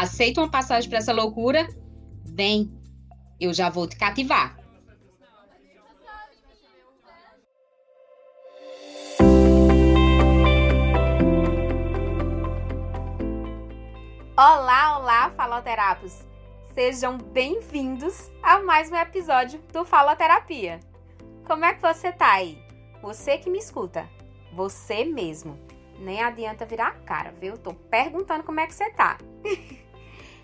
Aceita 0.00 0.40
uma 0.40 0.50
passagem 0.50 0.88
para 0.88 0.98
essa 0.98 1.12
loucura? 1.12 1.68
Vem, 2.24 2.72
eu 3.38 3.52
já 3.52 3.68
vou 3.68 3.86
te 3.86 3.96
cativar. 3.96 4.56
Olá, 14.34 14.98
olá, 14.98 15.30
faloterapos! 15.36 16.26
Sejam 16.72 17.18
bem-vindos 17.18 18.30
a 18.42 18.58
mais 18.60 18.90
um 18.90 18.96
episódio 18.96 19.60
do 19.70 19.84
Faloterapia. 19.84 20.80
Como 21.46 21.66
é 21.66 21.74
que 21.74 21.82
você 21.82 22.10
tá 22.10 22.32
aí? 22.32 22.58
Você 23.02 23.36
que 23.36 23.50
me 23.50 23.58
escuta, 23.58 24.08
você 24.54 25.04
mesmo. 25.04 25.60
Nem 25.98 26.22
adianta 26.22 26.64
virar 26.64 26.86
a 26.86 27.00
cara, 27.00 27.34
viu? 27.38 27.58
Tô 27.58 27.74
perguntando 27.74 28.44
como 28.44 28.60
é 28.60 28.66
que 28.66 28.74
você 28.74 28.88
tá. 28.92 29.18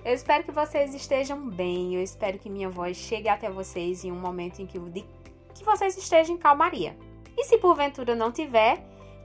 eu 0.06 0.14
espero 0.14 0.44
que 0.44 0.52
vocês 0.52 0.94
estejam 0.94 1.50
bem. 1.50 1.96
Eu 1.96 2.00
espero 2.00 2.38
que 2.38 2.48
minha 2.48 2.70
voz 2.70 2.96
chegue 2.96 3.28
até 3.28 3.50
vocês 3.50 4.04
em 4.04 4.12
um 4.12 4.20
momento 4.20 4.62
em 4.62 4.66
que, 4.66 4.78
que 5.52 5.64
vocês 5.64 5.98
estejam 5.98 6.36
em 6.36 6.38
calmaria. 6.38 6.96
E 7.36 7.42
se 7.42 7.58
porventura 7.58 8.14
não 8.14 8.30
tiver, 8.30 8.78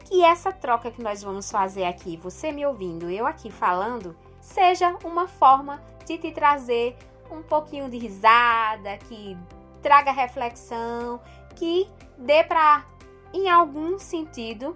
que 0.05 0.23
essa 0.23 0.51
troca 0.51 0.89
que 0.89 1.03
nós 1.03 1.21
vamos 1.21 1.51
fazer 1.51 1.83
aqui, 1.83 2.17
você 2.17 2.51
me 2.51 2.65
ouvindo, 2.65 3.11
eu 3.11 3.27
aqui 3.27 3.51
falando, 3.51 4.17
seja 4.41 4.97
uma 5.03 5.27
forma 5.27 5.79
de 6.03 6.17
te 6.17 6.31
trazer 6.31 6.97
um 7.31 7.43
pouquinho 7.43 7.87
de 7.87 7.99
risada, 7.99 8.97
que 9.07 9.37
traga 9.83 10.11
reflexão, 10.11 11.21
que 11.55 11.87
dê 12.17 12.43
para, 12.43 12.83
em 13.31 13.47
algum 13.47 13.99
sentido, 13.99 14.75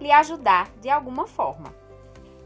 lhe 0.00 0.10
ajudar 0.10 0.68
de 0.80 0.90
alguma 0.90 1.24
forma. 1.28 1.85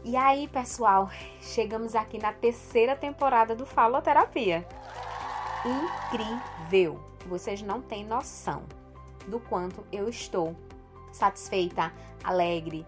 E 0.03 0.17
aí, 0.17 0.47
pessoal, 0.47 1.11
chegamos 1.39 1.93
aqui 1.93 2.17
na 2.17 2.33
terceira 2.33 2.95
temporada 2.95 3.55
do 3.55 3.67
Faloterapia. 3.67 4.67
Incrível! 5.63 6.99
Vocês 7.27 7.61
não 7.61 7.83
têm 7.83 8.03
noção 8.03 8.63
do 9.27 9.39
quanto 9.39 9.85
eu 9.91 10.09
estou 10.09 10.55
satisfeita, 11.11 11.93
alegre. 12.23 12.83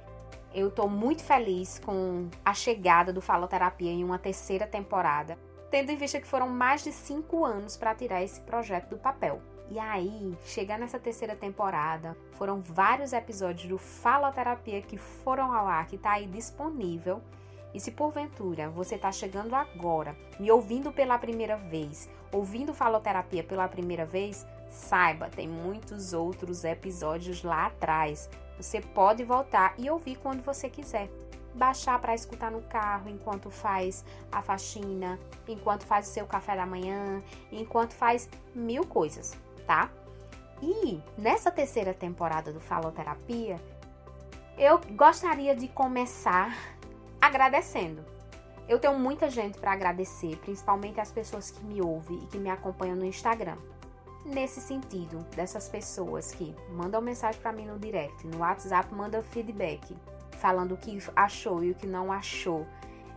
Eu 0.56 0.70
estou 0.70 0.90
muito 0.90 1.24
feliz 1.24 1.78
com 1.86 2.30
a 2.44 2.56
chegada 2.56 3.14
do 3.14 3.22
Faloterapia 3.22 3.92
em 3.92 4.04
uma 4.04 4.18
terceira 4.18 4.66
temporada, 4.66 5.38
tendo 5.70 5.92
em 5.92 5.96
vista 5.96 6.20
que 6.20 6.26
foram 6.26 6.50
mais 6.50 6.84
de 6.84 6.92
cinco 6.92 7.46
anos 7.46 7.78
para 7.78 7.94
tirar 7.94 8.24
esse 8.24 8.42
projeto 8.42 8.90
do 8.90 8.98
papel. 8.98 9.40
E 9.70 9.80
aí, 9.80 10.38
chegar 10.46 10.78
nessa 10.78 11.00
terceira 11.00 11.36
temporada, 11.36 12.16
foram 12.34 12.62
vários 12.62 13.14
episódios 13.14 13.68
do 13.68 13.78
Faloterapia 13.78 14.82
que 14.82 14.98
foram 14.98 15.54
ao 15.54 15.68
ar, 15.68 15.88
que 15.88 15.96
está 15.96 16.14
aí 16.14 16.28
disponível. 16.28 17.22
E 17.74 17.80
se 17.80 17.92
porventura 17.92 18.70
você 18.70 18.96
está 18.96 19.12
chegando 19.12 19.56
agora, 19.56 20.16
me 20.40 20.52
ouvindo 20.52 20.92
pela 20.92 21.18
primeira 21.18 21.58
vez, 21.58 22.08
ouvindo 22.32 22.74
Faloterapia 22.74 23.44
pela 23.44 23.68
primeira 23.68 24.06
vez, 24.06 24.46
saiba, 24.70 25.30
tem 25.30 25.48
muitos 25.48 26.14
outros 26.14 26.64
episódios 26.64 27.42
lá 27.44 27.68
atrás. 27.68 28.30
Você 28.58 28.80
pode 28.80 29.24
voltar 29.24 29.74
e 29.78 29.90
ouvir 29.90 30.18
quando 30.18 30.44
você 30.44 30.70
quiser. 30.70 31.10
Baixar 31.56 32.00
para 32.00 32.16
escutar 32.16 32.52
no 32.52 32.62
carro 32.64 33.10
enquanto 33.10 33.50
faz 33.50 34.04
a 34.32 34.42
faxina, 34.42 35.20
enquanto 35.48 35.86
faz 35.86 36.08
o 36.08 36.12
seu 36.12 36.28
café 36.28 36.56
da 36.56 36.66
manhã, 36.66 37.22
enquanto 37.52 37.94
faz 37.94 38.30
mil 38.56 38.86
coisas 38.86 39.43
tá? 39.66 39.90
E 40.62 41.02
nessa 41.18 41.52
terceira 41.52 41.94
temporada 41.94 42.52
do 42.54 42.60
Faloterapia, 42.60 43.60
eu 44.58 44.80
gostaria 44.96 45.56
de 45.56 45.68
começar 45.68 46.56
agradecendo. 47.20 48.04
Eu 48.68 48.80
tenho 48.80 48.98
muita 48.98 49.30
gente 49.30 49.58
para 49.58 49.74
agradecer, 49.74 50.38
principalmente 50.38 51.02
as 51.02 51.12
pessoas 51.12 51.52
que 51.52 51.64
me 51.66 51.82
ouvem 51.82 52.18
e 52.24 52.28
que 52.28 52.38
me 52.38 52.50
acompanham 52.50 52.96
no 52.96 53.06
Instagram. 53.06 53.58
Nesse 54.26 54.62
sentido, 54.62 55.18
dessas 55.36 55.68
pessoas 55.68 56.32
que 56.32 56.56
mandam 56.70 57.02
mensagem 57.02 57.42
para 57.42 57.52
mim 57.52 57.66
no 57.66 57.78
direct, 57.78 58.26
no 58.26 58.38
WhatsApp, 58.38 58.94
mandam 58.94 59.22
feedback, 59.22 59.94
falando 60.38 60.76
o 60.76 60.78
que 60.78 60.98
achou 61.14 61.62
e 61.62 61.72
o 61.72 61.76
que 61.76 61.86
não 61.86 62.10
achou, 62.10 62.66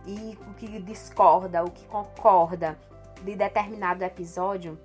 e 0.05 0.37
o 0.49 0.53
que 0.55 0.79
discorda, 0.81 1.63
o 1.63 1.71
que 1.71 1.85
concorda 1.85 2.77
de 3.23 3.35
determinado 3.35 4.03
episódio, 4.03 4.77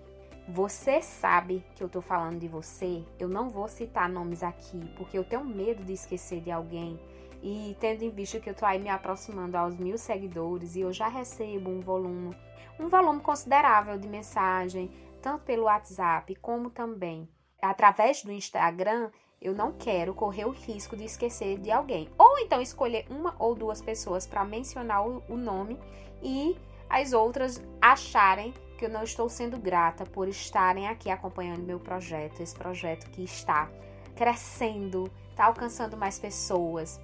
você 0.49 1.01
sabe 1.01 1.65
que 1.75 1.83
eu 1.83 1.89
tô 1.89 2.01
falando 2.01 2.39
de 2.39 2.49
você. 2.49 3.05
Eu 3.19 3.29
não 3.29 3.49
vou 3.49 3.69
citar 3.69 4.09
nomes 4.09 4.43
aqui, 4.43 4.93
porque 4.97 5.17
eu 5.17 5.25
tenho 5.25 5.45
medo 5.45 5.85
de 5.85 5.93
esquecer 5.93 6.41
de 6.41 6.51
alguém. 6.51 7.01
E 7.43 7.77
tendo 7.81 8.03
em 8.03 8.11
vista 8.11 8.39
que 8.39 8.51
eu 8.51 8.55
tô 8.55 8.65
aí 8.65 8.79
me 8.79 8.89
aproximando 8.89 9.57
aos 9.57 9.77
mil 9.77 9.99
seguidores 9.99 10.77
e 10.77 10.81
eu 10.81 10.93
já 10.93 11.09
recebo 11.09 11.71
um 11.71 11.81
volume, 11.81 12.37
um 12.79 12.89
volume 12.89 13.21
considerável 13.21 13.99
de 13.99 14.09
mensagem, 14.09 14.91
tanto 15.21 15.45
pelo 15.45 15.65
WhatsApp 15.65 16.35
como 16.37 16.71
também 16.71 17.29
através 17.63 18.25
do 18.25 18.33
Instagram, 18.33 19.11
eu 19.41 19.55
não 19.55 19.73
quero 19.73 20.15
correr 20.15 20.45
o 20.45 20.51
risco 20.51 20.97
de 20.97 21.05
esquecer 21.05 21.59
de 21.59 21.71
alguém. 21.71 22.09
Ou 22.19 22.39
então 22.41 22.61
escolher 22.61 23.07
uma 23.09 23.35
ou 23.39 23.55
duas 23.55 23.81
pessoas 23.81 24.27
para 24.27 24.45
mencionar 24.45 25.07
o 25.07 25.37
nome 25.37 25.79
e 26.21 26.57
as 26.91 27.13
outras 27.13 27.63
acharem 27.81 28.53
que 28.83 28.87
eu 28.87 28.91
não 28.91 29.05
estou 29.05 29.29
sendo 29.29 29.57
grata 29.61 30.05
por 30.05 30.27
estarem 30.27 30.89
aqui 30.89 31.09
acompanhando 31.09 31.63
meu 31.63 31.79
projeto, 31.79 32.43
esse 32.43 32.53
projeto 32.53 33.09
que 33.11 33.23
está 33.23 33.71
crescendo, 34.17 35.09
está 35.31 35.45
alcançando 35.45 35.97
mais 35.97 36.19
pessoas, 36.19 37.01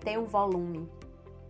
tem 0.00 0.16
um 0.16 0.24
volume 0.24 0.90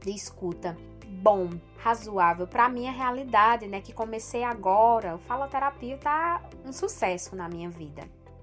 de 0.00 0.10
escuta 0.10 0.76
bom, 1.06 1.50
razoável 1.76 2.44
para 2.44 2.68
minha 2.68 2.90
realidade, 2.90 3.68
né? 3.68 3.80
Que 3.80 3.92
comecei 3.92 4.42
agora. 4.42 5.14
O 5.14 5.18
faloterapia 5.18 5.96
tá 5.96 6.42
um 6.64 6.72
sucesso 6.72 7.36
na 7.36 7.48
minha 7.48 7.70
vida. 7.70 8.02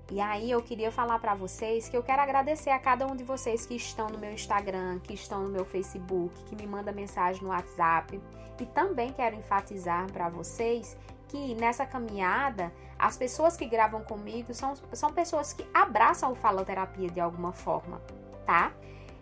E 0.10 0.22
aí 0.22 0.50
eu 0.50 0.62
queria 0.62 0.90
falar 0.90 1.20
para 1.20 1.36
vocês 1.36 1.90
que 1.90 1.98
eu 1.98 2.04
quero 2.04 2.22
agradecer 2.22 2.70
a 2.70 2.80
cada 2.80 3.06
um 3.06 3.16
de 3.16 3.26
vocês 3.26 3.66
que 3.66 3.76
estão 3.76 4.08
no 4.08 4.18
meu 4.18 4.32
Instagram, 4.32 5.00
que 5.00 5.14
estão 5.14 5.44
no 5.44 5.50
meu 5.50 5.66
Facebook, 5.66 6.34
que 6.46 6.56
me 6.56 6.66
manda 6.66 6.94
mensagem 6.94 7.44
no 7.44 7.50
WhatsApp. 7.50 8.22
E 8.58 8.66
também 8.68 9.12
quero 9.12 9.36
enfatizar 9.36 10.10
para 10.14 10.30
vocês 10.30 10.96
que 11.28 11.56
nessa 11.56 11.86
caminhada, 11.86 12.72
as 12.98 13.18
pessoas 13.18 13.58
que 13.58 13.66
gravam 13.66 14.04
comigo 14.04 14.54
são, 14.54 14.74
são 14.94 15.12
pessoas 15.12 15.54
que 15.54 15.66
abraçam 15.74 16.32
o 16.32 16.36
faloterapia 16.36 17.10
de 17.10 17.20
alguma 17.20 17.52
forma, 17.52 18.02
tá? 18.46 18.72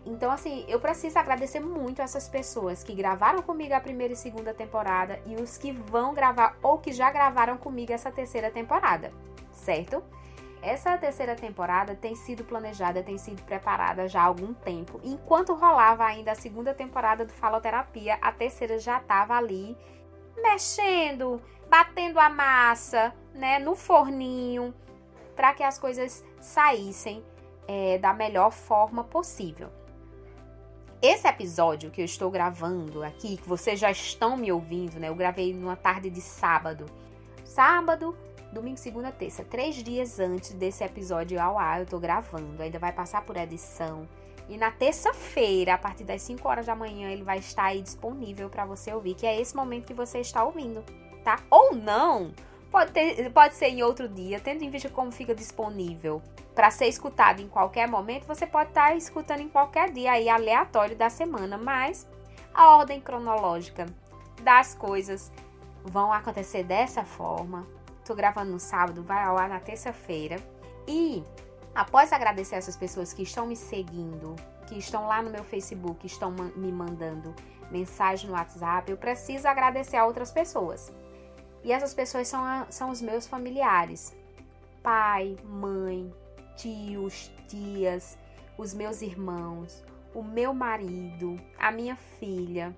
Então, 0.06 0.30
assim, 0.30 0.64
eu 0.68 0.78
preciso 0.78 1.18
agradecer 1.18 1.60
muito 1.60 2.02
essas 2.02 2.28
pessoas 2.28 2.84
que 2.84 2.94
gravaram 2.94 3.42
comigo 3.42 3.72
a 3.72 3.80
primeira 3.80 4.12
e 4.12 4.16
segunda 4.16 4.52
temporada 4.52 5.18
e 5.24 5.34
os 5.36 5.56
que 5.56 5.72
vão 5.72 6.12
gravar 6.12 6.56
ou 6.62 6.78
que 6.78 6.92
já 6.92 7.10
gravaram 7.10 7.56
comigo 7.56 7.92
essa 7.92 8.10
terceira 8.10 8.50
temporada, 8.50 9.10
certo? 9.50 10.02
Essa 10.60 10.96
terceira 10.96 11.34
temporada 11.34 11.94
tem 11.94 12.14
sido 12.14 12.44
planejada, 12.44 13.02
tem 13.02 13.18
sido 13.18 13.42
preparada 13.42 14.08
já 14.08 14.22
há 14.22 14.24
algum 14.24 14.52
tempo. 14.54 15.00
Enquanto 15.02 15.54
rolava 15.54 16.04
ainda 16.04 16.32
a 16.32 16.34
segunda 16.34 16.72
temporada 16.72 17.24
do 17.24 17.32
Faloterapia, 17.32 18.18
a 18.20 18.32
terceira 18.32 18.78
já 18.78 18.98
estava 18.98 19.34
ali 19.34 19.76
mexendo, 20.36 21.40
batendo 21.74 22.20
a 22.20 22.28
massa, 22.28 23.12
né, 23.34 23.58
no 23.58 23.74
forninho, 23.74 24.72
para 25.34 25.52
que 25.52 25.64
as 25.64 25.76
coisas 25.76 26.24
saíssem 26.40 27.20
é, 27.66 27.98
da 27.98 28.14
melhor 28.14 28.52
forma 28.52 29.02
possível. 29.02 29.70
Esse 31.02 31.26
episódio 31.26 31.90
que 31.90 32.00
eu 32.00 32.04
estou 32.04 32.30
gravando 32.30 33.02
aqui, 33.02 33.36
que 33.38 33.48
vocês 33.48 33.80
já 33.80 33.90
estão 33.90 34.36
me 34.36 34.52
ouvindo, 34.52 35.00
né? 35.00 35.08
Eu 35.08 35.16
gravei 35.16 35.52
numa 35.52 35.74
tarde 35.74 36.10
de 36.10 36.20
sábado. 36.20 36.86
Sábado, 37.44 38.16
domingo, 38.52 38.76
segunda, 38.76 39.10
terça. 39.10 39.42
Três 39.42 39.74
dias 39.74 40.20
antes 40.20 40.52
desse 40.52 40.84
episódio 40.84 41.42
ao 41.42 41.58
ar, 41.58 41.80
eu 41.80 41.86
tô 41.86 41.98
gravando. 41.98 42.62
Ainda 42.62 42.78
vai 42.78 42.92
passar 42.92 43.22
por 43.22 43.36
edição. 43.36 44.08
E 44.48 44.56
na 44.56 44.70
terça-feira, 44.70 45.74
a 45.74 45.78
partir 45.78 46.04
das 46.04 46.22
5 46.22 46.46
horas 46.46 46.66
da 46.66 46.76
manhã, 46.76 47.10
ele 47.10 47.24
vai 47.24 47.38
estar 47.38 47.64
aí 47.64 47.82
disponível 47.82 48.48
para 48.48 48.64
você 48.64 48.94
ouvir, 48.94 49.14
que 49.14 49.26
é 49.26 49.40
esse 49.40 49.56
momento 49.56 49.86
que 49.86 49.94
você 49.94 50.20
está 50.20 50.44
ouvindo 50.44 50.84
tá? 51.24 51.40
Ou 51.50 51.74
não. 51.74 52.32
Pode, 52.70 52.92
ter, 52.92 53.30
pode 53.30 53.54
ser 53.54 53.68
em 53.68 53.82
outro 53.82 54.08
dia, 54.08 54.40
tendo 54.40 54.62
em 54.62 54.70
vista 54.70 54.88
como 54.88 55.10
fica 55.10 55.34
disponível 55.34 56.20
para 56.54 56.70
ser 56.70 56.86
escutado 56.86 57.40
em 57.40 57.48
qualquer 57.48 57.88
momento, 57.88 58.26
você 58.26 58.46
pode 58.46 58.68
estar 58.68 58.88
tá 58.88 58.94
escutando 58.94 59.40
em 59.40 59.48
qualquer 59.48 59.90
dia 59.90 60.12
aí 60.12 60.28
aleatório 60.28 60.96
da 60.96 61.10
semana, 61.10 61.58
mas 61.58 62.06
a 62.52 62.76
ordem 62.76 63.00
cronológica 63.00 63.86
das 64.42 64.74
coisas 64.74 65.32
vão 65.84 66.12
acontecer 66.12 66.62
dessa 66.62 67.04
forma. 67.04 67.66
Tô 68.04 68.14
gravando 68.14 68.52
no 68.52 68.60
sábado, 68.60 69.02
vai 69.02 69.24
ao 69.24 69.36
ar 69.36 69.48
na 69.48 69.58
terça-feira. 69.58 70.36
E 70.86 71.24
após 71.74 72.12
agradecer 72.12 72.56
essas 72.56 72.76
pessoas 72.76 73.12
que 73.12 73.22
estão 73.22 73.46
me 73.46 73.56
seguindo, 73.56 74.36
que 74.68 74.78
estão 74.78 75.06
lá 75.06 75.20
no 75.22 75.30
meu 75.30 75.42
Facebook, 75.42 76.06
estão 76.06 76.30
me 76.30 76.70
mandando 76.70 77.34
mensagem 77.70 78.28
no 78.28 78.36
WhatsApp, 78.36 78.90
eu 78.90 78.96
preciso 78.96 79.48
agradecer 79.48 79.96
a 79.96 80.06
outras 80.06 80.30
pessoas. 80.30 80.92
E 81.64 81.72
essas 81.72 81.94
pessoas 81.94 82.28
são, 82.28 82.44
a, 82.44 82.66
são 82.70 82.90
os 82.90 83.00
meus 83.00 83.26
familiares: 83.26 84.14
pai, 84.82 85.36
mãe, 85.44 86.14
tios, 86.56 87.32
tias, 87.48 88.18
os 88.58 88.74
meus 88.74 89.02
irmãos, 89.02 89.82
o 90.14 90.22
meu 90.22 90.52
marido, 90.52 91.40
a 91.58 91.72
minha 91.72 91.96
filha. 91.96 92.76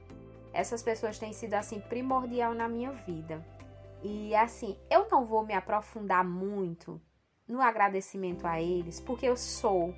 Essas 0.52 0.82
pessoas 0.82 1.18
têm 1.18 1.32
sido 1.32 1.54
assim 1.54 1.80
primordial 1.80 2.54
na 2.54 2.68
minha 2.68 2.92
vida. 2.92 3.44
E 4.02 4.34
assim, 4.34 4.78
eu 4.88 5.08
não 5.10 5.26
vou 5.26 5.44
me 5.44 5.52
aprofundar 5.52 6.24
muito 6.24 7.00
no 7.46 7.60
agradecimento 7.60 8.46
a 8.46 8.60
eles, 8.60 9.00
porque 9.00 9.26
eu 9.26 9.36
sou 9.36 9.94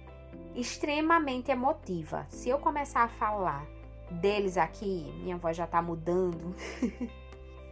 extremamente 0.55 1.50
emotiva. 1.50 2.26
Se 2.29 2.49
eu 2.49 2.58
começar 2.58 3.05
a 3.05 3.08
falar 3.08 3.67
deles 4.11 4.56
aqui, 4.56 5.12
minha 5.23 5.37
voz 5.37 5.56
já 5.56 5.67
tá 5.67 5.81
mudando. 5.81 6.56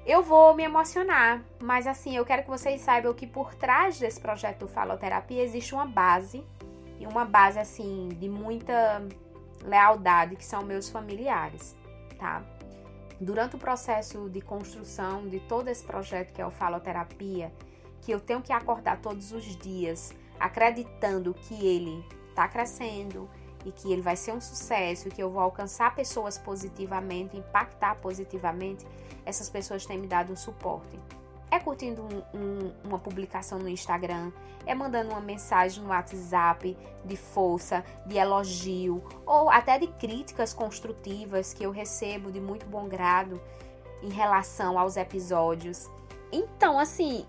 eu 0.06 0.22
vou 0.22 0.54
me 0.54 0.62
emocionar, 0.62 1.42
mas 1.60 1.86
assim, 1.86 2.16
eu 2.16 2.24
quero 2.24 2.44
que 2.44 2.48
vocês 2.48 2.80
saibam 2.80 3.12
que 3.12 3.26
por 3.26 3.54
trás 3.54 3.98
desse 3.98 4.20
projeto 4.20 4.68
Faloterapia 4.68 5.42
existe 5.42 5.74
uma 5.74 5.84
base, 5.84 6.44
e 7.00 7.06
uma 7.06 7.24
base 7.24 7.58
assim 7.58 8.08
de 8.08 8.28
muita 8.28 9.06
lealdade, 9.64 10.36
que 10.36 10.44
são 10.44 10.62
meus 10.62 10.88
familiares, 10.88 11.76
tá? 12.18 12.42
Durante 13.20 13.56
o 13.56 13.58
processo 13.58 14.30
de 14.30 14.40
construção 14.40 15.26
de 15.28 15.40
todo 15.40 15.68
esse 15.68 15.84
projeto 15.84 16.32
que 16.32 16.40
é 16.40 16.46
o 16.46 16.50
Faloterapia, 16.50 17.52
que 18.00 18.12
eu 18.12 18.20
tenho 18.20 18.40
que 18.40 18.52
acordar 18.52 19.00
todos 19.00 19.32
os 19.32 19.44
dias 19.56 20.14
acreditando 20.38 21.34
que 21.34 21.66
ele 21.66 22.04
está 22.28 22.46
crescendo 22.46 23.28
e 23.66 23.72
que 23.72 23.92
ele 23.92 24.00
vai 24.00 24.14
ser 24.14 24.32
um 24.32 24.40
sucesso, 24.40 25.08
que 25.08 25.20
eu 25.20 25.28
vou 25.28 25.42
alcançar 25.42 25.92
pessoas 25.94 26.38
positivamente, 26.38 27.36
impactar 27.36 27.96
positivamente, 27.96 28.86
essas 29.24 29.50
pessoas 29.50 29.84
têm 29.84 29.98
me 29.98 30.06
dado 30.06 30.32
um 30.32 30.36
suporte. 30.36 30.96
É 31.50 31.58
curtindo 31.58 32.02
um, 32.02 32.38
um, 32.38 32.72
uma 32.84 32.98
publicação 32.98 33.58
no 33.58 33.68
Instagram, 33.68 34.30
é 34.64 34.72
mandando 34.72 35.10
uma 35.10 35.20
mensagem 35.20 35.82
no 35.82 35.90
WhatsApp 35.90 36.76
de 37.04 37.16
força, 37.16 37.84
de 38.06 38.16
elogio, 38.16 39.02
ou 39.26 39.50
até 39.50 39.78
de 39.78 39.88
críticas 39.88 40.54
construtivas 40.54 41.52
que 41.52 41.64
eu 41.64 41.72
recebo 41.72 42.30
de 42.30 42.40
muito 42.40 42.66
bom 42.66 42.88
grado 42.88 43.40
em 44.00 44.10
relação 44.10 44.78
aos 44.78 44.96
episódios. 44.96 45.90
Então, 46.30 46.78
assim, 46.78 47.26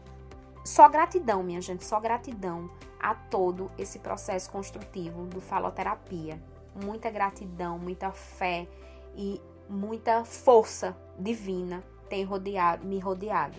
só 0.64 0.88
gratidão, 0.88 1.42
minha 1.42 1.62
gente, 1.62 1.84
só 1.84 2.00
gratidão 2.00 2.70
a 3.00 3.14
todo 3.14 3.72
esse 3.78 4.00
processo 4.00 4.50
construtivo 4.52 5.26
do 5.26 5.42
faloterapia. 5.42 6.40
Muita 6.76 7.10
gratidão, 7.10 7.78
muita 7.80 8.12
fé 8.12 8.68
e 9.16 9.42
muita 9.70 10.24
força 10.24 10.96
divina 11.18 11.84
tem 12.10 12.24
rodeado, 12.24 12.86
me 12.86 13.00
rodeado. 13.00 13.58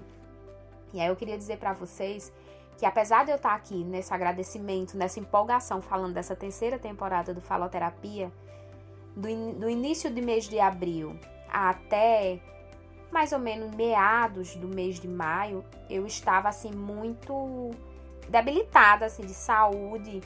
E 0.93 1.01
aí 1.01 1.09
eu 1.09 1.17
queria 1.17 1.37
dizer 1.37 1.59
para 1.59 1.73
vocês 1.73 2.33
que 2.79 2.87
apesar 2.87 3.25
de 3.25 3.31
eu 3.31 3.37
estar 3.37 3.55
aqui 3.55 3.83
nesse 3.85 4.15
agradecimento, 4.15 4.97
nessa 4.97 5.19
empolgação 5.19 5.83
falando 5.83 6.15
dessa 6.15 6.37
terceira 6.37 6.79
temporada 6.79 7.35
do 7.35 7.41
Faloterapia, 7.41 8.33
do, 9.17 9.29
in, 9.29 9.55
do 9.55 9.69
início 9.69 10.09
de 10.11 10.23
mês 10.23 10.49
de 10.49 10.61
abril 10.61 11.19
até 11.51 12.41
mais 13.11 13.33
ou 13.33 13.39
menos 13.39 13.75
meados 13.75 14.55
do 14.55 14.69
mês 14.69 15.01
de 15.01 15.09
maio, 15.09 15.65
eu 15.89 16.07
estava 16.07 16.49
assim 16.49 16.71
muito 16.71 17.71
debilitada 18.29 19.07
assim 19.07 19.25
de 19.25 19.35
saúde. 19.35 20.21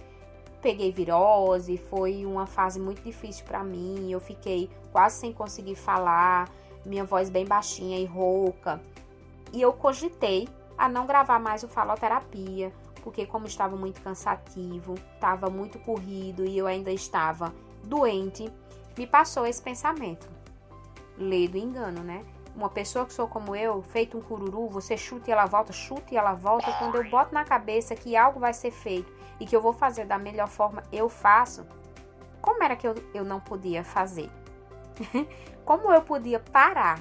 Peguei 0.61 0.93
virose, 0.93 1.77
foi 1.77 2.25
uma 2.25 2.47
fase 2.47 2.79
muito 2.79 3.03
difícil 3.03 3.45
para 3.45 3.65
mim. 3.65 4.11
Eu 4.11 4.21
fiquei 4.21 4.71
quase 4.93 5.17
sem 5.17 5.33
conseguir 5.33 5.75
falar, 5.75 6.49
minha 6.85 7.05
voz 7.05 7.31
bem 7.31 7.45
baixinha 7.45 7.99
e 7.99 8.05
rouca. 8.05 8.81
E 9.53 9.61
eu 9.61 9.73
cogitei 9.73 10.49
a 10.79 10.89
não 10.89 11.07
gravar 11.07 11.39
mais 11.39 11.63
o 11.63 11.69
faloterapia, 11.69 12.73
porque 13.03 13.27
como 13.27 13.47
estava 13.47 13.77
muito 13.77 14.01
cansativo, 14.01 14.95
estava 15.15 15.51
muito 15.51 15.79
corrido 15.81 16.45
e 16.45 16.57
eu 16.57 16.67
ainda 16.67 16.93
estava 16.93 17.53
doente, 17.85 18.51
me 18.97 19.07
passou 19.07 19.47
esse 19.47 19.61
pensamento. 19.61 20.29
Lê 21.19 21.47
do 21.49 21.59
engano, 21.59 22.03
né? 22.03 22.25
Uma 22.55 22.69
pessoa 22.69 23.07
que 23.07 23.13
sou 23.13 23.27
como 23.27 23.57
eu, 23.57 23.83
feito 23.83 24.19
um 24.19 24.21
cururu, 24.21 24.69
você 24.69 24.97
chuta 24.97 25.31
e 25.31 25.33
ela 25.33 25.47
volta, 25.47 25.73
chuta 25.73 26.13
e 26.13 26.17
ela 26.17 26.35
volta. 26.35 26.73
Quando 26.79 26.97
eu 26.97 27.09
boto 27.09 27.35
na 27.35 27.45
cabeça 27.45 27.95
que 27.95 28.17
algo 28.17 28.39
vai 28.39 28.53
ser 28.53 28.71
feito 28.71 29.13
e 29.41 29.47
que 29.47 29.57
eu 29.57 29.61
vou 29.61 29.73
fazer 29.73 30.05
da 30.05 30.19
melhor 30.19 30.49
forma, 30.49 30.83
eu 30.93 31.09
faço. 31.09 31.67
Como 32.41 32.63
era 32.63 32.77
que 32.77 32.87
eu, 32.87 32.95
eu 33.15 33.25
não 33.25 33.41
podia 33.41 33.83
fazer? 33.83 34.31
como 35.65 35.91
eu 35.93 36.03
podia 36.03 36.39
parar 36.39 37.01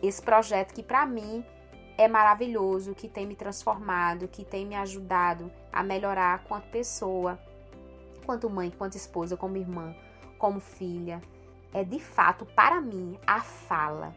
esse 0.00 0.22
projeto 0.22 0.72
que 0.72 0.82
para 0.82 1.04
mim 1.04 1.44
é 1.96 2.06
maravilhoso, 2.06 2.94
que 2.94 3.08
tem 3.08 3.26
me 3.26 3.34
transformado, 3.34 4.28
que 4.28 4.44
tem 4.44 4.64
me 4.64 4.76
ajudado 4.76 5.50
a 5.72 5.82
melhorar 5.82 6.44
quanto 6.44 6.68
pessoa, 6.68 7.36
quanto 8.24 8.48
mãe, 8.48 8.70
quanto 8.70 8.96
esposa, 8.96 9.36
como 9.36 9.56
irmã, 9.56 9.96
como 10.38 10.60
filha. 10.60 11.20
É 11.74 11.82
de 11.82 11.98
fato 11.98 12.46
para 12.46 12.80
mim 12.80 13.18
a 13.26 13.40
fala 13.40 14.14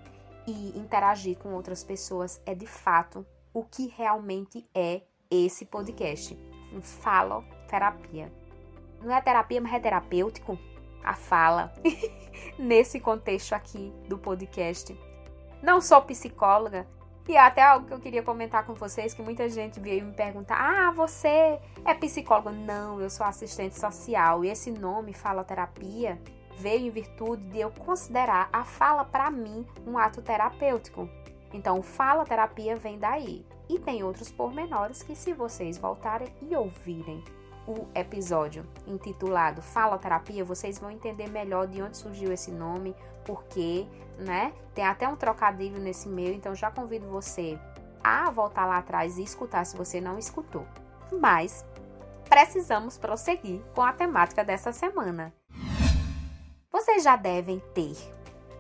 e 0.47 0.77
interagir 0.77 1.37
com 1.37 1.53
outras 1.53 1.83
pessoas 1.83 2.41
é 2.45 2.55
de 2.55 2.67
fato 2.67 3.25
o 3.53 3.63
que 3.63 3.87
realmente 3.87 4.67
é 4.73 5.01
esse 5.29 5.65
podcast. 5.65 6.37
Um 6.73 6.81
faloterapia. 6.81 8.31
Não 9.01 9.13
é 9.13 9.21
terapia, 9.21 9.59
mas 9.59 9.73
é 9.73 9.79
terapêutico. 9.79 10.57
A 11.03 11.15
fala 11.15 11.73
nesse 12.57 12.99
contexto 12.99 13.53
aqui 13.53 13.93
do 14.07 14.17
podcast. 14.17 14.97
Não 15.61 15.81
sou 15.81 16.01
psicóloga, 16.03 16.87
e 17.27 17.37
até 17.37 17.61
algo 17.61 17.87
que 17.87 17.93
eu 17.93 17.99
queria 17.99 18.23
comentar 18.23 18.65
com 18.65 18.73
vocês, 18.73 19.13
que 19.13 19.21
muita 19.21 19.47
gente 19.47 19.79
veio 19.79 20.05
me 20.05 20.13
perguntar: 20.13 20.57
"Ah, 20.59 20.91
você 20.91 21.59
é 21.85 21.93
psicóloga?" 21.93 22.51
Não, 22.51 22.99
eu 22.99 23.09
sou 23.09 23.25
assistente 23.25 23.79
social. 23.79 24.43
E 24.43 24.49
esse 24.49 24.71
nome, 24.71 25.13
faloterapia, 25.13 26.19
veio 26.61 26.87
em 26.87 26.91
virtude 26.91 27.43
de 27.49 27.59
eu 27.59 27.71
considerar 27.71 28.47
a 28.53 28.63
fala 28.63 29.03
para 29.03 29.31
mim 29.31 29.65
um 29.85 29.97
ato 29.97 30.21
terapêutico. 30.21 31.09
Então, 31.51 31.81
fala 31.81 32.23
terapia 32.23 32.75
vem 32.75 32.99
daí. 32.99 33.45
E 33.67 33.79
tem 33.79 34.03
outros 34.03 34.31
pormenores 34.31 35.01
que, 35.01 35.15
se 35.15 35.33
vocês 35.33 35.77
voltarem 35.77 36.27
e 36.41 36.55
ouvirem 36.55 37.23
o 37.67 37.87
episódio 37.95 38.65
intitulado 38.85 39.61
Fala 39.61 39.97
Terapia, 39.97 40.43
vocês 40.43 40.77
vão 40.77 40.91
entender 40.91 41.29
melhor 41.29 41.67
de 41.67 41.81
onde 41.81 41.97
surgiu 41.97 42.31
esse 42.31 42.51
nome, 42.51 42.95
porque, 43.23 43.87
né? 44.17 44.53
Tem 44.73 44.85
até 44.85 45.07
um 45.07 45.15
trocadilho 45.15 45.79
nesse 45.79 46.09
meio, 46.09 46.33
então 46.33 46.53
já 46.53 46.69
convido 46.69 47.07
você 47.07 47.57
a 48.03 48.29
voltar 48.29 48.65
lá 48.65 48.77
atrás 48.77 49.17
e 49.17 49.23
escutar 49.23 49.65
se 49.65 49.77
você 49.77 50.01
não 50.01 50.17
escutou. 50.17 50.65
Mas 51.19 51.65
precisamos 52.27 52.97
prosseguir 52.97 53.61
com 53.73 53.81
a 53.81 53.93
temática 53.93 54.43
dessa 54.43 54.71
semana. 54.71 55.33
Vocês 56.71 57.03
já 57.03 57.17
devem 57.17 57.59
ter 57.73 57.97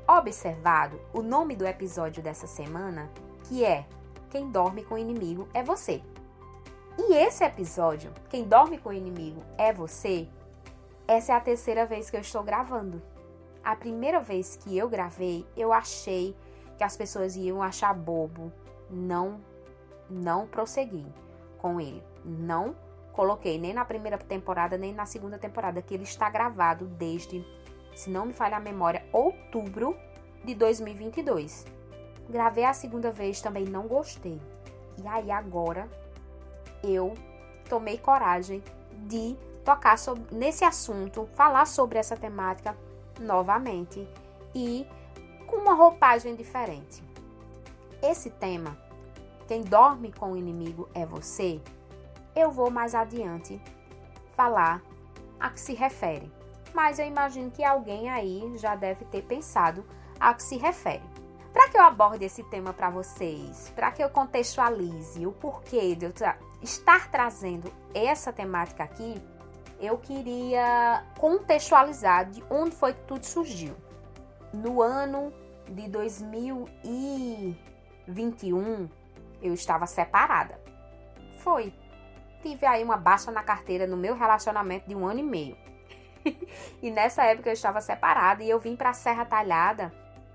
observado 0.05 0.99
o 1.13 1.21
nome 1.21 1.55
do 1.55 1.65
episódio 1.65 2.21
dessa 2.21 2.45
semana, 2.45 3.09
que 3.47 3.63
é 3.63 3.85
Quem 4.29 4.51
dorme 4.51 4.83
com 4.83 4.95
o 4.95 4.97
inimigo 4.97 5.47
é 5.53 5.63
você. 5.63 6.01
E 6.97 7.13
esse 7.13 7.41
episódio, 7.45 8.11
Quem 8.29 8.43
dorme 8.43 8.77
com 8.77 8.89
o 8.89 8.93
inimigo 8.93 9.41
é 9.57 9.71
você, 9.71 10.27
essa 11.07 11.31
é 11.31 11.35
a 11.35 11.39
terceira 11.39 11.85
vez 11.85 12.09
que 12.09 12.17
eu 12.17 12.21
estou 12.21 12.43
gravando. 12.43 13.01
A 13.63 13.77
primeira 13.77 14.19
vez 14.19 14.57
que 14.57 14.77
eu 14.77 14.89
gravei, 14.89 15.45
eu 15.55 15.71
achei 15.71 16.35
que 16.77 16.83
as 16.83 16.97
pessoas 16.97 17.37
iam 17.37 17.63
achar 17.63 17.93
bobo. 17.93 18.51
Não, 18.89 19.39
não 20.09 20.47
prossegui 20.47 21.05
com 21.59 21.79
ele. 21.79 22.03
Não 22.25 22.75
coloquei 23.13 23.57
nem 23.57 23.73
na 23.73 23.85
primeira 23.85 24.17
temporada, 24.17 24.77
nem 24.77 24.93
na 24.93 25.05
segunda 25.05 25.37
temporada, 25.37 25.81
que 25.81 25.93
ele 25.93 26.03
está 26.03 26.29
gravado 26.29 26.87
desde 26.87 27.45
se 27.95 28.09
não 28.09 28.25
me 28.25 28.33
falha 28.33 28.57
a 28.57 28.59
memória, 28.59 29.05
outubro 29.11 29.95
de 30.43 30.55
2022. 30.55 31.65
Gravei 32.29 32.65
a 32.65 32.73
segunda 32.73 33.11
vez, 33.11 33.41
também 33.41 33.65
não 33.65 33.87
gostei. 33.87 34.39
E 35.01 35.07
aí 35.07 35.31
agora 35.31 35.89
eu 36.83 37.13
tomei 37.69 37.97
coragem 37.97 38.63
de 39.07 39.35
tocar 39.63 39.97
sobre, 39.97 40.35
nesse 40.35 40.63
assunto, 40.63 41.27
falar 41.33 41.65
sobre 41.65 41.99
essa 41.99 42.15
temática 42.15 42.75
novamente 43.19 44.07
e 44.53 44.87
com 45.47 45.57
uma 45.57 45.73
roupagem 45.73 46.35
diferente. 46.35 47.03
Esse 48.01 48.29
tema, 48.29 48.77
quem 49.47 49.61
dorme 49.61 50.11
com 50.11 50.31
o 50.31 50.37
inimigo 50.37 50.89
é 50.93 51.05
você, 51.05 51.61
eu 52.35 52.49
vou 52.49 52.71
mais 52.71 52.95
adiante 52.95 53.61
falar 54.35 54.81
a 55.39 55.49
que 55.49 55.59
se 55.59 55.73
refere 55.73 56.31
mas 56.73 56.99
eu 56.99 57.05
imagino 57.05 57.51
que 57.51 57.63
alguém 57.63 58.09
aí 58.09 58.51
já 58.57 58.75
deve 58.75 59.05
ter 59.05 59.21
pensado 59.23 59.85
a 60.19 60.33
que 60.33 60.43
se 60.43 60.57
refere. 60.57 61.03
Para 61.51 61.69
que 61.69 61.77
eu 61.77 61.81
aborde 61.81 62.23
esse 62.23 62.43
tema 62.43 62.71
para 62.73 62.89
vocês, 62.89 63.71
para 63.75 63.91
que 63.91 64.01
eu 64.01 64.09
contextualize 64.09 65.25
o 65.25 65.33
porquê 65.33 65.95
de 65.95 66.05
eu 66.05 66.13
estar 66.61 67.11
trazendo 67.11 67.69
essa 67.93 68.31
temática 68.31 68.83
aqui, 68.83 69.21
eu 69.79 69.97
queria 69.97 71.03
contextualizar 71.19 72.29
de 72.29 72.41
onde 72.49 72.71
foi 72.71 72.93
que 72.93 73.01
tudo 73.01 73.25
surgiu. 73.25 73.75
No 74.53 74.81
ano 74.81 75.33
de 75.67 75.89
2021, 75.89 78.89
eu 79.41 79.53
estava 79.53 79.85
separada. 79.87 80.61
Foi. 81.39 81.73
Tive 82.41 82.65
aí 82.65 82.81
uma 82.83 82.97
baixa 82.97 83.31
na 83.31 83.43
carteira 83.43 83.85
no 83.85 83.97
meu 83.97 84.15
relacionamento 84.15 84.87
de 84.87 84.95
um 84.95 85.05
ano 85.05 85.19
e 85.19 85.23
meio. 85.23 85.57
e 86.81 86.91
nessa 86.91 87.23
época 87.23 87.49
eu 87.49 87.53
estava 87.53 87.81
separada 87.81 88.43
e 88.43 88.49
eu 88.49 88.59
vim 88.59 88.75
para 88.75 88.89
a 88.89 88.93
Serra 88.93 89.25
Talhada 89.25 89.93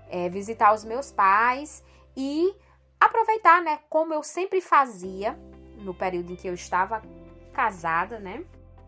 é, 0.09 0.29
visitar 0.29 0.73
os 0.73 0.83
meus 0.83 1.11
pais 1.11 1.83
e 2.15 2.55
aproveitar, 2.99 3.61
né, 3.61 3.79
como 3.89 4.13
eu 4.13 4.23
sempre 4.23 4.61
fazia 4.61 5.37
no 5.77 5.93
período 5.93 6.31
em 6.33 6.35
que 6.35 6.47
eu 6.47 6.53
estava 6.53 7.01
casada, 7.53 8.19
né? 8.19 8.43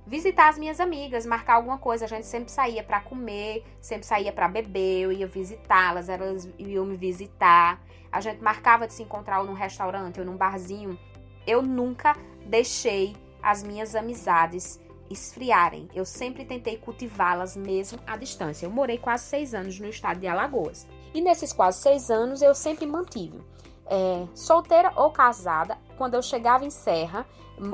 Visitar 0.05 0.49
as 0.49 0.57
minhas 0.57 0.79
amigas, 0.79 1.25
marcar 1.25 1.55
alguma 1.55 1.77
coisa. 1.77 2.05
A 2.05 2.07
gente 2.07 2.25
sempre 2.25 2.51
saía 2.51 2.83
para 2.83 2.99
comer, 2.99 3.63
sempre 3.79 4.07
saía 4.07 4.31
para 4.31 4.47
beber. 4.47 5.03
Eu 5.03 5.11
ia 5.11 5.27
visitá-las, 5.27 6.09
elas 6.09 6.49
iam 6.57 6.85
me 6.85 6.97
visitar. 6.97 7.79
A 8.11 8.19
gente 8.19 8.41
marcava 8.41 8.87
de 8.87 8.93
se 8.93 9.03
encontrar 9.03 9.39
ou 9.39 9.45
num 9.45 9.53
restaurante 9.53 10.19
ou 10.19 10.25
num 10.25 10.35
barzinho. 10.35 10.97
Eu 11.45 11.61
nunca 11.61 12.15
deixei 12.45 13.15
as 13.41 13.61
minhas 13.61 13.95
amizades 13.95 14.79
esfriarem. 15.09 15.87
Eu 15.93 16.05
sempre 16.05 16.45
tentei 16.45 16.77
cultivá-las 16.77 17.55
mesmo 17.55 17.99
à 18.05 18.17
distância. 18.17 18.65
Eu 18.65 18.71
morei 18.71 18.97
quase 18.97 19.25
seis 19.25 19.53
anos 19.53 19.79
no 19.79 19.87
estado 19.87 20.19
de 20.19 20.27
Alagoas. 20.27 20.87
E 21.13 21.21
nesses 21.21 21.51
quase 21.51 21.81
seis 21.81 22.09
anos 22.09 22.41
eu 22.41 22.53
sempre 22.53 22.85
mantive 22.85 23.41
é, 23.89 24.27
solteira 24.35 24.93
ou 24.95 25.11
casada. 25.11 25.77
Quando 25.97 26.13
eu 26.13 26.21
chegava 26.21 26.63
em 26.63 26.69
Serra, 26.69 27.25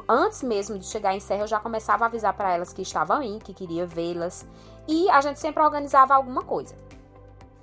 antes 0.07 0.41
mesmo 0.41 0.79
de 0.79 0.85
chegar 0.85 1.13
em 1.13 1.19
Serra, 1.19 1.43
eu 1.43 1.47
já 1.47 1.59
começava 1.59 2.05
a 2.05 2.07
avisar 2.07 2.33
para 2.33 2.53
elas 2.53 2.73
que 2.73 2.81
estavam 2.81 3.17
aí, 3.17 3.39
que 3.39 3.53
queria 3.53 3.85
vê-las. 3.85 4.47
E 4.87 5.09
a 5.09 5.21
gente 5.21 5.39
sempre 5.39 5.61
organizava 5.61 6.15
alguma 6.15 6.41
coisa. 6.41 6.75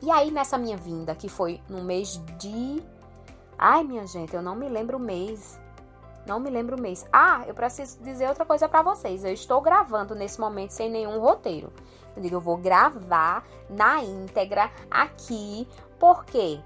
E 0.03 0.11
aí, 0.11 0.31
nessa 0.31 0.59
minha 0.59 0.77
vinda, 0.77 1.15
que 1.15 1.29
foi 1.29 1.61
no 1.69 1.83
mês 1.83 2.21
de. 2.39 2.83
Ai, 3.57 3.85
minha 3.85 4.07
gente, 4.07 4.35
eu 4.35 4.43
não 4.43 4.55
me 4.55 4.69
lembro 4.69 4.99
o 4.99 5.01
mês. 5.01 5.59
Não 6.27 6.39
me 6.39 6.51
lembro 6.51 6.77
o 6.77 6.81
mês. 6.81 7.07
Ah, 7.13 7.43
eu 7.47 7.55
preciso 7.55 8.01
dizer 8.03 8.29
outra 8.29 8.45
coisa 8.45 8.69
para 8.69 8.83
vocês. 8.83 9.25
Eu 9.25 9.33
estou 9.33 9.61
gravando 9.61 10.15
nesse 10.15 10.41
momento 10.41 10.71
sem 10.71 10.91
nenhum 10.91 11.19
roteiro. 11.19 11.73
Eu 12.17 12.23
digo, 12.23 12.37
eu 12.37 12.41
vou 12.41 12.57
gravar 12.57 13.45
na 13.69 14.03
íntegra 14.03 14.71
aqui, 14.91 15.67
porque 15.99 16.61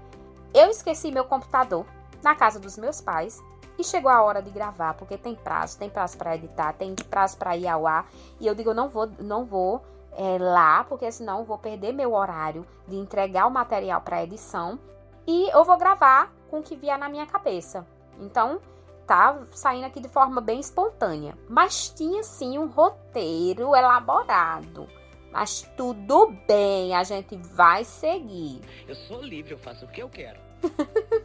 eu 0.53 0.69
esqueci 0.69 1.11
meu 1.11 1.25
computador 1.25 1.85
na 2.21 2.35
casa 2.35 2.59
dos 2.59 2.77
meus 2.77 3.01
pais 3.01 3.41
e 3.77 3.83
chegou 3.83 4.11
a 4.11 4.23
hora 4.23 4.41
de 4.41 4.49
gravar, 4.49 4.95
porque 4.95 5.17
tem 5.17 5.35
prazo, 5.35 5.77
tem 5.77 5.89
prazo 5.89 6.17
para 6.17 6.35
editar, 6.35 6.73
tem 6.73 6.95
prazo 6.95 7.37
para 7.37 7.55
ir 7.55 7.67
ao 7.67 7.85
ar. 7.85 8.07
E 8.39 8.47
eu 8.47 8.55
digo, 8.55 8.71
eu 8.71 8.75
não 8.75 8.89
vou, 8.89 9.07
não 9.19 9.45
vou 9.45 9.83
é, 10.13 10.37
lá, 10.39 10.83
porque 10.83 11.11
senão 11.11 11.39
eu 11.39 11.45
vou 11.45 11.57
perder 11.57 11.93
meu 11.93 12.13
horário 12.13 12.65
de 12.87 12.95
entregar 12.95 13.45
o 13.45 13.51
material 13.51 14.01
para 14.01 14.23
edição. 14.23 14.79
E 15.27 15.49
eu 15.49 15.63
vou 15.63 15.77
gravar 15.77 16.33
com 16.49 16.59
o 16.59 16.63
que 16.63 16.75
vier 16.75 16.97
na 16.97 17.07
minha 17.07 17.25
cabeça. 17.25 17.85
Então, 18.19 18.59
tá 19.07 19.39
saindo 19.51 19.85
aqui 19.85 19.99
de 20.01 20.09
forma 20.09 20.41
bem 20.41 20.59
espontânea. 20.59 21.35
Mas 21.49 21.89
tinha 21.89 22.21
sim 22.23 22.59
um 22.59 22.67
roteiro 22.67 23.75
elaborado. 23.75 24.87
Mas 25.31 25.61
tudo 25.77 26.33
bem, 26.47 26.95
a 26.95 27.03
gente 27.03 27.37
vai 27.37 27.83
seguir. 27.83 28.61
Eu 28.87 28.95
sou 28.95 29.21
livre, 29.21 29.53
eu 29.53 29.57
faço 29.57 29.85
o 29.85 29.87
que 29.87 30.01
eu 30.01 30.09
quero. 30.09 30.39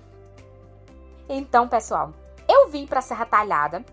então, 1.29 1.69
pessoal, 1.69 2.12
eu 2.49 2.69
vim 2.69 2.87
para 2.87 3.01
Serra 3.01 3.27
Talhada 3.27 3.85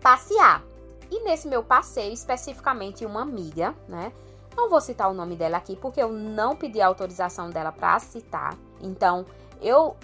passear. 0.00 0.62
E 1.10 1.22
nesse 1.22 1.46
meu 1.46 1.62
passeio, 1.62 2.12
especificamente 2.12 3.06
uma 3.06 3.22
amiga, 3.22 3.74
né? 3.88 4.12
Não 4.56 4.70
vou 4.70 4.80
citar 4.80 5.10
o 5.10 5.14
nome 5.14 5.36
dela 5.36 5.58
aqui 5.58 5.76
porque 5.76 6.02
eu 6.02 6.10
não 6.10 6.56
pedi 6.56 6.80
autorização 6.80 7.50
dela 7.50 7.70
para 7.70 7.98
citar. 7.98 8.56
Então, 8.80 9.26
eu 9.60 9.96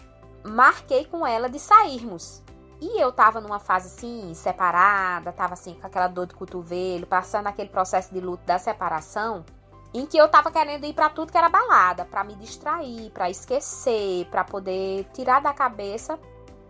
marquei 0.44 1.04
com 1.06 1.26
ela 1.26 1.48
de 1.48 1.58
sairmos. 1.58 2.41
E 2.82 3.00
eu 3.00 3.12
tava 3.12 3.40
numa 3.40 3.60
fase 3.60 3.86
assim, 3.86 4.34
separada, 4.34 5.30
tava 5.30 5.52
assim 5.54 5.72
com 5.74 5.86
aquela 5.86 6.08
dor 6.08 6.26
de 6.26 6.34
cotovelo, 6.34 7.06
passando 7.06 7.46
aquele 7.46 7.68
processo 7.68 8.12
de 8.12 8.18
luto 8.18 8.44
da 8.44 8.58
separação, 8.58 9.44
em 9.94 10.04
que 10.04 10.16
eu 10.16 10.28
tava 10.28 10.50
querendo 10.50 10.84
ir 10.84 10.92
para 10.92 11.08
tudo 11.08 11.30
que 11.30 11.38
era 11.38 11.48
balada, 11.48 12.04
para 12.04 12.24
me 12.24 12.34
distrair, 12.34 13.08
para 13.10 13.30
esquecer, 13.30 14.26
para 14.32 14.42
poder 14.42 15.04
tirar 15.14 15.40
da 15.40 15.54
cabeça 15.54 16.18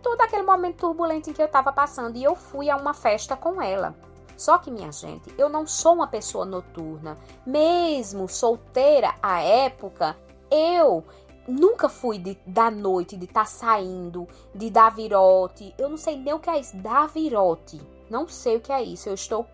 todo 0.03 0.21
aquele 0.21 0.43
momento 0.43 0.81
turbulento 0.81 1.31
em 1.31 1.33
que 1.33 1.41
eu 1.41 1.47
tava 1.47 1.73
passando. 1.73 2.15
E 2.15 2.23
eu 2.23 2.35
fui 2.35 2.69
a 2.69 2.75
uma 2.75 2.93
festa 2.93 3.35
com 3.35 3.59
ela. 3.59 3.95
Só 4.37 4.59
que, 4.59 4.69
minha 4.69 4.91
gente, 4.91 5.33
eu 5.35 5.49
não 5.49 5.65
sou 5.65 5.95
uma 5.95 6.05
pessoa 6.05 6.45
noturna. 6.45 7.17
Mesmo 7.43 8.29
solteira 8.29 9.15
à 9.19 9.41
época, 9.41 10.15
eu 10.51 11.03
nunca 11.47 11.89
fui 11.89 12.17
de, 12.17 12.37
da 12.45 12.71
noite, 12.71 13.17
de 13.17 13.25
estar 13.25 13.41
tá 13.41 13.45
saindo, 13.45 14.27
de 14.53 14.69
dar 14.69 14.89
virote. 14.89 15.73
Eu 15.77 15.89
não 15.89 15.97
sei 15.97 16.17
nem 16.17 16.33
o 16.33 16.39
que 16.39 16.49
é 16.49 16.59
isso. 16.59 16.75
Dar 16.77 17.07
virote. 17.07 17.81
Não 18.09 18.27
sei 18.27 18.57
o 18.57 18.61
que 18.61 18.71
é 18.71 18.81
isso. 18.81 19.09
Eu 19.09 19.13
estou 19.13 19.45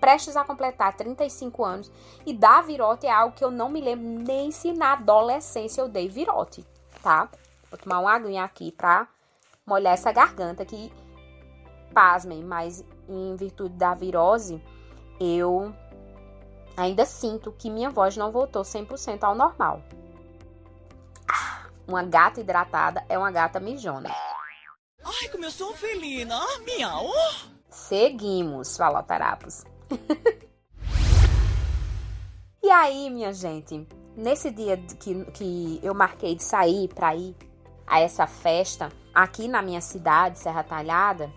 prestes 0.00 0.36
a 0.36 0.44
completar 0.44 0.94
35 0.94 1.64
anos 1.64 1.90
e 2.26 2.34
dar 2.34 2.62
virote 2.62 3.06
é 3.06 3.10
algo 3.10 3.34
que 3.34 3.42
eu 3.42 3.50
não 3.50 3.70
me 3.70 3.80
lembro 3.80 4.06
nem 4.06 4.50
se 4.50 4.70
na 4.72 4.92
adolescência 4.92 5.80
eu 5.80 5.88
dei 5.88 6.08
virote, 6.08 6.62
tá? 7.02 7.26
Vou 7.70 7.78
tomar 7.78 8.00
uma 8.00 8.12
aguinha 8.12 8.44
aqui 8.44 8.70
pra 8.70 9.08
molhar 9.64 9.94
essa 9.94 10.12
garganta 10.12 10.62
que, 10.62 10.92
pasmem, 11.94 12.44
mas 12.44 12.84
em 13.08 13.34
virtude 13.34 13.76
da 13.76 13.94
virose, 13.94 14.62
eu 15.18 15.72
ainda 16.76 17.06
sinto 17.06 17.50
que 17.52 17.70
minha 17.70 17.88
voz 17.88 18.14
não 18.14 18.30
voltou 18.30 18.60
100% 18.60 19.22
ao 19.22 19.34
normal. 19.34 19.80
Uma 21.86 22.02
gata 22.02 22.40
hidratada 22.40 23.04
é 23.08 23.18
uma 23.18 23.30
gata 23.30 23.60
mijona. 23.60 24.10
Ai, 25.04 25.28
como 25.30 25.44
eu 25.44 25.50
sou 25.50 25.74
felina! 25.74 26.34
Ah, 26.34 26.58
miau! 26.60 27.06
Seguimos, 27.68 28.76
faloterapos. 28.76 29.64
e 32.62 32.70
aí, 32.70 33.10
minha 33.10 33.34
gente, 33.34 33.86
nesse 34.16 34.50
dia 34.50 34.78
que, 34.78 35.24
que 35.32 35.80
eu 35.82 35.92
marquei 35.92 36.34
de 36.34 36.42
sair 36.42 36.88
para 36.88 37.14
ir 37.14 37.36
a 37.86 38.00
essa 38.00 38.26
festa 38.26 38.90
aqui 39.14 39.46
na 39.46 39.60
minha 39.60 39.82
cidade, 39.82 40.38
Serra 40.38 40.64
Talhada, 40.64 41.30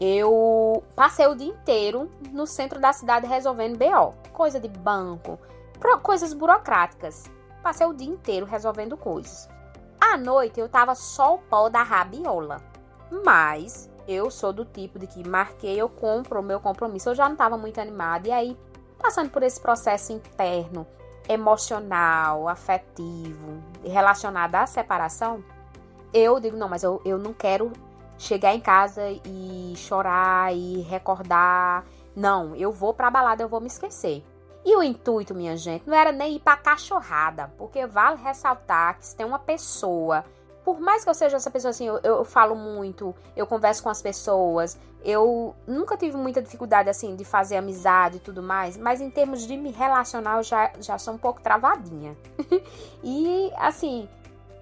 eu 0.00 0.82
passei 0.96 1.26
o 1.26 1.34
dia 1.34 1.48
inteiro 1.48 2.10
no 2.32 2.46
centro 2.46 2.80
da 2.80 2.92
cidade 2.94 3.26
resolvendo 3.26 3.76
BO, 3.76 4.14
coisa 4.32 4.58
de 4.58 4.68
banco, 4.68 5.38
coisas 6.02 6.32
burocráticas. 6.32 7.24
Passei 7.62 7.86
o 7.86 7.92
dia 7.92 8.08
inteiro 8.08 8.46
resolvendo 8.46 8.96
coisas. 8.96 9.48
À 10.00 10.16
noite 10.16 10.60
eu 10.60 10.68
tava 10.68 10.94
só 10.94 11.34
o 11.34 11.38
pó 11.38 11.68
da 11.68 11.82
rabiola. 11.82 12.62
Mas 13.24 13.90
eu 14.06 14.30
sou 14.30 14.52
do 14.52 14.64
tipo 14.64 14.98
de 14.98 15.06
que 15.06 15.26
marquei, 15.28 15.76
eu 15.80 15.88
compro 15.88 16.40
o 16.40 16.42
meu 16.42 16.60
compromisso. 16.60 17.10
Eu 17.10 17.14
já 17.14 17.28
não 17.28 17.36
tava 17.36 17.56
muito 17.56 17.80
animada. 17.80 18.28
E 18.28 18.32
aí, 18.32 18.56
passando 18.98 19.30
por 19.30 19.42
esse 19.42 19.60
processo 19.60 20.12
interno, 20.12 20.86
emocional, 21.28 22.48
afetivo, 22.48 23.62
relacionado 23.84 24.54
à 24.54 24.66
separação, 24.66 25.44
eu 26.12 26.40
digo, 26.40 26.56
não, 26.56 26.68
mas 26.68 26.82
eu, 26.82 27.02
eu 27.04 27.18
não 27.18 27.34
quero 27.34 27.70
chegar 28.16 28.54
em 28.54 28.60
casa 28.60 29.02
e 29.24 29.74
chorar 29.76 30.54
e 30.54 30.80
recordar. 30.82 31.84
Não, 32.16 32.56
eu 32.56 32.72
vou 32.72 32.94
pra 32.94 33.10
balada, 33.10 33.42
eu 33.42 33.48
vou 33.48 33.60
me 33.60 33.66
esquecer. 33.66 34.24
E 34.68 34.76
o 34.76 34.82
intuito, 34.82 35.34
minha 35.34 35.56
gente, 35.56 35.88
não 35.88 35.96
era 35.96 36.12
nem 36.12 36.34
ir 36.34 36.40
pra 36.40 36.54
cachorrada, 36.54 37.50
porque 37.56 37.86
vale 37.86 38.18
ressaltar 38.18 38.98
que 38.98 39.06
se 39.06 39.16
tem 39.16 39.24
uma 39.24 39.38
pessoa, 39.38 40.26
por 40.62 40.78
mais 40.78 41.02
que 41.02 41.08
eu 41.08 41.14
seja 41.14 41.38
essa 41.38 41.50
pessoa 41.50 41.70
assim, 41.70 41.86
eu, 41.86 41.98
eu 42.02 42.22
falo 42.22 42.54
muito, 42.54 43.14
eu 43.34 43.46
converso 43.46 43.82
com 43.82 43.88
as 43.88 44.02
pessoas, 44.02 44.78
eu 45.02 45.56
nunca 45.66 45.96
tive 45.96 46.18
muita 46.18 46.42
dificuldade 46.42 46.90
assim 46.90 47.16
de 47.16 47.24
fazer 47.24 47.56
amizade 47.56 48.18
e 48.18 48.20
tudo 48.20 48.42
mais, 48.42 48.76
mas 48.76 49.00
em 49.00 49.08
termos 49.08 49.46
de 49.46 49.56
me 49.56 49.70
relacionar 49.70 50.36
eu 50.36 50.42
já, 50.42 50.70
já 50.78 50.98
sou 50.98 51.14
um 51.14 51.18
pouco 51.18 51.40
travadinha. 51.40 52.14
e 53.02 53.50
assim, 53.56 54.06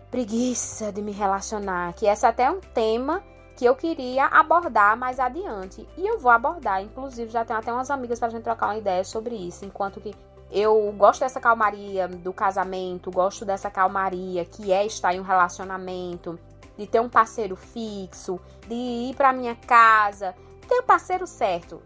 preguiça 0.08 0.92
de 0.92 1.02
me 1.02 1.10
relacionar, 1.10 1.94
que 1.94 2.06
essa 2.06 2.28
até 2.28 2.44
é 2.44 2.50
um 2.52 2.60
tema 2.60 3.24
que 3.56 3.64
eu 3.64 3.74
queria 3.74 4.26
abordar 4.26 4.96
mais 4.96 5.18
adiante. 5.18 5.88
E 5.96 6.06
eu 6.06 6.18
vou 6.18 6.30
abordar, 6.30 6.82
inclusive 6.82 7.30
já 7.30 7.44
tenho 7.44 7.58
até 7.58 7.72
umas 7.72 7.90
amigas 7.90 8.18
pra 8.18 8.28
gente 8.28 8.42
trocar 8.42 8.66
uma 8.66 8.76
ideia 8.76 9.02
sobre 9.02 9.34
isso, 9.34 9.64
enquanto 9.64 10.00
que 10.00 10.14
eu 10.50 10.92
gosto 10.96 11.20
dessa 11.20 11.40
calmaria 11.40 12.06
do 12.06 12.32
casamento, 12.32 13.10
gosto 13.10 13.44
dessa 13.44 13.70
calmaria 13.70 14.44
que 14.44 14.72
é 14.72 14.86
estar 14.86 15.14
em 15.14 15.20
um 15.20 15.24
relacionamento, 15.24 16.38
de 16.76 16.86
ter 16.86 17.00
um 17.00 17.08
parceiro 17.08 17.56
fixo, 17.56 18.38
de 18.68 18.74
ir 18.74 19.16
para 19.16 19.32
minha 19.32 19.56
casa, 19.56 20.34
ter 20.68 20.76
o 20.76 20.82
um 20.82 20.86
parceiro 20.86 21.26
certo. 21.26 21.82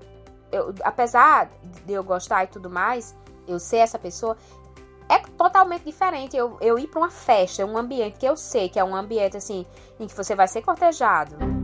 Eu, 0.53 0.75
apesar 0.83 1.49
de 1.87 1.93
eu 1.93 2.03
gostar 2.03 2.45
e 2.45 2.49
tudo 2.49 2.69
mais, 2.69 3.17
eu 3.47 3.59
ser 3.59 3.79
essa 3.79 3.99
pessoa, 3.99 4.37
é 5.09 5.19
totalmente 5.19 5.85
diferente 5.85 6.37
eu, 6.37 6.59
eu 6.61 6.79
ir 6.79 6.89
para 6.89 7.01
uma 7.01 7.11
festa, 7.11 7.65
um 7.65 7.79
ambiente 7.79 8.19
que 8.19 8.27
eu 8.27 8.37
sei 8.37 8.69
que 8.69 8.79
é 8.79 8.85
um 8.85 8.95
ambiente 8.95 9.37
assim, 9.37 9.65
em 9.99 10.07
que 10.07 10.15
você 10.15 10.35
vai 10.35 10.49
ser 10.49 10.63
cortejado. 10.63 11.60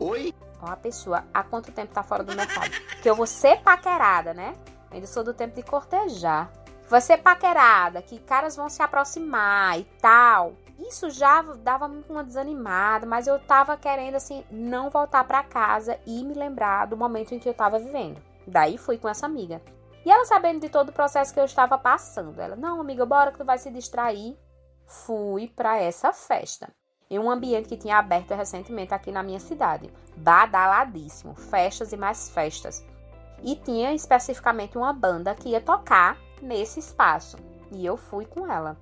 Oi? 0.00 0.34
Ó, 0.62 0.66
a 0.66 0.76
pessoa, 0.76 1.24
há 1.32 1.42
quanto 1.42 1.70
tempo 1.70 1.92
tá 1.92 2.02
fora 2.02 2.24
do 2.24 2.34
mercado? 2.34 2.70
que 3.02 3.08
eu 3.08 3.14
vou 3.14 3.26
ser 3.26 3.60
paquerada, 3.60 4.32
né? 4.32 4.54
Ainda 4.90 5.06
sou 5.06 5.22
do 5.22 5.34
tempo 5.34 5.54
de 5.54 5.62
cortejar. 5.62 6.50
Vai 6.88 7.00
ser 7.00 7.18
paquerada, 7.18 8.02
que 8.02 8.18
caras 8.18 8.56
vão 8.56 8.68
se 8.68 8.82
aproximar 8.82 9.78
e 9.78 9.84
tal. 10.00 10.54
Isso 10.78 11.10
já 11.10 11.42
dava 11.42 11.86
uma 12.08 12.24
desanimada, 12.24 13.06
mas 13.06 13.26
eu 13.26 13.38
tava 13.38 13.76
querendo, 13.76 14.16
assim, 14.16 14.44
não 14.50 14.90
voltar 14.90 15.22
para 15.24 15.44
casa 15.44 16.00
e 16.06 16.24
me 16.24 16.34
lembrar 16.34 16.86
do 16.86 16.96
momento 16.96 17.32
em 17.32 17.38
que 17.38 17.48
eu 17.48 17.54
tava 17.54 17.78
vivendo. 17.78 18.20
Daí 18.46 18.78
fui 18.78 18.98
com 18.98 19.08
essa 19.08 19.26
amiga. 19.26 19.62
E 20.04 20.10
ela 20.10 20.24
sabendo 20.24 20.60
de 20.60 20.70
todo 20.70 20.88
o 20.88 20.94
processo 20.94 21.32
que 21.32 21.38
eu 21.38 21.44
estava 21.44 21.76
passando, 21.76 22.40
ela, 22.40 22.56
não, 22.56 22.80
amiga, 22.80 23.04
bora 23.04 23.30
que 23.30 23.38
tu 23.38 23.44
vai 23.44 23.58
se 23.58 23.70
distrair. 23.70 24.36
Fui 24.86 25.46
para 25.46 25.76
essa 25.76 26.12
festa. 26.12 26.72
Em 27.12 27.18
um 27.18 27.28
ambiente 27.28 27.68
que 27.68 27.76
tinha 27.76 27.98
aberto 27.98 28.34
recentemente 28.34 28.94
aqui 28.94 29.10
na 29.10 29.20
minha 29.20 29.40
cidade. 29.40 29.92
Badaladíssimo. 30.16 31.34
Festas 31.34 31.92
e 31.92 31.96
mais 31.96 32.30
festas. 32.30 32.86
E 33.42 33.56
tinha 33.56 33.92
especificamente 33.92 34.78
uma 34.78 34.92
banda 34.92 35.34
que 35.34 35.48
ia 35.48 35.60
tocar 35.60 36.16
nesse 36.40 36.78
espaço. 36.78 37.36
E 37.72 37.84
eu 37.84 37.96
fui 37.96 38.24
com 38.24 38.46
ela. 38.46 38.76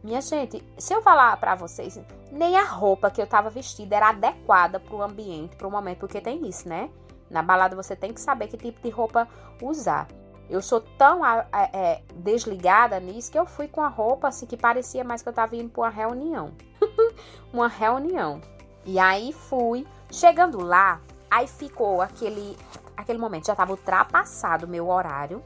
Minha 0.00 0.20
gente, 0.20 0.64
se 0.78 0.94
eu 0.94 1.02
falar 1.02 1.36
para 1.38 1.56
vocês, 1.56 2.00
nem 2.30 2.56
a 2.56 2.64
roupa 2.64 3.10
que 3.10 3.20
eu 3.20 3.26
tava 3.26 3.50
vestida 3.50 3.96
era 3.96 4.10
adequada 4.10 4.78
para 4.78 4.94
o 4.94 5.02
ambiente, 5.02 5.56
para 5.56 5.66
o 5.66 5.70
momento, 5.70 5.98
porque 5.98 6.20
tem 6.20 6.46
isso, 6.48 6.68
né? 6.68 6.88
Na 7.28 7.42
balada 7.42 7.74
você 7.74 7.96
tem 7.96 8.12
que 8.12 8.20
saber 8.20 8.46
que 8.46 8.56
tipo 8.56 8.80
de 8.80 8.90
roupa 8.90 9.26
usar. 9.60 10.06
Eu 10.52 10.60
sou 10.60 10.82
tão 10.98 11.24
é, 11.24 12.02
desligada 12.14 13.00
nisso 13.00 13.32
que 13.32 13.38
eu 13.38 13.46
fui 13.46 13.66
com 13.66 13.80
a 13.80 13.88
roupa 13.88 14.28
assim 14.28 14.44
que 14.44 14.54
parecia 14.54 15.02
mais 15.02 15.22
que 15.22 15.28
eu 15.30 15.32
tava 15.32 15.56
indo 15.56 15.70
para 15.70 15.84
uma 15.84 15.88
reunião. 15.88 16.52
uma 17.50 17.68
reunião. 17.68 18.38
E 18.84 18.98
aí 18.98 19.32
fui. 19.32 19.86
Chegando 20.10 20.62
lá, 20.62 21.00
aí 21.30 21.46
ficou 21.46 22.02
aquele 22.02 22.54
aquele 22.94 23.18
momento, 23.18 23.46
já 23.46 23.56
tava 23.56 23.70
ultrapassado 23.70 24.66
o 24.66 24.68
meu 24.68 24.90
horário 24.90 25.42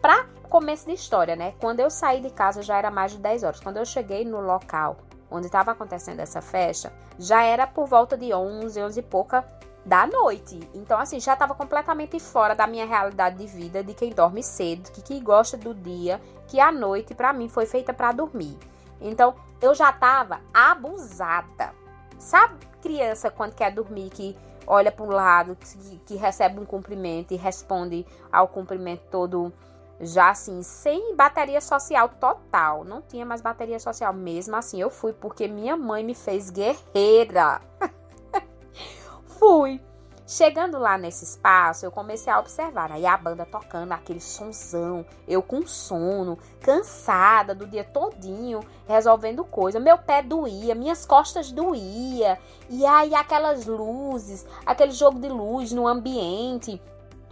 para 0.00 0.24
começo 0.48 0.86
de 0.86 0.92
história, 0.92 1.34
né? 1.34 1.54
Quando 1.60 1.80
eu 1.80 1.90
saí 1.90 2.20
de 2.20 2.30
casa 2.30 2.62
já 2.62 2.78
era 2.78 2.92
mais 2.92 3.10
de 3.10 3.18
10 3.18 3.42
horas. 3.42 3.60
Quando 3.60 3.78
eu 3.78 3.84
cheguei 3.84 4.24
no 4.24 4.40
local 4.40 4.98
onde 5.28 5.46
estava 5.46 5.72
acontecendo 5.72 6.20
essa 6.20 6.40
festa, 6.40 6.92
já 7.18 7.42
era 7.42 7.66
por 7.66 7.88
volta 7.88 8.16
de 8.16 8.32
11, 8.32 8.80
11 8.80 9.00
e 9.00 9.02
pouca 9.02 9.44
da 9.84 10.06
noite. 10.06 10.58
Então, 10.74 10.98
assim, 10.98 11.20
já 11.20 11.34
estava 11.34 11.54
completamente 11.54 12.18
fora 12.18 12.54
da 12.54 12.66
minha 12.66 12.86
realidade 12.86 13.36
de 13.36 13.46
vida, 13.46 13.82
de 13.82 13.92
quem 13.94 14.10
dorme 14.10 14.42
cedo, 14.42 14.90
que, 14.90 15.02
que 15.02 15.20
gosta 15.20 15.56
do 15.56 15.74
dia, 15.74 16.20
que 16.46 16.58
a 16.58 16.72
noite, 16.72 17.14
para 17.14 17.32
mim, 17.32 17.48
foi 17.48 17.66
feita 17.66 17.92
para 17.92 18.12
dormir. 18.12 18.56
Então, 19.00 19.34
eu 19.60 19.74
já 19.74 19.90
estava 19.90 20.40
abusada. 20.52 21.72
Sabe, 22.18 22.54
criança, 22.80 23.30
quando 23.30 23.54
quer 23.54 23.72
dormir, 23.72 24.10
que 24.10 24.36
olha 24.66 24.90
para 24.90 25.04
um 25.04 25.10
lado, 25.10 25.56
que, 25.56 25.98
que 25.98 26.16
recebe 26.16 26.58
um 26.58 26.64
cumprimento 26.64 27.34
e 27.34 27.36
responde 27.36 28.06
ao 28.32 28.48
cumprimento 28.48 29.02
todo 29.10 29.52
já 30.00 30.30
assim, 30.30 30.62
sem 30.62 31.14
bateria 31.14 31.60
social 31.60 32.08
total. 32.08 32.84
Não 32.84 33.00
tinha 33.00 33.24
mais 33.24 33.40
bateria 33.40 33.78
social. 33.78 34.12
Mesmo 34.12 34.56
assim, 34.56 34.80
eu 34.80 34.90
fui 34.90 35.12
porque 35.12 35.46
minha 35.46 35.76
mãe 35.76 36.02
me 36.02 36.14
fez 36.14 36.50
guerreira. 36.50 37.60
fui. 39.44 39.78
Chegando 40.26 40.78
lá 40.78 40.96
nesse 40.96 41.22
espaço, 41.22 41.84
eu 41.84 41.92
comecei 41.92 42.32
a 42.32 42.38
observar. 42.38 42.90
Aí 42.90 43.04
a 43.04 43.14
banda 43.14 43.44
tocando 43.44 43.92
aquele 43.92 44.20
sonzão, 44.20 45.04
eu 45.28 45.42
com 45.42 45.66
sono, 45.66 46.38
cansada 46.62 47.54
do 47.54 47.66
dia 47.66 47.84
todinho, 47.84 48.60
resolvendo 48.88 49.44
coisa. 49.44 49.78
Meu 49.78 49.98
pé 49.98 50.22
doía, 50.22 50.74
minhas 50.74 51.04
costas 51.04 51.52
doía. 51.52 52.38
E 52.70 52.86
aí 52.86 53.14
aquelas 53.14 53.66
luzes, 53.66 54.46
aquele 54.64 54.92
jogo 54.92 55.18
de 55.18 55.28
luz 55.28 55.72
no 55.72 55.86
ambiente. 55.86 56.80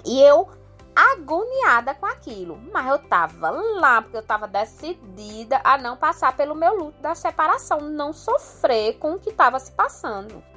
E 0.04 0.20
eu 0.20 0.50
agoniada 0.94 1.94
com 1.94 2.04
aquilo. 2.04 2.60
Mas 2.70 2.88
eu 2.88 2.98
tava 2.98 3.48
lá, 3.48 4.02
porque 4.02 4.18
eu 4.18 4.22
tava 4.22 4.46
decidida 4.46 5.62
a 5.64 5.78
não 5.78 5.96
passar 5.96 6.36
pelo 6.36 6.54
meu 6.54 6.76
luto 6.76 7.00
da 7.00 7.14
separação, 7.14 7.80
não 7.80 8.12
sofrer 8.12 8.98
com 8.98 9.14
o 9.14 9.18
que 9.18 9.32
tava 9.32 9.58
se 9.58 9.72
passando. 9.72 10.51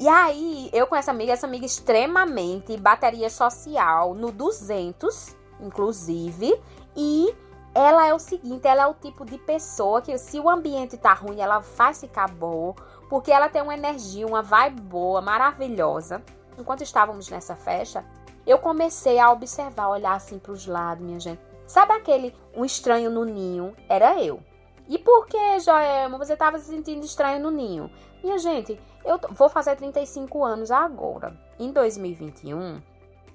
E 0.00 0.08
aí, 0.08 0.70
eu 0.72 0.86
com 0.86 0.96
essa 0.96 1.10
amiga, 1.10 1.34
essa 1.34 1.46
amiga 1.46 1.66
extremamente 1.66 2.74
bateria 2.78 3.28
social, 3.28 4.14
no 4.14 4.32
200, 4.32 5.36
inclusive, 5.60 6.58
e 6.96 7.34
ela 7.74 8.08
é 8.08 8.14
o 8.14 8.18
seguinte, 8.18 8.66
ela 8.66 8.84
é 8.84 8.86
o 8.86 8.94
tipo 8.94 9.26
de 9.26 9.36
pessoa 9.36 10.00
que 10.00 10.16
se 10.16 10.40
o 10.40 10.48
ambiente 10.48 10.96
tá 10.96 11.12
ruim, 11.12 11.42
ela 11.42 11.60
faz 11.60 12.00
ficar 12.00 12.30
boa, 12.30 12.74
porque 13.10 13.30
ela 13.30 13.50
tem 13.50 13.60
uma 13.60 13.74
energia, 13.74 14.26
uma 14.26 14.40
vibe 14.40 14.80
boa, 14.80 15.20
maravilhosa. 15.20 16.22
Enquanto 16.58 16.82
estávamos 16.82 17.28
nessa 17.28 17.54
festa, 17.54 18.02
eu 18.46 18.58
comecei 18.58 19.18
a 19.18 19.30
observar, 19.30 19.90
olhar 19.90 20.14
assim 20.14 20.38
para 20.38 20.52
os 20.52 20.66
lados, 20.66 21.04
minha 21.04 21.20
gente. 21.20 21.42
Sabe 21.66 21.92
aquele 21.92 22.34
um 22.56 22.64
estranho 22.64 23.10
no 23.10 23.26
ninho? 23.26 23.76
Era 23.86 24.18
eu. 24.18 24.40
E 24.90 24.98
por 24.98 25.24
que, 25.26 25.60
Joelma, 25.60 26.18
você 26.18 26.32
estava 26.32 26.58
se 26.58 26.64
sentindo 26.64 27.04
estranho 27.04 27.40
no 27.40 27.52
ninho? 27.52 27.88
Minha 28.24 28.38
gente, 28.38 28.76
eu 29.04 29.20
vou 29.30 29.48
fazer 29.48 29.76
35 29.76 30.44
anos 30.44 30.72
agora. 30.72 31.32
Em 31.60 31.70
2021, 31.70 32.82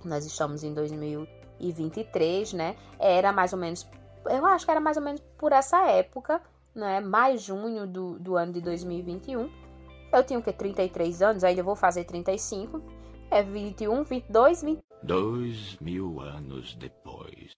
nós 0.04 0.26
estamos 0.26 0.66
em 0.66 0.74
2023, 0.74 2.52
né? 2.52 2.76
Era 3.00 3.32
mais 3.32 3.54
ou 3.54 3.60
menos, 3.60 3.88
eu 4.26 4.46
acho 4.46 4.66
que 4.66 4.72
era 4.72 4.82
mais 4.82 4.98
ou 4.98 5.04
menos 5.04 5.22
por 5.38 5.54
essa 5.54 5.90
época, 5.90 6.42
né? 6.76 7.00
Mais 7.00 7.42
junho 7.42 7.88
do, 7.88 8.20
do 8.20 8.36
ano 8.36 8.52
de 8.52 8.60
2021. 8.60 9.50
Eu 10.12 10.26
tinha 10.26 10.38
o 10.38 10.44
que? 10.44 10.52
33 10.52 11.22
anos, 11.22 11.46
ainda 11.46 11.64
vou 11.64 11.78
fazer 11.78 12.04
35. 12.04 12.82
É 13.32 13.42
21, 13.42 14.04
22, 14.04 14.62
20. 14.62 14.84
Dois 15.04 15.78
mil 15.80 16.20
anos 16.20 16.76
depois. 16.76 17.54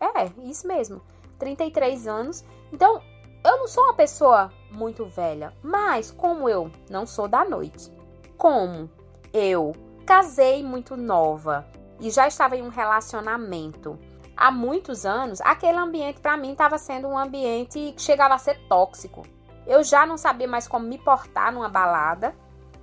É, 0.00 0.24
isso 0.42 0.66
mesmo. 0.66 1.00
33 1.38 2.06
anos. 2.06 2.44
Então, 2.72 3.00
eu 3.44 3.58
não 3.58 3.68
sou 3.68 3.84
uma 3.84 3.94
pessoa 3.94 4.50
muito 4.70 5.06
velha, 5.06 5.52
mas 5.62 6.10
como 6.10 6.48
eu 6.48 6.70
não 6.90 7.06
sou 7.06 7.28
da 7.28 7.44
noite, 7.44 7.92
como 8.36 8.90
eu 9.32 9.72
casei 10.04 10.62
muito 10.62 10.96
nova 10.96 11.66
e 12.00 12.10
já 12.10 12.26
estava 12.26 12.56
em 12.56 12.62
um 12.62 12.68
relacionamento 12.68 13.98
há 14.36 14.50
muitos 14.50 15.06
anos, 15.06 15.40
aquele 15.40 15.78
ambiente 15.78 16.20
para 16.20 16.36
mim 16.36 16.52
estava 16.52 16.76
sendo 16.76 17.08
um 17.08 17.18
ambiente 17.18 17.92
que 17.96 18.02
chegava 18.02 18.34
a 18.34 18.38
ser 18.38 18.58
tóxico. 18.68 19.22
Eu 19.66 19.82
já 19.82 20.04
não 20.06 20.16
sabia 20.16 20.46
mais 20.46 20.68
como 20.68 20.86
me 20.86 20.98
portar 20.98 21.52
numa 21.52 21.68
balada, 21.68 22.34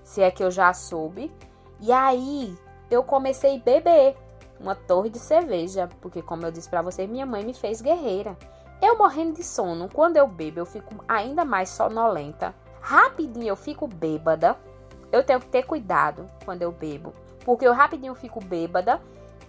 se 0.03 0.21
é 0.21 0.31
que 0.31 0.43
eu 0.43 0.51
já 0.51 0.73
soube. 0.73 1.31
E 1.79 1.91
aí 1.91 2.57
eu 2.89 3.03
comecei 3.03 3.57
a 3.57 3.59
beber 3.59 4.17
uma 4.59 4.75
torre 4.75 5.09
de 5.09 5.19
cerveja, 5.19 5.89
porque 6.01 6.21
como 6.21 6.45
eu 6.45 6.51
disse 6.51 6.69
para 6.69 6.81
você, 6.81 7.05
minha 7.05 7.25
mãe 7.25 7.43
me 7.43 7.53
fez 7.53 7.81
guerreira. 7.81 8.37
Eu 8.81 8.97
morrendo 8.97 9.33
de 9.33 9.43
sono, 9.43 9.89
quando 9.93 10.17
eu 10.17 10.27
bebo, 10.27 10.59
eu 10.59 10.65
fico 10.65 10.93
ainda 11.07 11.45
mais 11.45 11.69
sonolenta. 11.69 12.53
Rapidinho 12.81 13.47
eu 13.47 13.55
fico 13.55 13.87
bêbada. 13.87 14.57
Eu 15.11 15.23
tenho 15.23 15.39
que 15.39 15.47
ter 15.47 15.63
cuidado 15.63 16.25
quando 16.43 16.63
eu 16.63 16.71
bebo, 16.71 17.13
porque 17.45 17.67
eu 17.67 17.73
rapidinho 17.73 18.15
fico 18.15 18.43
bêbada. 18.43 18.99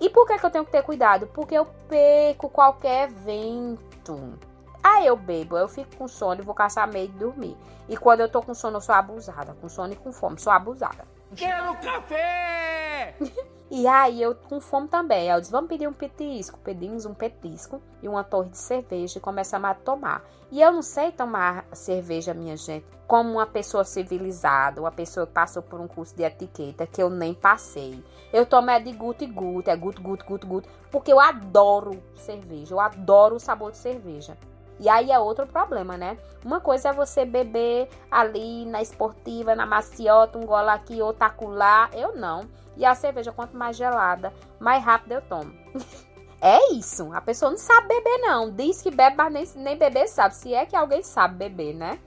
E 0.00 0.10
por 0.10 0.26
que, 0.26 0.38
que 0.38 0.44
eu 0.44 0.50
tenho 0.50 0.64
que 0.64 0.72
ter 0.72 0.82
cuidado? 0.82 1.26
Porque 1.28 1.54
eu 1.54 1.66
perco 1.88 2.48
qualquer 2.48 3.08
vento. 3.08 4.38
Aí 4.82 5.06
eu 5.06 5.16
bebo, 5.16 5.56
eu 5.56 5.66
fico 5.66 5.96
com 5.96 6.06
sono 6.06 6.42
e 6.42 6.44
vou 6.44 6.54
caçar 6.54 6.86
meio 6.86 7.08
de 7.08 7.18
dormir. 7.18 7.56
E 7.88 7.96
quando 7.96 8.20
eu 8.20 8.28
tô 8.28 8.42
com 8.42 8.54
sono, 8.54 8.76
eu 8.76 8.80
sou 8.80 8.94
abusada. 8.94 9.56
Com 9.60 9.68
sono 9.68 9.94
e 9.94 9.96
com 9.96 10.12
fome, 10.12 10.38
sou 10.38 10.52
abusada. 10.52 11.06
Quero 11.36 11.76
café! 11.76 13.14
e 13.70 13.86
aí 13.86 14.22
eu 14.22 14.34
com 14.34 14.60
fome 14.60 14.88
também. 14.88 15.28
Eu 15.28 15.40
disse, 15.40 15.52
vamos 15.52 15.68
pedir 15.68 15.88
um 15.88 15.92
petisco. 15.92 16.58
Pedimos 16.58 17.06
um 17.06 17.14
petisco 17.14 17.82
e 18.02 18.08
uma 18.08 18.24
torre 18.24 18.50
de 18.50 18.58
cerveja 18.58 19.18
e 19.18 19.20
começamos 19.20 19.68
a 19.68 19.74
tomar. 19.74 20.24
E 20.50 20.60
eu 20.60 20.72
não 20.72 20.82
sei 20.82 21.10
tomar 21.10 21.66
cerveja, 21.72 22.32
minha 22.32 22.56
gente, 22.56 22.86
como 23.06 23.32
uma 23.32 23.46
pessoa 23.46 23.84
civilizada, 23.84 24.80
uma 24.80 24.92
pessoa 24.92 25.26
que 25.26 25.32
passou 25.32 25.62
por 25.62 25.80
um 25.80 25.88
curso 25.88 26.14
de 26.14 26.22
etiqueta 26.22 26.86
que 26.86 27.02
eu 27.02 27.10
nem 27.10 27.34
passei. 27.34 28.02
Eu 28.32 28.46
tomo 28.46 28.70
é 28.70 28.78
de 28.78 28.92
guto 28.92 29.24
e 29.24 29.26
guto, 29.26 29.70
é 29.70 29.76
guto, 29.76 30.00
guto, 30.00 30.24
guto, 30.24 30.46
guto, 30.46 30.68
porque 30.90 31.12
eu 31.12 31.18
adoro 31.18 32.02
cerveja, 32.14 32.74
eu 32.74 32.80
adoro 32.80 33.36
o 33.36 33.40
sabor 33.40 33.72
de 33.72 33.78
cerveja. 33.78 34.36
E 34.78 34.88
aí 34.88 35.10
é 35.10 35.18
outro 35.18 35.46
problema, 35.46 35.96
né? 35.96 36.18
Uma 36.44 36.60
coisa 36.60 36.88
é 36.88 36.92
você 36.92 37.24
beber 37.24 37.88
ali 38.10 38.64
na 38.66 38.82
esportiva, 38.82 39.54
na 39.54 39.64
maciota, 39.64 40.38
um 40.38 40.46
gole 40.46 40.68
aqui, 40.68 41.00
outro 41.00 41.24
acolá. 41.24 41.88
Eu 41.92 42.16
não. 42.16 42.48
E 42.76 42.84
a 42.84 42.94
cerveja, 42.94 43.32
quanto 43.32 43.56
mais 43.56 43.76
gelada, 43.76 44.32
mais 44.58 44.82
rápido 44.82 45.12
eu 45.12 45.22
tomo. 45.22 45.52
é 46.40 46.72
isso. 46.72 47.12
A 47.12 47.20
pessoa 47.20 47.50
não 47.50 47.58
sabe 47.58 47.88
beber, 47.88 48.18
não. 48.18 48.50
Diz 48.50 48.82
que 48.82 48.90
bebe, 48.90 49.16
mas 49.16 49.32
nem, 49.32 49.64
nem 49.64 49.78
beber 49.78 50.08
sabe. 50.08 50.34
Se 50.34 50.52
é 50.52 50.66
que 50.66 50.74
alguém 50.74 51.02
sabe 51.02 51.48
beber, 51.48 51.74
né? 51.74 51.98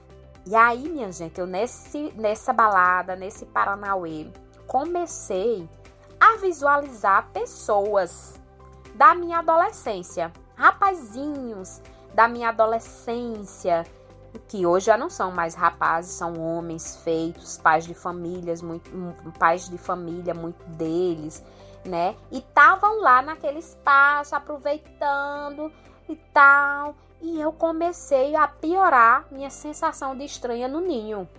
E 0.45 0.55
aí, 0.55 0.87
minha 0.89 1.11
gente, 1.11 1.39
eu 1.39 1.47
nesse, 1.47 2.13
nessa 2.15 2.53
balada, 2.53 3.15
nesse 3.15 3.45
Paranauê, 3.45 4.27
comecei 4.65 5.67
a 6.19 6.37
visualizar 6.37 7.29
pessoas 7.31 8.39
da 8.95 9.13
minha 9.13 9.39
adolescência. 9.39 10.31
Rapazinhos 10.55 11.81
da 12.17 12.27
minha 12.27 12.49
adolescência, 12.49 13.85
que 14.47 14.65
hoje 14.65 14.87
já 14.87 14.97
não 14.97 15.07
são 15.07 15.31
mais 15.31 15.53
rapazes, 15.53 16.13
são 16.13 16.33
homens 16.41 16.97
feitos, 17.03 17.59
pais 17.59 17.85
de 17.85 17.93
famílias, 17.93 18.59
muito, 18.59 18.89
pais 19.37 19.69
de 19.69 19.77
família, 19.77 20.33
muito 20.33 20.63
deles, 20.71 21.45
né? 21.85 22.15
E 22.31 22.39
estavam 22.39 23.01
lá 23.01 23.21
naquele 23.21 23.59
espaço, 23.59 24.35
aproveitando 24.35 25.71
e 26.09 26.15
tal. 26.33 26.95
E 27.21 27.39
eu 27.39 27.53
comecei 27.53 28.35
a 28.35 28.47
piorar 28.47 29.27
minha 29.29 29.51
sensação 29.51 30.17
de 30.17 30.25
estranha 30.25 30.67
no 30.67 30.81
ninho. 30.81 31.29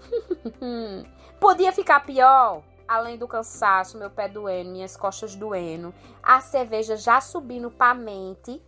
Podia 1.40 1.72
ficar 1.72 2.00
pior? 2.00 2.62
Além 2.86 3.16
do 3.16 3.26
cansaço, 3.26 3.96
meu 3.96 4.10
pé 4.10 4.28
doendo, 4.28 4.70
minhas 4.70 4.98
costas 4.98 5.34
doendo, 5.34 5.94
a 6.22 6.42
cerveja 6.42 6.94
já 6.94 7.22
subindo 7.22 7.70
pra 7.70 7.94
mente. 7.94 8.62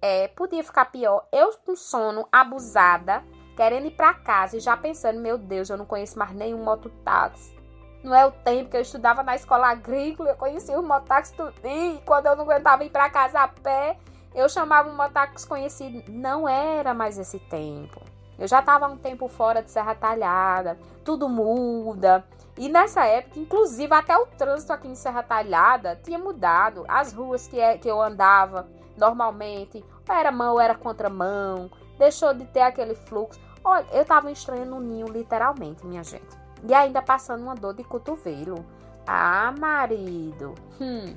É, 0.00 0.28
podia 0.28 0.62
ficar 0.62 0.86
pior. 0.86 1.26
Eu 1.32 1.52
com 1.64 1.74
sono, 1.74 2.28
abusada, 2.30 3.24
querendo 3.56 3.86
ir 3.86 3.90
pra 3.92 4.14
casa 4.14 4.56
e 4.56 4.60
já 4.60 4.76
pensando, 4.76 5.20
meu 5.20 5.36
Deus, 5.36 5.68
eu 5.68 5.76
não 5.76 5.84
conheço 5.84 6.18
mais 6.18 6.32
nenhum 6.32 6.62
mototáxi. 6.62 7.56
Não 8.02 8.14
é 8.14 8.24
o 8.24 8.30
tempo 8.30 8.70
que 8.70 8.76
eu 8.76 8.80
estudava 8.80 9.24
na 9.24 9.34
escola 9.34 9.68
agrícola, 9.68 10.30
eu 10.30 10.36
conhecia 10.36 10.78
o 10.78 10.82
mototáxi 10.82 11.34
tudo. 11.34 11.52
E 11.64 12.00
quando 12.06 12.26
eu 12.26 12.36
não 12.36 12.44
aguentava 12.44 12.84
ir 12.84 12.90
pra 12.90 13.10
casa 13.10 13.40
a 13.40 13.48
pé, 13.48 13.98
eu 14.34 14.48
chamava 14.48 14.88
um 14.88 14.96
mototáxi 14.96 15.46
conhecido. 15.46 16.04
Não 16.08 16.48
era 16.48 16.94
mais 16.94 17.18
esse 17.18 17.40
tempo. 17.40 18.00
Eu 18.38 18.46
já 18.46 18.60
estava 18.60 18.86
um 18.86 18.96
tempo 18.96 19.26
fora 19.26 19.60
de 19.60 19.70
Serra 19.70 19.96
Talhada, 19.96 20.78
tudo 21.04 21.28
muda. 21.28 22.24
E 22.56 22.68
nessa 22.68 23.04
época, 23.04 23.40
inclusive, 23.40 23.92
até 23.92 24.16
o 24.16 24.26
trânsito 24.26 24.72
aqui 24.72 24.86
em 24.86 24.94
Serra 24.94 25.24
Talhada 25.24 25.98
tinha 26.04 26.18
mudado. 26.18 26.84
As 26.86 27.12
ruas 27.12 27.48
que, 27.48 27.58
é, 27.58 27.76
que 27.76 27.88
eu 27.88 28.00
andava 28.00 28.68
normalmente, 28.98 29.84
ou 30.08 30.14
era 30.14 30.30
mão 30.32 30.54
ou 30.54 30.60
era 30.60 30.74
contramão, 30.74 31.70
deixou 31.98 32.34
de 32.34 32.44
ter 32.46 32.60
aquele 32.60 32.94
fluxo. 32.94 33.40
Olha, 33.64 33.86
eu 33.92 34.04
tava 34.04 34.30
estranhando 34.30 34.76
o 34.76 34.80
ninho, 34.80 35.06
literalmente, 35.08 35.84
minha 35.86 36.02
gente. 36.02 36.36
E 36.64 36.74
ainda 36.74 37.02
passando 37.02 37.42
uma 37.42 37.54
dor 37.54 37.74
de 37.74 37.84
cotovelo. 37.84 38.64
Ah, 39.06 39.54
marido. 39.58 40.54
Hum, 40.80 41.14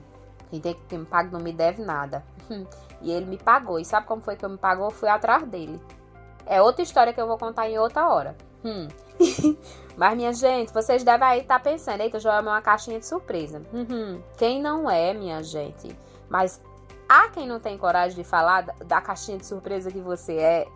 quem 0.49 0.59
tem 0.59 0.73
que 0.73 0.97
me 0.97 1.05
paga 1.05 1.31
não 1.31 1.39
me 1.39 1.51
deve 1.51 1.83
nada. 1.83 2.23
Hum, 2.49 2.65
e 3.01 3.11
ele 3.11 3.25
me 3.25 3.37
pagou. 3.37 3.79
E 3.79 3.85
sabe 3.85 4.07
como 4.07 4.21
foi 4.21 4.35
que 4.35 4.45
eu 4.45 4.49
me 4.49 4.57
pagou? 4.57 4.85
Eu 4.85 4.91
fui 4.91 5.09
atrás 5.09 5.43
dele. 5.47 5.81
É 6.45 6.61
outra 6.61 6.81
história 6.81 7.13
que 7.13 7.21
eu 7.21 7.27
vou 7.27 7.37
contar 7.37 7.69
em 7.69 7.77
outra 7.77 8.07
hora. 8.09 8.35
Hum. 8.63 8.87
Mas, 9.97 10.15
minha 10.15 10.33
gente, 10.33 10.73
vocês 10.73 11.03
devem 11.03 11.27
aí 11.27 11.41
estar 11.41 11.59
tá 11.59 11.63
pensando, 11.63 12.01
eita, 12.01 12.19
Joel 12.19 12.37
é 12.37 12.41
uma 12.41 12.61
caixinha 12.61 12.99
de 12.99 13.05
surpresa. 13.05 13.61
Uhum. 13.73 14.21
Quem 14.37 14.61
não 14.61 14.89
é, 14.89 15.13
minha 15.13 15.43
gente? 15.43 15.95
Mas 16.29 16.61
há 17.11 17.27
quem 17.27 17.45
não 17.45 17.59
tem 17.59 17.77
coragem 17.77 18.15
de 18.15 18.23
falar 18.23 18.61
da, 18.61 19.01
caixinha 19.01 19.37
de 19.37 19.45
surpresa 19.45 19.91
que 19.91 19.99
você 19.99 20.37
é. 20.37 20.67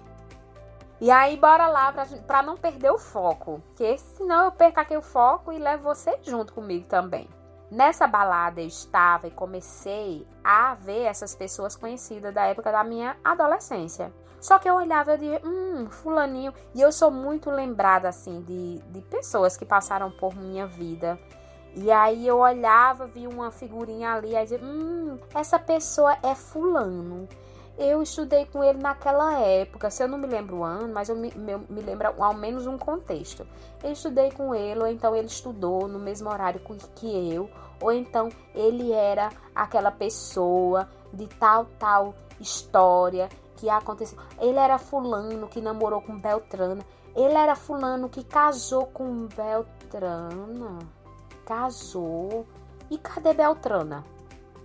e 0.98 1.10
aí, 1.10 1.36
bora 1.36 1.68
lá 1.68 1.92
pra, 1.92 2.06
pra 2.26 2.42
não 2.42 2.56
perder 2.56 2.90
o 2.90 2.98
foco. 2.98 3.62
Porque 3.66 3.98
senão 3.98 4.46
eu 4.46 4.52
perco 4.52 4.80
aqui 4.80 4.96
o 4.96 5.02
foco 5.02 5.52
e 5.52 5.58
levo 5.58 5.82
você 5.82 6.18
junto 6.22 6.54
comigo 6.54 6.86
também. 6.88 7.28
Nessa 7.70 8.06
balada 8.06 8.62
eu 8.62 8.66
estava 8.66 9.26
e 9.26 9.30
comecei 9.30 10.26
a 10.42 10.74
ver 10.74 11.02
essas 11.02 11.34
pessoas 11.34 11.76
conhecidas 11.76 12.32
da 12.32 12.46
época 12.46 12.72
da 12.72 12.82
minha 12.82 13.16
adolescência. 13.22 14.10
Só 14.40 14.58
que 14.58 14.68
eu 14.68 14.74
olhava 14.74 15.14
e 15.14 15.18
dizia, 15.18 15.42
hum, 15.44 15.86
fulaninho. 15.90 16.52
E 16.74 16.80
eu 16.80 16.90
sou 16.90 17.10
muito 17.10 17.50
lembrada, 17.50 18.08
assim, 18.08 18.40
de, 18.40 18.78
de 18.90 19.02
pessoas 19.02 19.56
que 19.56 19.66
passaram 19.66 20.10
por 20.10 20.34
minha 20.34 20.66
vida. 20.66 21.18
E 21.74 21.90
aí 21.90 22.26
eu 22.26 22.38
olhava, 22.38 23.06
via 23.06 23.28
uma 23.28 23.50
figurinha 23.50 24.12
ali, 24.12 24.36
aí 24.36 24.44
dizia, 24.44 24.60
hum, 24.62 25.18
essa 25.34 25.58
pessoa 25.58 26.16
é 26.22 26.34
fulano. 26.34 27.26
Eu 27.78 28.02
estudei 28.02 28.44
com 28.44 28.62
ele 28.62 28.78
naquela 28.78 29.38
época, 29.40 29.90
se 29.90 30.02
eu 30.02 30.08
não 30.08 30.18
me 30.18 30.26
lembro 30.26 30.58
o 30.58 30.64
ano, 30.64 30.92
mas 30.92 31.08
eu 31.08 31.16
me, 31.16 31.32
me, 31.34 31.56
me 31.56 31.80
lembro 31.80 32.12
ao 32.22 32.34
menos 32.34 32.66
um 32.66 32.76
contexto. 32.76 33.46
Eu 33.82 33.92
estudei 33.92 34.30
com 34.30 34.54
ele, 34.54 34.80
ou 34.80 34.86
então 34.86 35.16
ele 35.16 35.26
estudou 35.26 35.88
no 35.88 35.98
mesmo 35.98 36.28
horário 36.28 36.60
que 36.94 37.32
eu, 37.32 37.48
ou 37.80 37.90
então 37.90 38.28
ele 38.54 38.92
era 38.92 39.30
aquela 39.54 39.90
pessoa 39.90 40.88
de 41.12 41.26
tal, 41.26 41.64
tal 41.78 42.14
história 42.38 43.30
que 43.56 43.70
aconteceu. 43.70 44.18
Ele 44.38 44.58
era 44.58 44.76
fulano 44.76 45.48
que 45.48 45.60
namorou 45.60 46.02
com 46.02 46.18
Beltrana. 46.18 46.84
Ele 47.16 47.34
era 47.34 47.54
fulano 47.54 48.08
que 48.08 48.22
casou 48.24 48.86
com 48.86 49.26
Beltrana. 49.28 50.78
Casou. 51.52 52.46
E 52.90 52.96
cadê 52.96 53.34
Beltrana? 53.34 54.02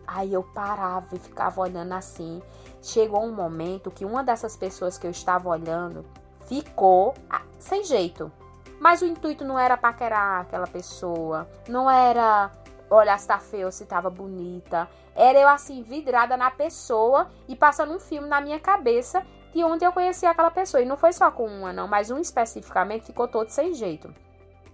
Aí 0.08 0.34
eu 0.34 0.42
parava 0.42 1.14
e 1.14 1.20
ficava 1.20 1.60
olhando 1.60 1.92
assim 1.92 2.42
chegou 2.82 3.22
um 3.26 3.34
momento 3.34 3.92
que 3.92 4.06
uma 4.06 4.24
dessas 4.24 4.56
pessoas 4.56 4.98
que 4.98 5.06
eu 5.06 5.12
estava 5.12 5.50
olhando 5.50 6.06
ficou 6.48 7.14
ah, 7.30 7.42
sem 7.60 7.84
jeito. 7.84 8.32
Mas 8.80 9.02
o 9.02 9.06
intuito 9.06 9.44
não 9.44 9.60
era 9.60 9.76
paquerar 9.76 10.42
aquela 10.42 10.66
pessoa, 10.66 11.46
não 11.68 11.92
era 11.92 12.50
olhar 12.90 13.20
se 13.20 13.28
tá 13.28 13.38
feia 13.38 13.66
ou 13.66 13.72
se 13.72 13.86
tava 13.86 14.10
bonita. 14.10 14.88
Era 15.14 15.38
eu 15.38 15.50
assim, 15.50 15.84
vidrada 15.84 16.38
na 16.38 16.50
pessoa 16.52 17.28
e 17.50 17.56
passando 17.56 17.94
um 17.94 18.00
filme 18.00 18.30
na 18.30 18.40
minha 18.40 18.62
cabeça 18.62 19.26
de 19.54 19.62
onde 19.62 19.84
eu 19.84 19.92
conhecia 19.92 20.30
aquela 20.30 20.52
pessoa. 20.52 20.82
E 20.82 20.86
não 20.86 20.96
foi 20.96 21.12
só 21.12 21.30
com 21.32 21.48
uma, 21.48 21.74
não, 21.74 21.86
mas 21.86 22.10
um 22.10 22.20
especificamente 22.20 23.08
ficou 23.08 23.28
todo 23.28 23.50
sem 23.50 23.74
jeito. 23.74 24.14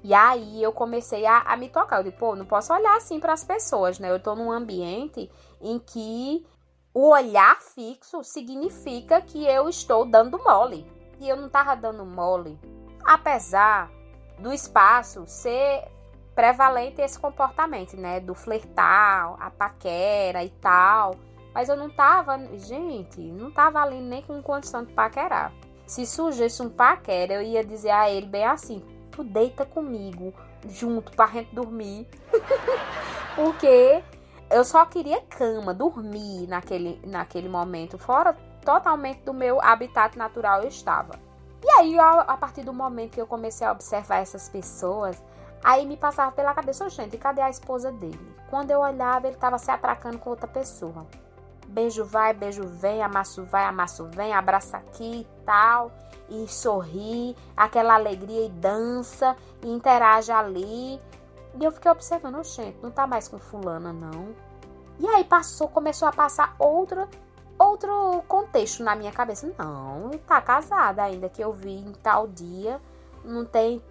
E 0.04 0.14
aí 0.14 0.62
eu 0.62 0.74
comecei 0.74 1.26
a, 1.26 1.40
a 1.40 1.56
me 1.56 1.70
tocar. 1.70 1.98
Eu 1.98 2.04
disse, 2.04 2.18
pô, 2.18 2.36
não 2.36 2.46
posso 2.46 2.74
olhar 2.74 2.98
assim 2.98 3.20
para 3.20 3.32
as 3.32 3.44
pessoas, 3.44 4.00
né? 4.00 4.12
Eu 4.12 4.20
tô 4.20 4.36
num 4.36 4.52
ambiente 4.52 5.32
em 5.62 5.80
que 5.80 6.46
o 6.94 7.10
olhar 7.10 7.60
fixo 7.62 8.22
significa 8.24 9.22
que 9.22 9.46
eu 9.46 9.70
estou 9.70 10.06
dando 10.06 10.38
mole. 10.44 10.86
E 11.20 11.30
eu 11.30 11.38
não 11.38 11.48
estava 11.48 11.74
dando 11.76 12.06
mole. 12.06 12.60
Apesar 13.06 13.90
do 14.38 14.52
espaço 14.52 15.24
ser 15.26 15.88
prevalente 16.36 17.02
esse 17.02 17.18
comportamento, 17.18 17.96
né? 17.96 18.20
Do 18.20 18.36
flertar, 18.36 19.36
a 19.40 19.50
paquera 19.50 20.44
e 20.44 20.50
tal. 20.50 21.16
Mas 21.54 21.70
eu 21.70 21.78
não 21.78 21.90
tava, 21.90 22.38
gente, 22.58 23.22
não 23.22 23.52
tava 23.52 23.80
ali 23.80 24.02
nem 24.02 24.22
com 24.22 24.42
condição 24.42 24.84
de 24.84 24.92
paquerar. 24.92 25.54
Se 25.86 26.06
surgisse 26.06 26.62
um 26.62 26.70
paquera, 26.70 27.36
eu 27.36 27.42
ia 27.42 27.64
dizer 27.64 27.92
a 27.92 28.10
ele 28.10 28.26
bem 28.26 28.46
assim: 28.46 28.84
tu 29.16 29.24
deita 29.24 29.66
comigo 29.66 30.34
junto 30.68 31.12
pra 31.12 31.28
gente 31.28 31.54
dormir. 31.54 32.08
Porque 33.36 34.04
eu 34.50 34.64
só 34.64 34.86
queria 34.86 35.22
cama, 35.22 35.74
dormir 35.74 36.48
naquele, 36.48 37.00
naquele 37.06 37.50
momento, 37.50 37.98
fora 37.98 38.34
totalmente 38.64 39.22
do 39.24 39.34
meu 39.34 39.62
habitat 39.62 40.18
natural 40.18 40.62
eu 40.62 40.70
estava. 40.70 41.14
E 41.64 41.70
aí, 41.80 41.98
a, 41.98 42.38
partir 42.38 42.64
do 42.64 42.74
momento 42.74 43.12
que 43.12 43.22
eu 43.22 43.28
comecei 43.28 43.66
a 43.66 43.72
observar 43.72 44.18
essas 44.18 44.50
pessoas, 44.50 45.24
aí 45.64 45.86
me 45.86 45.96
passava 45.96 46.32
pela 46.32 46.54
cabeça, 46.54 46.90
gente, 46.90 47.18
cadê 47.18 47.42
a 47.42 47.50
esposa 47.50 47.92
dele? 47.92 48.36
Quando 48.50 48.72
eu 48.72 48.82
olhava, 48.82 49.28
ele 49.28 49.36
estava 49.36 49.58
se 49.58 49.72
atracando 49.72 50.20
com 50.20 50.30
outra 50.30 50.48
pessoa. 50.48 51.08
Beijo 51.68 52.06
vai, 52.06 52.34
beijo 52.34 52.64
vem, 52.68 53.02
amasso 53.02 53.44
vai, 53.46 53.66
amasso 53.66 54.06
vem, 54.06 54.34
abraça 54.34 54.78
aqui 54.78 55.22
e 55.22 55.28
tal, 55.46 55.92
e 56.30 56.48
sorri, 56.48 57.36
aquela 57.56 57.96
alegria 57.96 58.46
e 58.46 58.50
dança, 58.50 59.36
e 59.62 59.70
interage 59.70 60.32
ali. 60.32 61.00
E 61.60 61.64
eu 61.64 61.72
fiquei 61.72 61.92
observando, 61.92 62.44
gente, 62.44 62.78
não 62.82 62.92
tá 62.92 63.08
mais 63.08 63.28
com 63.28 63.38
fulana, 63.38 63.94
não. 63.94 64.36
E 65.00 65.08
aí 65.08 65.24
passou, 65.24 65.68
começou 65.68 66.08
a 66.08 66.12
passar 66.12 66.56
outra, 66.60 67.08
outro 67.58 68.24
contexto 68.28 68.84
na 68.84 68.96
minha 68.96 69.12
cabeça. 69.12 69.52
Não, 69.58 70.12
tá 70.28 70.42
casada 70.42 71.04
ainda, 71.04 71.30
que 71.30 71.44
eu 71.44 71.52
vi 71.52 71.76
em 71.76 71.94
tal 71.94 72.28
dia. 72.28 72.80
Não 73.24 73.46
tem 73.46 73.82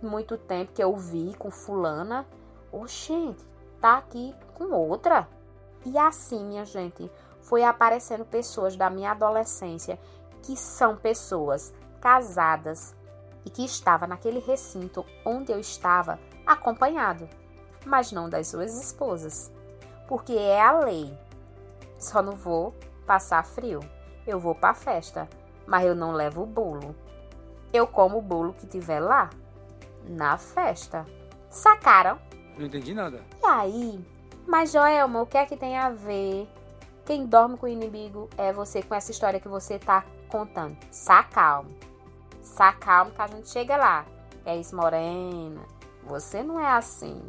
muito 0.00 0.36
tempo 0.36 0.72
que 0.72 0.82
eu 0.82 0.96
vi 0.96 1.34
com 1.38 1.50
fulana. 1.50 2.26
Oxente, 2.70 3.44
tá 3.80 3.98
aqui 3.98 4.34
com 4.54 4.64
outra. 4.72 5.28
E 5.84 5.98
assim, 5.98 6.44
minha 6.44 6.64
gente, 6.64 7.10
foi 7.40 7.64
aparecendo 7.64 8.24
pessoas 8.24 8.76
da 8.76 8.88
minha 8.88 9.10
adolescência 9.10 9.98
que 10.42 10.56
são 10.56 10.96
pessoas 10.96 11.72
casadas 12.00 12.94
e 13.44 13.50
que 13.50 13.64
estava 13.64 14.06
naquele 14.06 14.38
recinto 14.38 15.04
onde 15.24 15.52
eu 15.52 15.58
estava 15.58 16.18
acompanhado, 16.46 17.28
mas 17.84 18.12
não 18.12 18.28
das 18.28 18.48
suas 18.48 18.76
esposas, 18.80 19.52
porque 20.06 20.32
é 20.32 20.60
a 20.60 20.78
lei. 20.78 21.16
Só 21.98 22.22
não 22.22 22.32
vou 22.32 22.74
passar 23.06 23.44
frio. 23.44 23.80
Eu 24.26 24.38
vou 24.38 24.54
para 24.54 24.70
a 24.70 24.74
festa, 24.74 25.28
mas 25.66 25.84
eu 25.84 25.94
não 25.94 26.12
levo 26.12 26.42
o 26.42 26.46
bolo. 26.46 26.94
Eu 27.72 27.86
como 27.86 28.18
o 28.18 28.22
bolo 28.22 28.52
que 28.52 28.66
tiver 28.66 29.00
lá 29.00 29.30
na 30.08 30.36
festa. 30.36 31.06
Sacaram? 31.50 32.18
Não 32.56 32.66
entendi 32.66 32.94
nada. 32.94 33.22
E 33.42 33.46
aí? 33.46 34.11
Mas 34.52 34.70
Joelma, 34.70 35.22
o 35.22 35.26
que 35.26 35.38
é 35.38 35.46
que 35.46 35.56
tem 35.56 35.78
a 35.78 35.88
ver? 35.88 36.46
Quem 37.06 37.24
dorme 37.24 37.56
com 37.56 37.64
o 37.64 37.68
inimigo 37.70 38.28
é 38.36 38.52
você 38.52 38.82
com 38.82 38.94
essa 38.94 39.10
história 39.10 39.40
que 39.40 39.48
você 39.48 39.78
tá 39.78 40.04
contando. 40.28 40.76
Sacalma. 40.90 41.70
Sacalma 42.42 43.12
que 43.12 43.22
a 43.22 43.26
gente 43.28 43.48
chega 43.48 43.78
lá. 43.78 44.04
É 44.44 44.54
isso, 44.54 44.76
Morena. 44.76 45.62
Você 46.04 46.42
não 46.42 46.60
é 46.60 46.66
assim. 46.66 47.22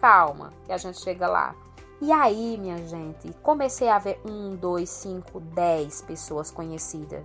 Calma, 0.00 0.50
que 0.64 0.72
a 0.72 0.78
gente 0.78 0.98
chega 0.98 1.28
lá. 1.28 1.54
E 2.00 2.10
aí, 2.10 2.56
minha 2.56 2.78
gente, 2.78 3.30
comecei 3.42 3.90
a 3.90 3.98
ver 3.98 4.18
um, 4.24 4.56
dois, 4.56 4.88
cinco, 4.88 5.40
dez 5.40 6.00
pessoas 6.00 6.50
conhecidas. 6.50 7.24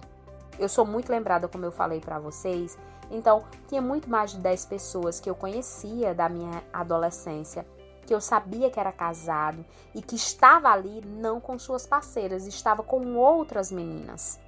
Eu 0.60 0.68
sou 0.68 0.86
muito 0.86 1.10
lembrada, 1.10 1.48
como 1.48 1.64
eu 1.64 1.72
falei 1.72 2.02
para 2.02 2.20
vocês. 2.20 2.78
Então, 3.10 3.46
tinha 3.70 3.82
muito 3.82 4.10
mais 4.10 4.32
de 4.32 4.40
10 4.40 4.66
pessoas 4.66 5.20
que 5.20 5.30
eu 5.30 5.36
conhecia 5.36 6.14
da 6.14 6.28
minha 6.28 6.64
adolescência, 6.74 7.66
que 8.06 8.14
eu 8.14 8.22
sabia 8.22 8.70
que 8.70 8.80
era 8.80 8.92
casado 8.92 9.66
e 9.94 10.02
que 10.02 10.16
estava 10.16 10.70
ali 10.70 11.02
não 11.06 11.40
com 11.40 11.58
suas 11.58 11.86
parceiras, 11.86 12.46
estava 12.48 12.84
com 12.84 13.16
outras 13.16 13.72
meninas. 13.72 14.40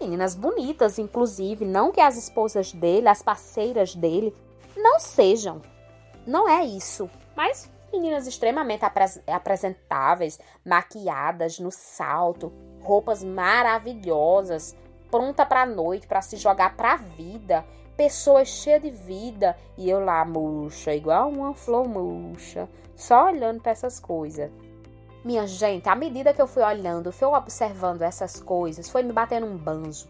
Meninas 0.00 0.34
bonitas, 0.34 0.98
inclusive, 0.98 1.64
não 1.64 1.92
que 1.92 2.00
as 2.00 2.16
esposas 2.16 2.72
dele, 2.72 3.08
as 3.08 3.22
parceiras 3.22 3.94
dele, 3.94 4.34
não 4.76 4.98
sejam. 4.98 5.62
Não 6.26 6.48
é 6.48 6.64
isso. 6.64 7.08
Mas 7.36 7.70
meninas 7.92 8.26
extremamente 8.26 8.84
apresentáveis, 9.26 10.38
maquiadas 10.64 11.58
no 11.58 11.70
salto, 11.70 12.52
roupas 12.82 13.22
maravilhosas, 13.22 14.76
pronta 15.10 15.46
para 15.46 15.62
a 15.62 15.66
noite, 15.66 16.08
para 16.08 16.20
se 16.20 16.36
jogar 16.36 16.76
para 16.76 16.94
a 16.94 16.96
vida, 16.96 17.64
pessoas 17.96 18.48
cheias 18.48 18.82
de 18.82 18.90
vida 18.90 19.56
e 19.76 19.88
eu 19.88 20.04
lá 20.04 20.24
murcha, 20.24 20.94
igual 20.94 21.28
uma 21.30 21.54
flor 21.54 21.88
murcha, 21.88 22.68
só 22.94 23.26
olhando 23.26 23.60
para 23.60 23.72
essas 23.72 23.98
coisas. 24.00 24.50
Minha 25.24 25.46
gente, 25.46 25.88
à 25.88 25.94
medida 25.94 26.34
que 26.34 26.42
eu 26.42 26.46
fui 26.46 26.62
olhando, 26.62 27.12
fui 27.12 27.26
observando 27.26 28.02
essas 28.02 28.40
coisas, 28.40 28.90
foi 28.90 29.02
me 29.02 29.12
batendo 29.12 29.46
um 29.46 29.56
banzo 29.56 30.08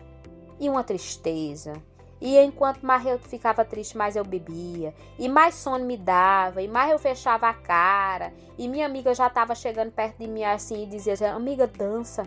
e 0.59 0.69
uma 0.69 0.83
tristeza. 0.83 1.75
E 2.21 2.39
enquanto 2.39 2.81
mais 2.81 3.05
eu 3.05 3.19
ficava 3.19 3.65
triste, 3.65 3.99
mais 3.99 4.17
eu 4.17 4.25
bebia. 4.25 4.95
E 5.19 5.29
mais 5.29 5.57
sono 5.57 5.85
me 5.85 5.97
dava. 5.97 6.63
E 6.63 6.69
mais 6.69 6.91
eu 6.91 6.99
fechava 6.99 7.49
a 7.49 7.53
cara. 7.53 8.33
E 8.57 8.67
minha 8.67 8.87
amiga 8.87 9.15
já 9.15 9.27
estava 9.27 9.55
chegando 9.55 9.93
perto 9.93 10.19
de 10.19 10.27
mim 10.27 10.43
assim 10.43 10.85
e 10.85 10.87
dizia: 10.87 11.35
Amiga, 11.35 11.67
dança. 11.67 12.23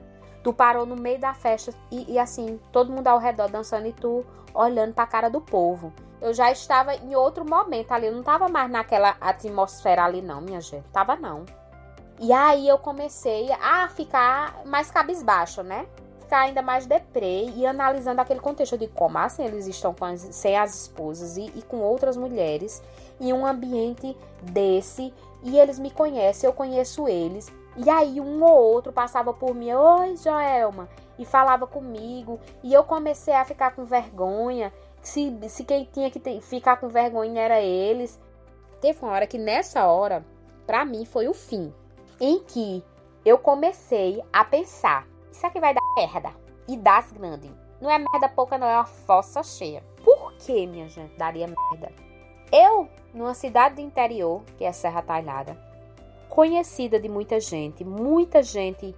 Tu 0.47 0.53
parou 0.53 0.85
no 0.85 0.95
meio 0.95 1.19
da 1.19 1.33
festa 1.33 1.73
e, 1.91 2.13
e 2.13 2.17
assim, 2.17 2.57
todo 2.71 2.89
mundo 2.89 3.05
ao 3.09 3.19
redor 3.19 3.49
dançando 3.49 3.85
e 3.85 3.91
tu 3.91 4.25
olhando 4.53 4.93
para 4.93 5.03
a 5.03 5.07
cara 5.07 5.29
do 5.29 5.41
povo. 5.41 5.91
Eu 6.21 6.33
já 6.33 6.49
estava 6.49 6.95
em 6.95 7.13
outro 7.17 7.43
momento 7.43 7.91
ali. 7.91 8.07
Eu 8.07 8.13
não 8.13 8.21
estava 8.21 8.47
mais 8.47 8.71
naquela 8.71 9.17
atmosfera 9.19 10.05
ali, 10.05 10.21
não, 10.21 10.39
minha 10.39 10.61
gente. 10.61 10.87
Tava 10.87 11.17
não. 11.17 11.43
E 12.17 12.31
aí 12.31 12.65
eu 12.65 12.77
comecei 12.77 13.51
a 13.61 13.89
ficar 13.89 14.61
mais 14.65 14.89
cabisbaixo, 14.89 15.63
né? 15.63 15.85
Ficar 16.21 16.43
ainda 16.43 16.61
mais 16.61 16.85
deprê 16.85 17.49
e 17.49 17.65
analisando 17.65 18.21
aquele 18.21 18.39
contexto 18.39 18.77
de 18.77 18.87
como 18.87 19.17
assim 19.17 19.43
eles 19.43 19.67
estão 19.67 19.93
as, 19.99 20.21
sem 20.33 20.57
as 20.57 20.73
esposas 20.73 21.35
e, 21.35 21.51
e 21.57 21.61
com 21.61 21.81
outras 21.81 22.15
mulheres 22.15 22.81
em 23.19 23.33
um 23.33 23.45
ambiente 23.45 24.15
desse 24.43 25.13
e 25.43 25.59
eles 25.59 25.77
me 25.77 25.91
conhecem, 25.91 26.47
eu 26.47 26.53
conheço 26.53 27.05
eles. 27.05 27.51
E 27.77 27.89
aí 27.91 28.19
um 28.19 28.43
ou 28.43 28.57
outro 28.57 28.91
passava 28.91 29.31
por 29.31 29.53
mim, 29.53 29.71
oi 29.71 30.17
Joelma, 30.17 30.89
e 31.19 31.25
falava 31.25 31.67
comigo, 31.67 32.39
e 32.63 32.73
eu 32.73 32.83
comecei 32.83 33.35
a 33.35 33.45
ficar 33.45 33.75
com 33.75 33.85
vergonha. 33.85 34.73
Se, 35.01 35.37
se 35.47 35.63
quem 35.63 35.85
tinha 35.85 36.09
que 36.09 36.19
ter, 36.19 36.41
ficar 36.41 36.77
com 36.77 36.89
vergonha 36.89 37.39
era 37.39 37.61
eles. 37.61 38.19
Teve 38.81 38.99
uma 39.03 39.11
hora 39.11 39.27
que 39.27 39.37
nessa 39.37 39.85
hora, 39.85 40.25
para 40.65 40.83
mim, 40.83 41.05
foi 41.05 41.27
o 41.27 41.33
fim 41.33 41.71
em 42.19 42.39
que 42.39 42.83
eu 43.23 43.37
comecei 43.37 44.23
a 44.33 44.43
pensar: 44.43 45.05
isso 45.31 45.45
aqui 45.45 45.59
vai 45.59 45.73
dar 45.73 45.81
merda. 45.95 46.31
E 46.67 46.75
das 46.75 47.11
grandes. 47.11 47.51
Não 47.79 47.91
é 47.91 47.97
merda 47.99 48.27
pouca, 48.27 48.57
não, 48.57 48.67
é 48.67 48.75
uma 48.75 48.85
fossa 48.85 49.43
cheia. 49.43 49.83
Por 50.03 50.33
que, 50.33 50.65
minha 50.65 50.89
gente, 50.89 51.15
daria 51.15 51.47
merda? 51.47 51.93
Eu, 52.51 52.89
numa 53.13 53.35
cidade 53.35 53.75
do 53.75 53.81
interior, 53.81 54.41
que 54.57 54.65
é 54.65 54.71
Serra 54.71 55.01
Talhada, 55.01 55.55
conhecida 56.37 56.99
de 56.99 57.09
muita 57.09 57.39
gente, 57.39 57.83
muita 57.83 58.43
gente 58.43 58.93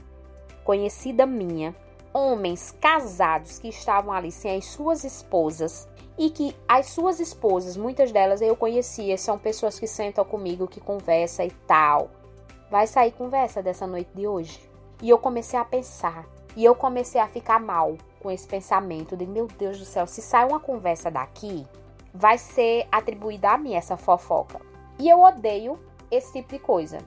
conhecida 0.66 1.26
minha, 1.26 1.74
homens 2.14 2.76
casados 2.82 3.58
que 3.58 3.70
estavam 3.70 4.12
ali 4.12 4.30
sem 4.30 4.58
as 4.58 4.66
suas 4.66 5.06
esposas 5.06 5.88
e 6.18 6.30
que 6.30 6.54
as 6.68 6.88
suas 6.88 7.18
esposas, 7.18 7.78
muitas 7.78 8.12
delas 8.12 8.42
eu 8.42 8.58
conhecia, 8.58 9.18
são 9.18 9.40
pessoas 9.40 9.80
que 9.80 9.88
sentam 9.88 10.26
comigo, 10.26 10.68
que 10.68 10.82
conversam 10.82 11.46
e 11.46 11.52
tal 11.66 12.12
vai 12.70 12.86
sair 12.86 13.14
conversa 13.14 13.64
dessa 13.64 13.88
noite 13.88 14.10
de 14.14 14.28
hoje. 14.28 14.60
E 15.02 15.10
eu 15.10 15.18
comecei 15.18 15.58
a 15.58 15.64
pensar, 15.64 16.26
e 16.58 16.66
eu 16.66 16.76
comecei 16.76 17.22
a 17.22 17.28
ficar 17.30 17.58
mal 17.58 17.96
com 18.20 18.30
esse 18.30 18.46
pensamento 18.46 19.16
de 19.16 19.26
meu 19.26 19.48
Deus 19.48 19.80
do 19.80 19.86
céu, 19.86 20.06
se 20.06 20.22
sai 20.22 20.46
uma 20.46 20.60
conversa 20.60 21.10
daqui, 21.10 21.66
vai 22.14 22.38
ser 22.38 22.86
atribuída 22.92 23.52
a 23.52 23.58
mim 23.58 23.76
essa 23.76 23.96
fofoca. 23.96 24.60
E 25.00 25.08
eu 25.08 25.22
odeio 25.22 25.80
esse 26.12 26.34
tipo 26.34 26.50
de 26.50 26.60
coisa. 26.60 26.98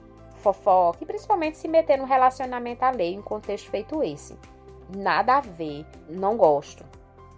Fofoca, 0.43 0.99
e 1.01 1.05
principalmente 1.05 1.57
se 1.57 1.67
meter 1.67 1.97
no 1.97 2.05
relacionamento 2.05 2.83
alheio 2.83 3.17
em 3.17 3.21
contexto 3.21 3.71
feito 3.71 4.03
esse. 4.03 4.37
Nada 4.95 5.37
a 5.37 5.41
ver, 5.41 5.85
não 6.09 6.35
gosto. 6.35 6.83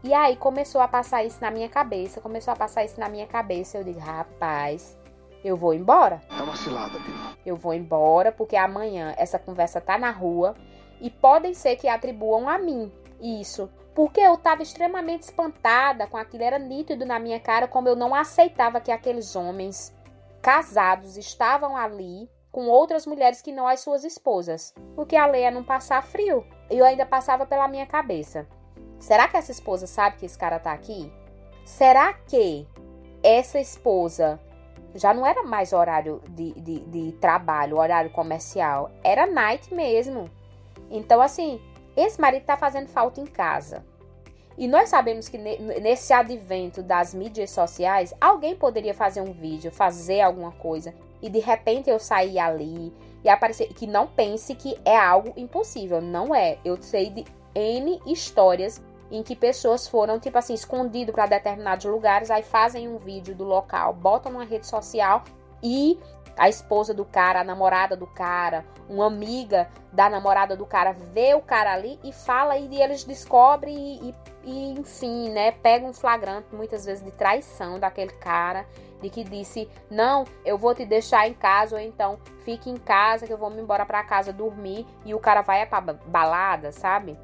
E 0.03 0.13
aí 0.13 0.35
começou 0.35 0.81
a 0.81 0.87
passar 0.87 1.23
isso 1.23 1.39
na 1.39 1.51
minha 1.51 1.69
cabeça, 1.69 2.19
começou 2.19 2.51
a 2.51 2.57
passar 2.57 2.83
isso 2.83 2.99
na 2.99 3.07
minha 3.07 3.27
cabeça. 3.27 3.77
Eu 3.77 3.83
digo, 3.83 3.99
rapaz, 3.99 4.97
eu 5.43 5.55
vou 5.55 5.73
embora. 5.73 6.21
É 6.29 6.41
uma 6.41 6.55
cilada, 6.55 6.97
Bima. 6.99 7.37
Eu 7.45 7.55
vou 7.55 7.73
embora 7.73 8.31
porque 8.31 8.55
amanhã 8.55 9.13
essa 9.17 9.37
conversa 9.37 9.79
tá 9.79 9.97
na 9.97 10.11
rua 10.11 10.55
e 10.99 11.09
podem 11.09 11.53
ser 11.53 11.75
que 11.75 11.87
atribuam 11.87 12.49
a 12.49 12.57
mim 12.57 12.91
isso. 13.21 13.69
Porque 13.93 14.19
eu 14.19 14.33
estava 14.33 14.61
extremamente 14.61 15.23
espantada 15.23 16.05
com 16.07 16.17
aquilo, 16.17 16.43
era 16.43 16.59
nítido 16.59 17.05
na 17.05 17.17
minha 17.17 17.39
cara 17.39 17.67
como 17.67 17.87
eu 17.87 17.95
não 17.95 18.13
aceitava 18.13 18.81
que 18.81 18.91
aqueles 18.91 19.35
homens 19.35 19.95
casados 20.41 21.17
estavam 21.17 21.77
ali 21.77 22.29
com 22.55 22.69
outras 22.69 23.05
mulheres 23.05 23.41
que 23.41 23.51
não 23.51 23.67
as 23.67 23.81
suas 23.81 24.05
esposas. 24.05 24.73
Porque 24.95 25.17
a 25.17 25.25
lei 25.25 25.43
é 25.43 25.51
não 25.51 25.61
passar 25.61 26.01
frio. 26.01 26.41
E 26.71 26.77
eu 26.77 26.85
ainda 26.85 27.05
passava 27.05 27.45
pela 27.45 27.67
minha 27.67 27.85
cabeça. 27.85 28.47
Será 28.97 29.27
que 29.27 29.35
essa 29.35 29.51
esposa 29.51 29.85
sabe 29.85 30.15
que 30.15 30.25
esse 30.25 30.37
cara 30.37 30.57
tá 30.57 30.71
aqui? 30.71 31.11
Será 31.65 32.13
que 32.13 32.65
essa 33.21 33.59
esposa 33.59 34.39
já 34.93 35.13
não 35.13 35.27
era 35.27 35.43
mais 35.43 35.73
horário 35.73 36.21
de, 36.29 36.53
de, 36.53 36.79
de 36.79 37.11
trabalho, 37.19 37.75
horário 37.75 38.09
comercial, 38.11 38.89
era 39.03 39.27
night 39.27 39.73
mesmo. 39.73 40.29
Então, 40.89 41.19
assim, 41.19 41.59
esse 41.97 42.21
marido 42.21 42.45
tá 42.45 42.55
fazendo 42.55 42.87
falta 42.87 43.19
em 43.19 43.25
casa. 43.25 43.85
E 44.57 44.65
nós 44.65 44.87
sabemos 44.87 45.27
que 45.27 45.37
nesse 45.37 46.13
advento 46.13 46.81
das 46.81 47.13
mídias 47.13 47.51
sociais, 47.51 48.13
alguém 48.21 48.55
poderia 48.55 48.93
fazer 48.93 49.19
um 49.19 49.33
vídeo, 49.33 49.69
fazer 49.69 50.21
alguma 50.21 50.53
coisa, 50.53 50.95
e 51.25 51.29
de 51.29 51.39
repente 51.39 51.89
eu 51.89 51.97
sair 51.97 52.37
ali 52.37 52.93
e 53.23 53.29
aparecer. 53.29 53.67
Que 53.73 53.87
não 53.87 54.05
pense 54.05 54.53
que 54.53 54.77
é 54.85 54.95
algo 54.95 55.33
impossível. 55.35 55.99
Não 55.99 56.33
é. 56.33 56.59
Eu 56.63 56.79
sei 56.81 57.09
de 57.09 57.25
N 57.55 57.99
histórias 58.05 58.81
em 59.09 59.23
que 59.23 59.35
pessoas 59.35 59.87
foram, 59.87 60.19
tipo 60.19 60.37
assim, 60.37 60.53
escondido 60.53 61.11
para 61.11 61.25
determinados 61.25 61.85
lugares, 61.85 62.31
aí 62.31 62.43
fazem 62.43 62.87
um 62.87 62.97
vídeo 62.97 63.35
do 63.35 63.43
local, 63.43 63.93
botam 63.93 64.31
numa 64.31 64.43
rede 64.43 64.67
social 64.67 65.23
e 65.61 65.99
a 66.37 66.49
esposa 66.49 66.93
do 66.93 67.05
cara, 67.05 67.41
a 67.41 67.43
namorada 67.43 67.95
do 67.95 68.07
cara, 68.07 68.65
uma 68.89 69.07
amiga 69.07 69.69
da 69.91 70.09
namorada 70.09 70.55
do 70.55 70.65
cara 70.65 70.91
vê 70.91 71.33
o 71.33 71.41
cara 71.41 71.73
ali 71.73 71.99
e 72.03 72.11
fala 72.11 72.57
e 72.57 72.81
eles 72.81 73.03
descobrem 73.03 73.75
e, 73.75 74.09
e, 74.09 74.15
e 74.43 74.79
enfim, 74.79 75.29
né, 75.29 75.51
pega 75.51 75.85
um 75.85 75.93
flagrante 75.93 76.53
muitas 76.53 76.85
vezes 76.85 77.03
de 77.03 77.11
traição 77.11 77.79
daquele 77.79 78.13
cara, 78.13 78.65
de 79.01 79.09
que 79.09 79.23
disse, 79.23 79.69
não, 79.89 80.25
eu 80.43 80.57
vou 80.57 80.75
te 80.75 80.85
deixar 80.85 81.27
em 81.27 81.33
casa 81.33 81.75
ou 81.75 81.81
então 81.81 82.19
fique 82.43 82.69
em 82.69 82.77
casa 82.77 83.25
que 83.25 83.33
eu 83.33 83.37
vou 83.37 83.49
me 83.49 83.61
embora 83.61 83.85
para 83.85 84.03
casa 84.03 84.33
dormir 84.33 84.85
e 85.05 85.13
o 85.13 85.19
cara 85.19 85.41
vai 85.41 85.65
para 85.65 85.93
balada, 85.93 86.71
sabe? 86.71 87.17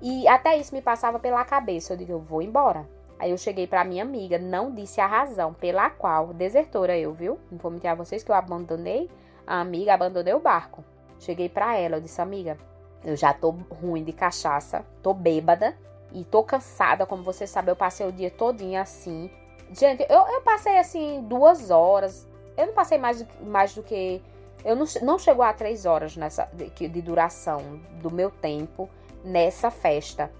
E 0.00 0.28
até 0.28 0.56
isso 0.56 0.74
me 0.74 0.80
passava 0.80 1.18
pela 1.18 1.44
cabeça. 1.44 1.92
Eu 1.92 1.96
digo, 1.96 2.12
eu 2.12 2.20
vou 2.20 2.40
embora. 2.40 2.86
Aí 3.18 3.32
eu 3.32 3.38
cheguei 3.38 3.66
para 3.66 3.84
minha 3.84 4.04
amiga, 4.04 4.38
não 4.38 4.72
disse 4.72 5.00
a 5.00 5.06
razão 5.06 5.52
pela 5.52 5.90
qual, 5.90 6.28
desertora 6.28 6.96
eu, 6.96 7.12
viu? 7.12 7.38
Não 7.50 7.58
vou 7.58 7.70
mentir 7.70 7.90
a 7.90 7.94
vocês 7.94 8.22
que 8.22 8.30
eu 8.30 8.34
abandonei 8.34 9.10
a 9.46 9.60
amiga, 9.60 9.94
abandonei 9.94 10.34
o 10.34 10.40
barco. 10.40 10.84
Cheguei 11.18 11.48
para 11.48 11.76
ela, 11.76 11.96
eu 11.96 12.00
disse, 12.00 12.20
amiga, 12.20 12.56
eu 13.04 13.16
já 13.16 13.32
tô 13.32 13.50
ruim 13.50 14.04
de 14.04 14.12
cachaça, 14.12 14.84
tô 15.02 15.12
bêbada 15.12 15.76
e 16.12 16.24
tô 16.24 16.42
cansada, 16.42 17.06
como 17.06 17.22
você 17.22 17.46
sabe, 17.46 17.70
eu 17.70 17.76
passei 17.76 18.06
o 18.06 18.12
dia 18.12 18.30
todinho 18.30 18.80
assim. 18.80 19.30
Gente, 19.72 20.06
eu, 20.08 20.20
eu 20.28 20.40
passei 20.42 20.78
assim 20.78 21.22
duas 21.22 21.70
horas. 21.70 22.26
Eu 22.56 22.66
não 22.66 22.74
passei 22.74 22.98
mais, 22.98 23.26
mais 23.42 23.74
do 23.74 23.82
que. 23.82 24.22
Eu 24.64 24.74
não, 24.74 24.84
não 25.02 25.18
chegou 25.18 25.44
a 25.44 25.52
três 25.52 25.86
horas 25.86 26.16
nessa 26.16 26.48
de, 26.52 26.88
de 26.88 27.02
duração 27.02 27.80
do 28.00 28.10
meu 28.10 28.30
tempo 28.30 28.88
nessa 29.24 29.70
festa. 29.70 30.30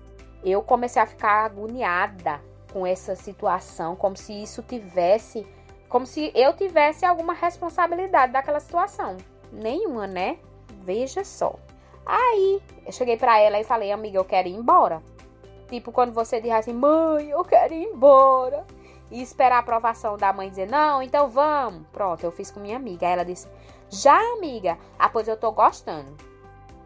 Eu 0.43 0.63
comecei 0.63 1.01
a 1.01 1.07
ficar 1.07 1.45
agoniada 1.45 2.41
com 2.73 2.87
essa 2.87 3.15
situação, 3.15 3.97
como 3.97 4.17
se 4.17 4.33
isso 4.33 4.63
tivesse, 4.63 5.47
como 5.89 6.07
se 6.07 6.31
eu 6.35 6.55
tivesse 6.55 7.05
alguma 7.05 7.33
responsabilidade 7.33 8.33
daquela 8.33 8.61
situação. 8.61 9.17
Nenhuma, 9.51 10.07
né? 10.07 10.39
Veja 10.83 11.25
só. 11.25 11.55
Aí, 12.05 12.63
eu 12.87 12.93
cheguei 12.93 13.17
para 13.17 13.39
ela 13.39 13.59
e 13.61 13.65
falei, 13.65 13.93
amiga, 13.93 14.19
eu 14.19 14.25
quero 14.25 14.49
ir 14.49 14.55
embora. 14.55 15.03
Tipo, 15.69 15.93
quando 15.93 16.13
você 16.13 16.41
diz 16.41 16.53
assim, 16.53 16.73
mãe, 16.73 17.29
eu 17.31 17.45
quero 17.45 17.75
ir 17.75 17.85
embora. 17.85 18.65
E 19.11 19.23
esperar 19.23 19.57
a 19.57 19.61
aprovação 19.61 20.17
da 20.17 20.33
mãe 20.33 20.51
dizer, 20.51 20.71
não, 20.71 21.03
então 21.03 21.29
vamos. 21.29 21.87
Pronto, 21.93 22.25
eu 22.25 22.31
fiz 22.31 22.51
com 22.51 22.61
minha 22.61 22.77
amiga. 22.77 23.07
Aí 23.07 23.13
ela 23.13 23.25
disse, 23.25 23.49
Já, 23.91 24.19
amiga? 24.35 24.79
Ah, 24.99 25.09
pois 25.09 25.29
eu 25.29 25.37
tô 25.37 25.51
gostando. 25.51 26.15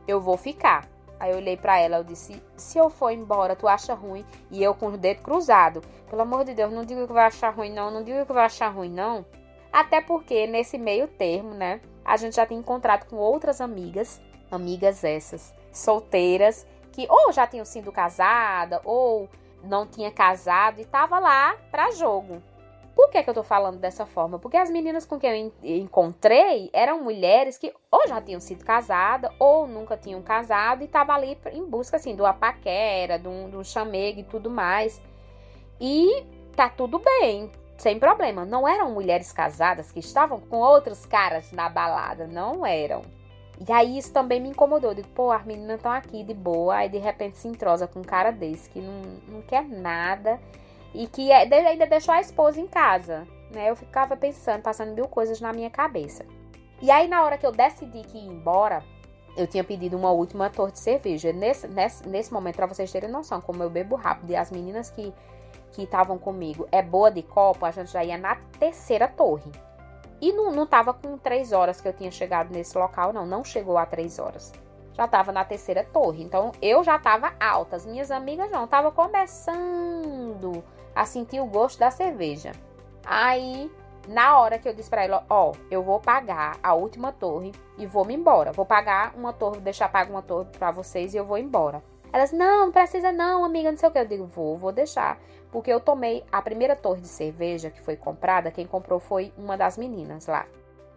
Eu 0.06 0.20
vou 0.20 0.36
ficar. 0.36 0.88
Aí 1.22 1.30
eu 1.30 1.36
olhei 1.36 1.56
para 1.56 1.78
ela, 1.78 1.98
eu 1.98 2.04
disse: 2.04 2.42
"Se 2.56 2.76
eu 2.76 2.90
for 2.90 3.12
embora, 3.12 3.54
tu 3.54 3.68
acha 3.68 3.94
ruim?" 3.94 4.26
E 4.50 4.60
eu 4.60 4.74
com 4.74 4.86
os 4.88 4.98
dedos 4.98 5.22
cruzados. 5.22 5.84
Pelo 6.10 6.22
amor 6.22 6.44
de 6.44 6.52
Deus, 6.52 6.72
não 6.72 6.84
diga 6.84 7.06
que 7.06 7.12
vai 7.12 7.26
achar 7.26 7.50
ruim 7.50 7.72
não, 7.72 7.92
não 7.92 8.02
diga 8.02 8.26
que 8.26 8.32
vai 8.32 8.44
achar 8.44 8.70
ruim 8.70 8.90
não. 8.90 9.24
Até 9.72 10.00
porque 10.00 10.48
nesse 10.48 10.76
meio 10.76 11.06
termo, 11.06 11.54
né, 11.54 11.80
a 12.04 12.16
gente 12.16 12.34
já 12.34 12.44
tem 12.44 12.58
encontrado 12.58 13.08
com 13.08 13.14
outras 13.14 13.60
amigas, 13.60 14.20
amigas 14.50 15.04
essas, 15.04 15.54
solteiras, 15.70 16.66
que 16.90 17.06
ou 17.08 17.32
já 17.32 17.46
tinham 17.46 17.64
sido 17.64 17.92
casada 17.92 18.80
ou 18.84 19.28
não 19.62 19.86
tinha 19.86 20.10
casado 20.10 20.80
e 20.80 20.84
tava 20.84 21.20
lá 21.20 21.54
para 21.70 21.92
jogo. 21.92 22.42
Por 22.94 23.08
que, 23.08 23.22
que 23.22 23.30
eu 23.30 23.34
tô 23.34 23.42
falando 23.42 23.78
dessa 23.78 24.04
forma? 24.04 24.38
Porque 24.38 24.56
as 24.56 24.70
meninas 24.70 25.06
com 25.06 25.18
quem 25.18 25.52
eu 25.62 25.76
encontrei 25.78 26.68
eram 26.72 27.02
mulheres 27.02 27.56
que 27.56 27.72
ou 27.90 28.06
já 28.06 28.20
tinham 28.20 28.40
sido 28.40 28.64
casadas 28.64 29.30
ou 29.38 29.66
nunca 29.66 29.96
tinham 29.96 30.20
casado 30.22 30.84
e 30.84 30.88
tava 30.88 31.14
ali 31.14 31.38
em 31.52 31.64
busca 31.64 31.96
assim 31.96 32.14
do 32.14 32.26
apaquera, 32.26 33.18
do, 33.18 33.48
do 33.48 33.64
chamego 33.64 34.20
e 34.20 34.24
tudo 34.24 34.50
mais. 34.50 35.00
E 35.80 36.26
tá 36.54 36.68
tudo 36.68 36.98
bem, 36.98 37.50
sem 37.78 37.98
problema. 37.98 38.44
Não 38.44 38.68
eram 38.68 38.92
mulheres 38.92 39.32
casadas 39.32 39.90
que 39.90 40.00
estavam 40.00 40.38
com 40.38 40.58
outros 40.58 41.06
caras 41.06 41.50
na 41.50 41.70
balada, 41.70 42.26
não 42.26 42.64
eram. 42.66 43.02
E 43.66 43.72
aí 43.72 43.96
isso 43.96 44.12
também 44.12 44.40
me 44.40 44.50
incomodou. 44.50 44.90
Eu 44.90 44.96
digo, 44.96 45.08
pô, 45.08 45.30
as 45.30 45.44
meninas 45.46 45.76
estão 45.76 45.92
aqui 45.92 46.22
de 46.22 46.34
boa, 46.34 46.76
aí 46.76 46.90
de 46.90 46.98
repente 46.98 47.38
se 47.38 47.48
entrosa 47.48 47.86
com 47.86 48.00
um 48.00 48.04
cara 48.04 48.30
desse 48.30 48.68
que 48.68 48.80
não, 48.80 49.02
não 49.28 49.42
quer 49.42 49.64
nada 49.64 50.38
e 50.94 51.06
que 51.06 51.30
é, 51.30 51.42
ainda 51.66 51.86
deixou 51.86 52.14
a 52.14 52.20
esposa 52.20 52.60
em 52.60 52.66
casa. 52.66 53.26
Né? 53.50 53.70
Eu 53.70 53.76
ficava 53.76 54.16
pensando, 54.16 54.62
passando 54.62 54.94
mil 54.94 55.08
coisas 55.08 55.40
na 55.40 55.52
minha 55.52 55.70
cabeça. 55.70 56.24
E 56.80 56.90
aí, 56.90 57.06
na 57.08 57.22
hora 57.22 57.38
que 57.38 57.46
eu 57.46 57.52
decidi 57.52 58.02
que 58.02 58.18
ia 58.18 58.32
embora, 58.32 58.82
eu 59.36 59.46
tinha 59.46 59.62
pedido 59.62 59.96
uma 59.96 60.10
última 60.10 60.50
torre 60.50 60.72
de 60.72 60.80
cerveja. 60.80 61.32
Nesse, 61.32 61.68
nesse, 61.68 62.08
nesse 62.08 62.32
momento, 62.32 62.56
para 62.56 62.66
vocês 62.66 62.90
terem 62.90 63.10
noção, 63.10 63.40
como 63.40 63.62
eu 63.62 63.70
bebo 63.70 63.94
rápido, 63.94 64.30
e 64.30 64.36
as 64.36 64.50
meninas 64.50 64.90
que 64.90 65.12
que 65.72 65.82
estavam 65.82 66.18
comigo 66.18 66.68
é 66.70 66.82
boa 66.82 67.10
de 67.10 67.22
copo, 67.22 67.64
a 67.64 67.70
gente 67.70 67.90
já 67.90 68.04
ia 68.04 68.18
na 68.18 68.36
terceira 68.58 69.08
torre. 69.08 69.50
E 70.20 70.32
não, 70.32 70.52
não 70.52 70.66
tava 70.66 70.94
com 70.94 71.18
três 71.18 71.50
horas 71.52 71.80
que 71.80 71.88
eu 71.88 71.92
tinha 71.92 72.10
chegado 72.10 72.52
nesse 72.52 72.78
local, 72.78 73.12
não. 73.12 73.26
Não 73.26 73.42
chegou 73.42 73.76
a 73.76 73.84
três 73.84 74.18
horas. 74.20 74.52
Já 74.92 75.08
tava 75.08 75.32
na 75.32 75.44
terceira 75.44 75.82
torre. 75.82 76.22
Então 76.22 76.52
eu 76.62 76.84
já 76.84 76.98
tava 76.98 77.32
alta. 77.40 77.74
As 77.74 77.84
minhas 77.84 78.10
amigas 78.10 78.48
não. 78.50 78.68
Tava 78.68 78.92
começando 78.92 80.62
a 80.94 81.04
sentir 81.04 81.40
o 81.40 81.46
gosto 81.46 81.78
da 81.78 81.90
cerveja. 81.90 82.52
Aí, 83.04 83.70
na 84.08 84.38
hora 84.38 84.58
que 84.58 84.68
eu 84.68 84.74
disse 84.74 84.90
pra 84.90 85.04
ela, 85.04 85.24
ó, 85.28 85.52
eu 85.70 85.82
vou 85.82 86.00
pagar 86.00 86.58
a 86.62 86.74
última 86.74 87.12
torre 87.12 87.52
e 87.78 87.86
vou 87.86 88.04
me 88.04 88.14
embora. 88.14 88.52
Vou 88.52 88.66
pagar 88.66 89.14
uma 89.16 89.32
torre, 89.32 89.60
deixar 89.60 89.88
pagar 89.88 90.10
uma 90.10 90.22
torre 90.22 90.46
pra 90.58 90.70
vocês 90.70 91.14
e 91.14 91.16
eu 91.16 91.24
vou 91.24 91.38
embora. 91.38 91.82
Elas, 92.12 92.30
não, 92.30 92.66
não 92.66 92.72
precisa 92.72 93.10
não, 93.10 93.44
amiga, 93.44 93.70
não 93.70 93.78
sei 93.78 93.88
o 93.88 93.92
que. 93.92 93.98
Eu 93.98 94.06
digo, 94.06 94.26
vou, 94.26 94.58
vou 94.58 94.72
deixar. 94.72 95.18
Porque 95.50 95.72
eu 95.72 95.80
tomei 95.80 96.24
a 96.30 96.42
primeira 96.42 96.76
torre 96.76 97.00
de 97.00 97.08
cerveja 97.08 97.70
que 97.70 97.80
foi 97.80 97.96
comprada, 97.96 98.50
quem 98.50 98.66
comprou 98.66 99.00
foi 99.00 99.32
uma 99.36 99.56
das 99.56 99.78
meninas 99.78 100.26
lá. 100.26 100.46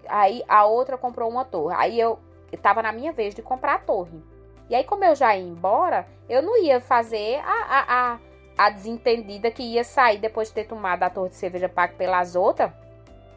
Aí 0.08 0.44
a 0.48 0.66
outra 0.66 0.98
comprou 0.98 1.30
uma 1.30 1.46
torre. 1.46 1.76
Aí 1.78 2.00
eu 2.00 2.20
tava 2.62 2.82
na 2.82 2.92
minha 2.92 3.12
vez 3.12 3.34
de 3.34 3.42
comprar 3.42 3.76
a 3.76 3.80
torre. 3.80 4.22
E 4.70 4.76
aí, 4.76 4.84
como 4.84 5.04
eu 5.04 5.16
já 5.16 5.36
ia 5.36 5.44
embora, 5.44 6.08
eu 6.28 6.42
não 6.42 6.58
ia 6.58 6.82
fazer 6.82 7.40
a, 7.46 7.52
a, 7.52 8.14
a, 8.14 8.20
a 8.58 8.70
desentendida 8.70 9.52
que 9.52 9.64
ia 9.64 9.84
sair 9.84 10.18
depois 10.18 10.50
de 10.50 10.56
ter 10.56 10.66
tomado 10.66 11.04
a 11.04 11.10
torre 11.10 11.30
de 11.30 11.36
cerveja 11.36 11.68
paga 11.68 11.94
pelas 11.94 12.36
outras. 12.36 12.72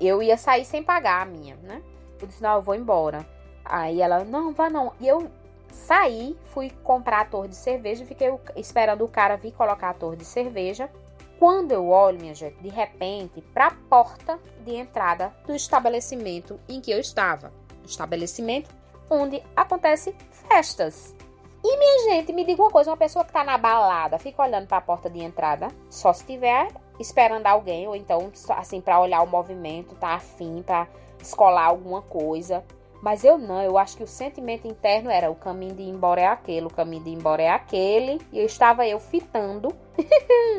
Eu 0.01 0.23
ia 0.23 0.37
sair 0.37 0.65
sem 0.65 0.83
pagar 0.83 1.23
a 1.23 1.25
minha, 1.25 1.57
né? 1.57 1.83
Eu 2.21 2.27
disse, 2.27 2.43
não, 2.43 2.57
eu 2.57 2.63
vou 2.63 2.75
embora. 2.75 3.27
Aí 3.65 4.01
ela, 4.01 4.25
não, 4.25 4.53
vá 4.53 4.71
não. 4.71 4.93
E 5.01 5.09
eu 5.09 5.29
saí, 5.71 6.37
fui 6.47 6.71
comprar 6.83 7.21
a 7.21 7.25
torre 7.25 7.49
de 7.49 7.57
cerveja, 7.57 8.05
fiquei 8.05 8.33
esperando 8.57 9.05
o 9.05 9.09
cara 9.09 9.37
vir 9.37 9.53
colocar 9.53 9.91
a 9.91 9.95
torre 9.95 10.17
de 10.17 10.25
cerveja. 10.25 10.91
Quando 11.39 11.71
eu 11.73 11.89
olho, 11.89 12.21
minha 12.21 12.35
gente, 12.35 12.61
de 12.61 12.69
repente, 12.69 13.41
para 13.41 13.69
a 13.69 13.75
porta 13.89 14.39
de 14.65 14.75
entrada 14.75 15.33
do 15.47 15.55
estabelecimento 15.55 16.59
em 16.69 16.81
que 16.81 16.91
eu 16.91 16.99
estava. 16.99 17.53
Estabelecimento 17.85 18.75
onde 19.09 19.43
acontece 19.55 20.15
festas. 20.31 21.15
E, 21.62 21.77
minha 21.77 22.11
gente, 22.11 22.33
me 22.33 22.44
diga 22.44 22.62
uma 22.62 22.71
coisa: 22.71 22.90
uma 22.90 22.97
pessoa 22.97 23.25
que 23.25 23.31
está 23.31 23.44
na 23.44 23.59
balada 23.59 24.18
fica 24.18 24.42
olhando 24.42 24.66
para 24.66 24.79
a 24.79 24.83
porta 24.83 25.11
de 25.11 25.21
entrada, 25.21 25.68
só 25.90 26.12
se 26.12 26.21
estiver 26.21 26.68
esperando 26.99 27.47
alguém, 27.47 27.87
ou 27.87 27.94
então, 27.94 28.31
assim, 28.51 28.81
para 28.81 29.01
olhar 29.01 29.23
o 29.23 29.27
movimento, 29.27 29.94
tá 29.94 30.14
afim, 30.14 30.62
para 30.62 30.88
escolar 31.21 31.66
alguma 31.66 32.03
coisa. 32.03 32.64
Mas 33.01 33.23
eu 33.23 33.38
não, 33.38 33.62
eu 33.62 33.79
acho 33.79 33.97
que 33.97 34.03
o 34.03 34.09
sentimento 34.09 34.66
interno 34.66 35.09
era 35.09 35.31
o 35.31 35.35
caminho 35.35 35.75
de 35.75 35.83
ir 35.83 35.88
embora 35.88 36.21
é 36.21 36.27
aquele, 36.27 36.66
o 36.66 36.71
caminho 36.71 37.05
de 37.05 37.11
ir 37.11 37.14
embora 37.14 37.42
é 37.42 37.49
aquele. 37.49 38.21
E 38.33 38.40
eu 38.40 38.47
estava 38.47 38.87
eu 38.87 38.99
fitando 38.99 39.73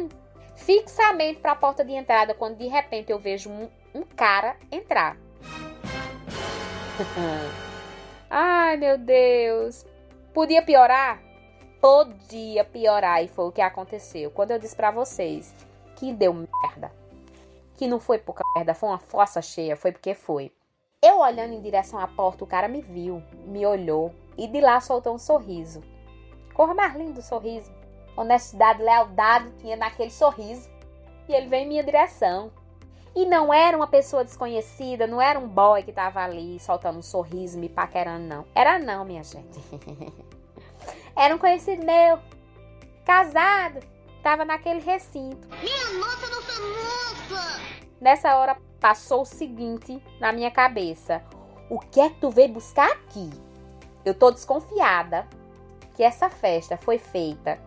fixamente 0.56 1.42
para 1.42 1.52
a 1.52 1.56
porta 1.56 1.84
de 1.84 1.92
entrada 1.94 2.34
quando 2.34 2.58
de 2.58 2.68
repente 2.68 3.12
eu 3.12 3.20
vejo 3.20 3.50
um, 3.50 3.68
um 3.94 4.04
cara 4.04 4.56
entrar. 4.72 5.18
Ai, 8.30 8.78
meu 8.78 8.98
Deus. 8.98 9.86
Podia 10.40 10.62
piorar? 10.62 11.22
Podia 11.82 12.64
piorar 12.64 13.22
e 13.22 13.28
foi 13.28 13.50
o 13.50 13.52
que 13.52 13.60
aconteceu. 13.60 14.32
Quando 14.32 14.52
eu 14.52 14.58
disse 14.58 14.74
para 14.74 14.90
vocês 14.90 15.54
que 15.98 16.14
deu 16.14 16.34
merda, 16.34 16.94
que 17.76 17.86
não 17.86 18.00
foi 18.00 18.20
pouca 18.20 18.42
merda, 18.56 18.74
foi 18.74 18.88
uma 18.88 19.00
fossa 19.00 19.42
cheia, 19.42 19.76
foi 19.76 19.92
porque 19.92 20.14
foi. 20.14 20.50
Eu 21.02 21.20
olhando 21.20 21.52
em 21.52 21.62
direção 21.62 22.00
à 22.00 22.08
porta, 22.08 22.46
o 22.46 22.48
cara 22.48 22.70
me 22.70 22.82
viu, 22.82 23.22
me 23.48 23.66
olhou 23.66 24.16
e 24.38 24.48
de 24.48 24.62
lá 24.62 24.80
soltou 24.80 25.14
um 25.14 25.18
sorriso. 25.18 25.82
Cor 26.54 26.74
mais 26.74 26.96
lindo 26.96 27.22
sorriso 27.22 27.70
honestidade, 28.16 28.82
lealdade 28.82 29.52
tinha 29.58 29.76
naquele 29.76 30.10
sorriso. 30.10 30.70
E 31.28 31.34
ele 31.34 31.48
veio 31.48 31.66
em 31.66 31.68
minha 31.68 31.84
direção. 31.84 32.50
E 33.14 33.26
não 33.26 33.54
era 33.54 33.76
uma 33.76 33.88
pessoa 33.88 34.24
desconhecida, 34.24 35.06
não 35.06 35.22
era 35.22 35.38
um 35.38 35.50
boy 35.50 35.84
que 35.84 35.92
tava 35.92 36.24
ali 36.24 36.58
soltando 36.62 37.00
um 37.00 37.02
sorriso, 37.02 37.60
me 37.60 37.68
paquerando, 37.68 38.26
não. 38.26 38.46
Era 38.56 38.80
não, 38.80 39.04
minha 39.04 39.22
gente. 39.22 39.60
era 41.20 41.36
um 41.36 41.38
conhecido 41.38 41.86
meu, 41.86 42.18
casado, 43.04 43.82
tava 44.24 44.46
naquele 44.46 44.80
recinto. 44.80 45.50
Minha 45.62 46.00
nossa, 46.00 46.28
nossa, 46.28 46.62
nossa! 46.62 47.62
Nessa 48.00 48.38
hora 48.38 48.58
passou 48.80 49.24
o 49.24 49.26
seguinte 49.26 50.02
na 50.22 50.32
minha 50.32 50.50
cabeça: 50.50 51.22
O 51.70 51.78
que 51.78 52.00
é 52.00 52.10
que 52.10 52.22
tu 52.22 52.30
veio 52.30 52.54
buscar 52.54 52.90
aqui? 52.90 53.30
Eu 54.06 54.14
tô 54.14 54.32
desconfiada 54.32 55.28
que 55.94 56.04
essa 56.04 56.30
festa 56.30 56.78
foi 56.78 56.98
feita 56.98 57.60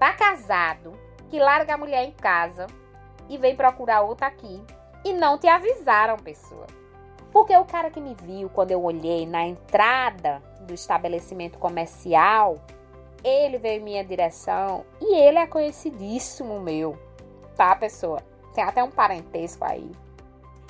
tá 0.00 0.12
casado, 0.12 0.92
que 1.30 1.38
larga 1.38 1.74
a 1.74 1.78
mulher 1.78 2.04
em 2.04 2.12
casa 2.12 2.66
e 3.28 3.38
vem 3.38 3.54
procurar 3.54 4.02
outra 4.02 4.26
aqui 4.26 4.60
e 5.04 5.12
não 5.12 5.38
te 5.38 5.46
avisaram, 5.46 6.16
pessoa. 6.16 6.66
Porque 7.32 7.56
o 7.56 7.64
cara 7.64 7.88
que 7.88 8.00
me 8.00 8.14
viu 8.14 8.50
quando 8.50 8.72
eu 8.72 8.82
olhei 8.82 9.24
na 9.26 9.46
entrada 9.46 10.42
do 10.62 10.74
estabelecimento 10.74 11.56
comercial, 11.56 12.56
ele 13.28 13.58
veio 13.58 13.80
em 13.80 13.84
minha 13.84 14.04
direção 14.04 14.84
e 15.00 15.16
ele 15.16 15.38
é 15.38 15.46
conhecidíssimo 15.46 16.60
meu, 16.60 16.96
tá, 17.56 17.74
pessoa? 17.74 18.22
Tem 18.54 18.62
até 18.62 18.82
um 18.82 18.90
parentesco 18.90 19.64
aí. 19.64 19.90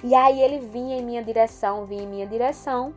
E 0.03 0.15
aí 0.15 0.41
ele 0.41 0.61
vinha 0.61 0.97
em 0.99 1.05
minha 1.05 1.23
direção, 1.23 1.87
vinha 1.87 2.03
em 2.03 2.09
minha 2.09 2.27
direção. 2.27 2.95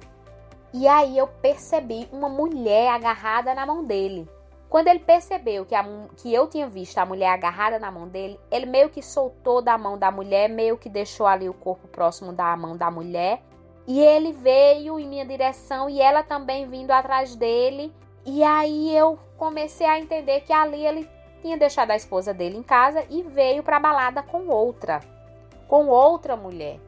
E 0.74 0.88
aí 0.88 1.18
eu 1.18 1.28
percebi 1.28 2.08
uma 2.12 2.30
mulher 2.30 2.90
agarrada 2.90 3.54
na 3.54 3.66
mão 3.66 3.84
dele. 3.84 4.28
Quando 4.70 4.88
ele 4.88 5.00
percebeu 5.00 5.66
que, 5.66 5.74
a, 5.74 5.84
que 6.16 6.32
eu 6.32 6.48
tinha 6.48 6.68
visto 6.68 7.00
a 7.00 7.06
mulher 7.06 7.30
agarrada 7.30 7.80
na 7.80 7.92
mão 7.92 8.08
dele, 8.08 8.40
ele 8.52 8.68
meio 8.68 8.90
que 8.90 9.02
soltou 9.02 9.64
da 9.64 9.78
mão 9.78 9.98
da 9.98 10.12
mulher, 10.12 10.48
meio 10.48 10.78
que 10.78 10.88
deixou 10.88 11.26
ali 11.26 11.50
o 11.50 11.54
corpo 11.54 11.88
próximo 11.88 12.32
da 12.32 12.56
mão 12.56 12.78
da 12.78 12.92
mulher. 12.92 13.42
E 13.88 14.00
ele 14.00 14.32
veio 14.32 15.00
em 15.00 15.08
minha 15.08 15.26
direção 15.26 15.90
e 15.90 16.00
ela 16.00 16.22
também 16.22 16.68
vindo 16.68 16.92
atrás 16.92 17.36
dele. 17.36 17.92
E 18.32 18.44
aí 18.44 18.96
eu 18.96 19.18
comecei 19.40 19.88
a 19.88 20.00
entender 20.00 20.42
que 20.42 20.54
ali 20.54 20.86
ele 20.86 21.10
tinha 21.42 21.58
deixado 21.58 21.90
a 21.90 21.96
esposa 21.96 22.32
dele 22.32 22.58
em 22.58 22.64
casa 22.64 23.04
e 23.10 23.24
veio 23.24 23.64
para 23.64 23.78
a 23.78 23.80
balada 23.80 24.22
com 24.22 24.48
outra, 24.50 25.00
com 25.68 25.88
outra 25.88 26.36
mulher. 26.36 26.80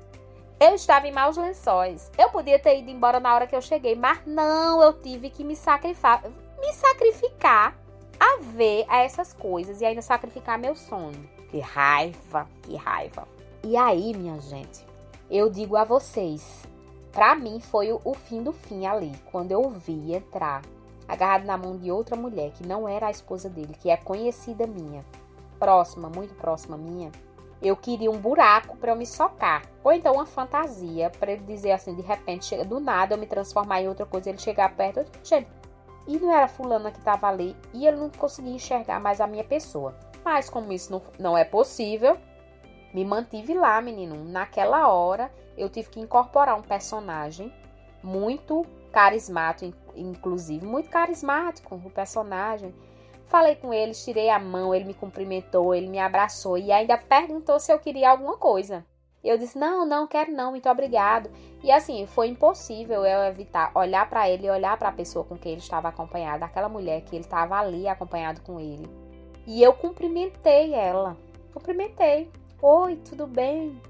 Eu 0.60 0.76
estava 0.76 1.08
em 1.08 1.12
maus 1.12 1.38
lençóis. 1.38 2.12
Eu 2.16 2.30
podia 2.30 2.60
ter 2.60 2.78
ido 2.78 2.92
embora 2.92 3.20
na 3.20 3.34
hora 3.34 3.48
que 3.48 3.56
eu 3.56 3.62
cheguei, 3.62 3.96
mas 3.96 4.22
não, 4.24 4.84
eu 4.84 4.94
tive 4.94 5.32
que 5.32 5.44
me 5.44 5.56
sacrificar 5.56 6.22
me 6.24 6.74
sacrificar 6.74 7.76
a 8.20 8.38
ver 8.39 8.86
a 8.88 9.00
essas 9.00 9.34
coisas 9.34 9.82
e 9.82 9.86
ainda 9.86 10.04
sacrificar 10.04 10.60
meu 10.60 10.76
sono. 10.76 11.28
Que 11.50 11.60
raiva, 11.60 12.48
que 12.62 12.76
raiva. 12.76 13.28
E 13.64 13.76
aí, 13.76 14.14
minha 14.14 14.39
gente, 14.39 14.86
eu 15.28 15.50
digo 15.50 15.76
a 15.76 15.84
vocês, 15.84 16.68
para 17.12 17.34
mim 17.34 17.60
foi 17.60 17.92
o 17.92 18.14
fim 18.14 18.44
do 18.44 18.54
fim 18.54 18.86
ali, 18.86 19.12
quando 19.32 19.52
eu 19.52 19.68
vi 19.72 20.14
entrar 20.14 20.62
agarrado 21.12 21.43
na 21.43 21.57
mão 21.57 21.78
de 21.78 21.91
outra 21.91 22.16
mulher 22.16 22.51
que 22.51 22.66
não 22.66 22.88
era 22.88 23.07
a 23.07 23.12
esposa 23.12 23.49
dele, 23.49 23.76
que 23.78 23.89
é 23.89 23.97
conhecida 23.97 24.66
minha, 24.66 25.03
próxima, 25.59 26.09
muito 26.09 26.34
próxima 26.36 26.78
minha. 26.78 27.12
eu 27.62 27.76
queria 27.76 28.09
um 28.09 28.18
buraco 28.18 28.76
para 28.78 28.91
eu 28.91 28.95
me 28.95 29.05
socar. 29.05 29.62
Ou 29.84 29.91
então 29.91 30.14
uma 30.16 30.26
fantasia 30.26 31.12
para 31.12 31.34
ele 31.34 31.43
dizer 31.43 31.72
assim, 31.72 31.93
de 31.93 32.01
repente, 32.01 32.55
do 32.64 32.80
nada 32.80 33.14
eu 33.14 33.20
me 33.20 33.28
transformar 33.28 33.82
em 33.82 33.88
outra 33.88 34.05
coisa, 34.05 34.30
ele 34.30 34.39
chegar 34.39 34.76
perto, 34.76 35.05
gente, 35.24 35.47
e 36.07 36.18
não 36.18 36.34
era 36.34 36.47
fulana 36.47 36.91
que 36.91 36.97
estava 36.97 37.28
ali 37.28 37.55
e 37.74 37.86
ele 37.86 37.97
não 37.97 38.09
conseguia 38.09 38.53
enxergar 38.53 38.99
mais 38.99 39.22
a 39.22 39.28
minha 39.28 39.43
pessoa. 39.43 39.93
Mas 40.24 40.49
como 40.49 40.72
isso 40.72 40.91
não, 40.91 41.01
não 41.20 41.38
é 41.38 41.43
possível, 41.43 42.18
me 42.93 43.03
mantive 43.05 43.53
lá, 43.53 43.80
menino. 43.82 44.24
Naquela 44.24 44.88
hora 44.88 45.30
eu 45.57 45.70
tive 45.70 45.89
que 45.89 45.99
incorporar 45.99 46.57
um 46.57 46.64
personagem 46.64 47.53
muito 48.01 48.66
carismático, 48.91 49.78
inclusive, 49.96 50.66
muito 50.66 50.89
carismático 50.89 51.76
o 51.76 51.89
personagem. 51.89 52.74
Falei 53.26 53.56
com 53.56 53.74
ele, 53.74 53.94
tirei 53.94 54.30
a 54.30 54.38
mão, 54.39 54.76
ele 54.76 54.86
me 54.86 54.94
cumprimentou, 54.94 55.74
ele 55.74 55.88
me 55.88 56.00
abraçou 56.00 56.58
e 56.58 56.72
ainda 56.72 56.98
perguntou 56.98 57.60
se 57.60 57.72
eu 57.72 57.80
queria 57.80 58.10
alguma 58.10 58.38
coisa. 58.38 58.86
Eu 59.24 59.38
disse: 59.38 59.58
"Não, 59.58 59.86
não 59.86 60.08
quero 60.08 60.32
não, 60.32 60.52
muito 60.52 60.68
obrigado". 60.70 61.30
E 61.64 61.72
assim, 61.72 62.06
foi 62.08 62.28
impossível 62.28 63.06
eu 63.06 63.24
evitar 63.24 63.72
olhar 63.76 64.10
para 64.10 64.30
ele 64.30 64.48
e 64.48 64.50
olhar 64.50 64.78
para 64.78 64.89
a 64.89 64.94
pessoa 64.94 65.24
com 65.24 65.38
quem 65.38 65.54
ele 65.54 65.62
estava 65.62 65.88
acompanhado, 65.88 66.44
aquela 66.44 66.68
mulher 66.68 67.02
que 67.02 67.16
ele 67.16 67.24
estava 67.24 67.58
ali 67.58 67.88
acompanhado 67.88 68.42
com 68.42 68.60
ele. 68.60 68.89
E 69.48 69.62
eu 69.64 69.74
cumprimentei 69.74 70.74
ela. 70.74 71.16
Cumprimentei. 71.54 72.30
Oi, 72.62 72.96
tudo 72.98 73.26
bem? 73.26 73.82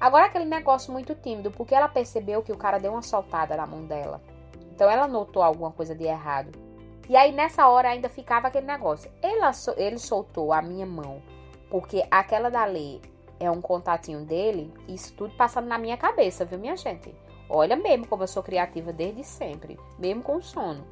Agora 0.00 0.26
aquele 0.26 0.46
negócio 0.46 0.92
muito 0.92 1.14
tímido, 1.14 1.50
porque 1.50 1.74
ela 1.74 1.88
percebeu 1.88 2.42
que 2.42 2.52
o 2.52 2.56
cara 2.56 2.78
deu 2.78 2.92
uma 2.92 3.02
soltada 3.02 3.56
na 3.56 3.66
mão 3.66 3.84
dela. 3.84 4.22
Então 4.80 4.90
ela 4.90 5.06
notou 5.06 5.42
alguma 5.42 5.70
coisa 5.70 5.94
de 5.94 6.04
errado. 6.04 6.58
E 7.06 7.14
aí 7.14 7.32
nessa 7.32 7.68
hora 7.68 7.90
ainda 7.90 8.08
ficava 8.08 8.48
aquele 8.48 8.66
negócio. 8.66 9.12
Ele, 9.22 9.38
ele 9.76 9.98
soltou 9.98 10.54
a 10.54 10.62
minha 10.62 10.86
mão, 10.86 11.22
porque 11.68 12.02
aquela 12.10 12.48
dali 12.48 12.98
é 13.38 13.50
um 13.50 13.60
contatinho 13.60 14.24
dele, 14.24 14.72
isso 14.88 15.12
tudo 15.12 15.36
passando 15.36 15.66
na 15.66 15.76
minha 15.76 15.98
cabeça, 15.98 16.46
viu, 16.46 16.58
minha 16.58 16.78
gente? 16.78 17.14
Olha 17.46 17.76
mesmo 17.76 18.06
como 18.06 18.22
eu 18.22 18.26
sou 18.26 18.42
criativa 18.42 18.90
desde 18.90 19.22
sempre, 19.22 19.78
mesmo 19.98 20.22
com 20.22 20.40
sono. 20.40 20.82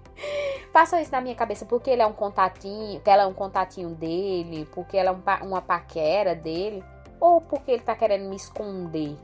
Passou 0.70 0.98
isso 0.98 1.10
na 1.10 1.22
minha 1.22 1.34
cabeça 1.34 1.64
porque 1.64 1.88
ele 1.88 2.02
é 2.02 2.06
um 2.06 2.12
contatinho, 2.12 3.00
que 3.00 3.08
ela 3.08 3.22
é 3.22 3.26
um 3.26 3.32
contatinho 3.32 3.94
dele, 3.94 4.68
porque 4.74 4.94
ela 4.94 5.18
é 5.40 5.42
uma 5.42 5.62
paquera 5.62 6.34
dele 6.34 6.84
ou 7.18 7.40
porque 7.40 7.70
ele 7.70 7.80
está 7.80 7.96
querendo 7.96 8.28
me 8.28 8.36
esconder. 8.36 9.16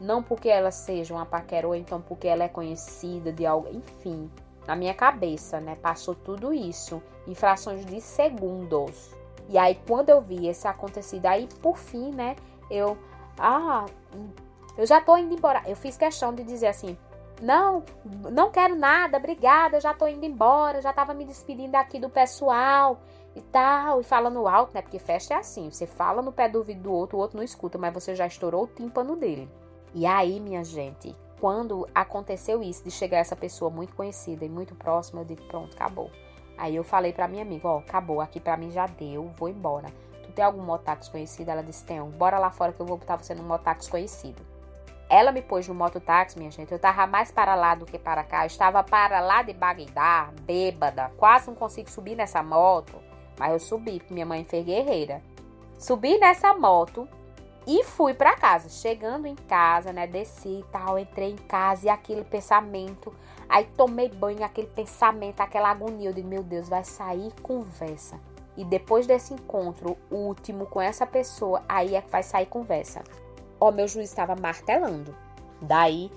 Não 0.00 0.22
porque 0.22 0.48
ela 0.48 0.70
seja 0.70 1.14
uma 1.14 1.26
paquera, 1.26 1.66
ou 1.66 1.74
então 1.74 2.00
porque 2.00 2.26
ela 2.26 2.44
é 2.44 2.48
conhecida 2.48 3.32
de 3.32 3.46
algo. 3.46 3.68
Enfim, 3.70 4.30
na 4.66 4.74
minha 4.74 4.94
cabeça, 4.94 5.60
né? 5.60 5.76
Passou 5.76 6.14
tudo 6.14 6.52
isso 6.52 7.02
em 7.26 7.34
frações 7.34 7.84
de 7.86 8.00
segundos. 8.00 9.14
E 9.48 9.58
aí, 9.58 9.78
quando 9.86 10.10
eu 10.10 10.20
vi 10.20 10.48
esse 10.48 10.66
acontecido, 10.66 11.26
aí 11.26 11.48
por 11.60 11.76
fim, 11.76 12.10
né? 12.10 12.36
Eu. 12.70 12.96
Ah, 13.38 13.84
eu 14.76 14.86
já 14.86 15.00
tô 15.00 15.16
indo 15.16 15.34
embora. 15.34 15.62
Eu 15.66 15.76
fiz 15.76 15.96
questão 15.96 16.34
de 16.34 16.42
dizer 16.42 16.68
assim: 16.68 16.96
não, 17.42 17.82
não 18.32 18.50
quero 18.50 18.74
nada, 18.74 19.18
obrigada, 19.18 19.80
já 19.80 19.92
tô 19.92 20.06
indo 20.06 20.24
embora, 20.24 20.80
já 20.80 20.92
tava 20.92 21.12
me 21.14 21.24
despedindo 21.24 21.74
aqui 21.74 21.98
do 21.98 22.08
pessoal 22.08 23.00
e 23.34 23.40
tal, 23.40 24.00
e 24.00 24.04
falando 24.04 24.46
alto, 24.46 24.72
né? 24.74 24.82
Porque 24.82 24.98
festa 24.98 25.34
é 25.34 25.36
assim, 25.38 25.70
você 25.70 25.86
fala 25.86 26.22
no 26.22 26.32
pé 26.32 26.48
do 26.48 26.58
ouvido 26.58 26.82
do 26.82 26.92
outro, 26.92 27.18
o 27.18 27.20
outro 27.20 27.36
não 27.36 27.44
escuta, 27.44 27.76
mas 27.76 27.92
você 27.92 28.14
já 28.14 28.26
estourou 28.26 28.64
o 28.64 28.66
tímpano 28.68 29.16
dele. 29.16 29.50
E 29.94 30.04
aí, 30.04 30.40
minha 30.40 30.64
gente, 30.64 31.14
quando 31.40 31.88
aconteceu 31.94 32.62
isso 32.62 32.82
de 32.82 32.90
chegar 32.90 33.18
essa 33.18 33.36
pessoa 33.36 33.70
muito 33.70 33.94
conhecida 33.94 34.44
e 34.44 34.48
muito 34.48 34.74
próxima, 34.74 35.20
eu 35.20 35.24
digo, 35.24 35.42
pronto, 35.44 35.72
acabou. 35.74 36.10
Aí 36.58 36.74
eu 36.74 36.82
falei 36.82 37.12
pra 37.12 37.28
minha 37.28 37.42
amiga, 37.42 37.68
ó, 37.68 37.78
acabou, 37.78 38.20
aqui 38.20 38.40
pra 38.40 38.56
mim 38.56 38.70
já 38.70 38.86
deu, 38.86 39.30
vou 39.36 39.48
embora. 39.48 39.88
Tu 40.24 40.32
tem 40.32 40.44
algum 40.44 40.62
mototáxi 40.62 41.10
conhecido? 41.10 41.50
Ela 41.50 41.62
disse, 41.62 41.84
tenho. 41.84 42.06
Bora 42.06 42.38
lá 42.38 42.50
fora 42.50 42.72
que 42.72 42.80
eu 42.80 42.86
vou 42.86 42.96
botar 42.96 43.16
você 43.16 43.34
num 43.34 43.44
mototáxi 43.44 43.88
conhecido. 43.88 44.42
Ela 45.08 45.30
me 45.30 45.42
pôs 45.42 45.68
no 45.68 45.74
mototáxi, 45.74 46.38
minha 46.38 46.50
gente. 46.50 46.72
Eu 46.72 46.78
tava 46.78 47.06
mais 47.06 47.30
para 47.30 47.54
lá 47.54 47.74
do 47.74 47.84
que 47.84 47.98
para 47.98 48.24
cá. 48.24 48.42
Eu 48.42 48.46
estava 48.46 48.82
para 48.82 49.20
lá 49.20 49.42
de 49.42 49.52
Bagdá, 49.52 50.30
bêbada. 50.42 51.12
Quase 51.16 51.48
não 51.48 51.54
consigo 51.54 51.90
subir 51.90 52.16
nessa 52.16 52.42
moto. 52.42 52.94
Mas 53.38 53.52
eu 53.52 53.60
subi, 53.60 53.98
porque 53.98 54.14
minha 54.14 54.26
mãe 54.26 54.44
fez 54.44 54.64
guerreira. 54.64 55.22
Subi 55.78 56.18
nessa 56.18 56.54
moto 56.54 57.06
e 57.66 57.84
fui 57.84 58.14
para 58.14 58.36
casa. 58.36 58.68
Chegando 58.68 59.26
em 59.26 59.34
casa, 59.34 59.92
né? 59.92 60.06
Desci 60.06 60.60
e 60.60 60.64
tal, 60.70 60.98
entrei 60.98 61.30
em 61.30 61.36
casa 61.36 61.86
e 61.86 61.88
aquele 61.88 62.24
pensamento. 62.24 63.12
Aí 63.48 63.64
tomei 63.76 64.08
banho, 64.08 64.44
aquele 64.44 64.68
pensamento, 64.68 65.40
aquela 65.40 65.70
agonia. 65.70 66.10
Eu 66.10 66.12
digo, 66.12 66.28
meu 66.28 66.42
Deus, 66.42 66.68
vai 66.68 66.84
sair 66.84 67.32
conversa. 67.42 68.18
E 68.56 68.64
depois 68.64 69.06
desse 69.06 69.34
encontro 69.34 69.96
último 70.10 70.66
com 70.66 70.80
essa 70.80 71.06
pessoa, 71.06 71.62
aí 71.68 71.94
é 71.94 72.00
que 72.00 72.10
vai 72.10 72.22
sair 72.22 72.46
conversa. 72.46 73.02
Ó, 73.60 73.70
meu 73.70 73.88
juiz 73.88 74.08
estava 74.08 74.36
martelando. 74.36 75.14
Daí 75.60 76.10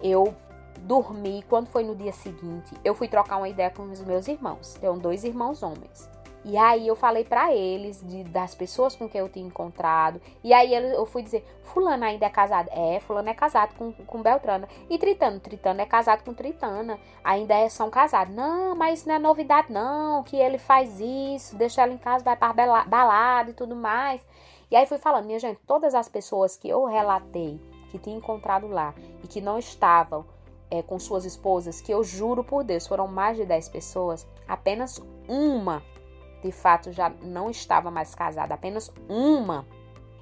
eu 0.00 0.34
dormi. 0.80 1.44
Quando 1.48 1.66
foi 1.66 1.84
no 1.84 1.94
dia 1.94 2.12
seguinte, 2.12 2.74
eu 2.84 2.94
fui 2.94 3.08
trocar 3.08 3.36
uma 3.36 3.48
ideia 3.48 3.70
com 3.70 3.82
os 3.82 4.00
meus 4.00 4.28
irmãos. 4.28 4.74
Tenho 4.80 4.94
dois 4.94 5.24
irmãos 5.24 5.62
homens. 5.62 6.11
E 6.44 6.56
aí 6.56 6.88
eu 6.88 6.96
falei 6.96 7.24
para 7.24 7.54
eles 7.54 8.02
de, 8.04 8.24
das 8.24 8.54
pessoas 8.54 8.96
com 8.96 9.08
quem 9.08 9.20
eu 9.20 9.28
tinha 9.28 9.46
encontrado. 9.46 10.20
E 10.42 10.52
aí 10.52 10.74
eu 10.74 11.06
fui 11.06 11.22
dizer, 11.22 11.44
fulano 11.62 12.04
ainda 12.04 12.26
é 12.26 12.30
casado? 12.30 12.68
É, 12.72 12.98
fulano 13.00 13.28
é 13.28 13.34
casado 13.34 13.74
com, 13.76 13.92
com 13.92 14.22
Beltrana. 14.22 14.68
E 14.90 14.98
Tritano? 14.98 15.38
Tritano 15.38 15.80
é 15.80 15.86
casado 15.86 16.24
com 16.24 16.34
Tritana. 16.34 16.98
Ainda 17.22 17.54
é, 17.54 17.68
são 17.68 17.90
casados. 17.90 18.34
Não, 18.34 18.74
mas 18.74 19.00
isso 19.00 19.08
não 19.08 19.14
é 19.14 19.18
novidade 19.20 19.72
não, 19.72 20.24
que 20.24 20.36
ele 20.36 20.58
faz 20.58 20.98
isso, 21.00 21.56
deixa 21.56 21.82
ela 21.82 21.92
em 21.92 21.98
casa, 21.98 22.24
vai 22.24 22.36
para 22.36 22.52
balada 22.84 23.50
e 23.50 23.54
tudo 23.54 23.76
mais. 23.76 24.20
E 24.68 24.74
aí 24.74 24.86
fui 24.86 24.98
falando, 24.98 25.26
minha 25.26 25.38
gente, 25.38 25.60
todas 25.66 25.94
as 25.94 26.08
pessoas 26.08 26.56
que 26.56 26.68
eu 26.68 26.84
relatei, 26.86 27.60
que 27.90 27.98
tinha 27.98 28.16
encontrado 28.16 28.66
lá 28.66 28.94
e 29.22 29.28
que 29.28 29.40
não 29.40 29.58
estavam 29.58 30.24
é, 30.70 30.82
com 30.82 30.98
suas 30.98 31.24
esposas, 31.24 31.80
que 31.80 31.92
eu 31.92 32.02
juro 32.02 32.42
por 32.42 32.64
Deus, 32.64 32.86
foram 32.86 33.06
mais 33.06 33.36
de 33.36 33.44
10 33.44 33.68
pessoas, 33.68 34.26
apenas 34.48 35.00
uma 35.28 35.82
de 36.42 36.52
fato 36.52 36.92
já 36.92 37.10
não 37.22 37.50
estava 37.50 37.90
mais 37.90 38.14
casada, 38.14 38.54
apenas 38.54 38.92
uma. 39.08 39.66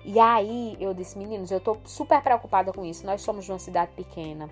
E 0.05 0.19
aí 0.19 0.77
eu 0.81 0.95
disse, 0.95 1.19
meninos, 1.19 1.51
eu 1.51 1.61
tô 1.61 1.77
super 1.85 2.23
preocupada 2.23 2.73
com 2.73 2.85
isso. 2.85 3.05
Nós 3.05 3.21
somos 3.23 3.45
de 3.45 3.53
uma 3.53 3.59
cidade 3.59 3.93
pequena. 3.93 4.49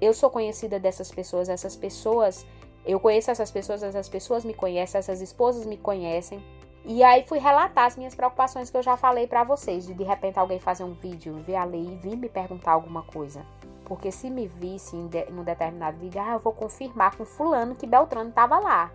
Eu 0.00 0.14
sou 0.14 0.30
conhecida 0.30 0.78
dessas 0.78 1.10
pessoas, 1.10 1.48
essas 1.48 1.74
pessoas, 1.74 2.46
eu 2.86 3.00
conheço 3.00 3.30
essas 3.30 3.50
pessoas, 3.50 3.82
essas 3.82 4.08
pessoas 4.08 4.44
me 4.44 4.54
conhecem, 4.54 4.98
essas 4.98 5.20
esposas 5.20 5.66
me 5.66 5.76
conhecem. 5.76 6.42
E 6.84 7.02
aí 7.02 7.24
fui 7.26 7.38
relatar 7.38 7.84
as 7.84 7.96
minhas 7.96 8.14
preocupações 8.14 8.70
que 8.70 8.76
eu 8.76 8.82
já 8.82 8.96
falei 8.96 9.26
para 9.26 9.44
vocês, 9.44 9.86
de 9.86 9.92
de 9.92 10.04
repente 10.04 10.38
alguém 10.38 10.58
fazer 10.58 10.84
um 10.84 10.94
vídeo, 10.94 11.34
ver 11.44 11.56
ali 11.56 11.92
e 11.92 11.96
vir 11.96 12.16
me 12.16 12.28
perguntar 12.28 12.72
alguma 12.72 13.02
coisa. 13.02 13.44
Porque 13.84 14.12
se 14.12 14.30
me 14.30 14.46
visse 14.46 14.96
em, 14.96 15.06
de, 15.06 15.24
em 15.24 15.38
um 15.38 15.42
determinado 15.42 15.98
vídeo, 15.98 16.20
ah, 16.20 16.34
eu 16.34 16.38
vou 16.38 16.52
confirmar 16.52 17.16
com 17.16 17.24
fulano 17.24 17.74
que 17.74 17.86
Beltrano 17.86 18.30
estava 18.30 18.58
lá. 18.58 18.90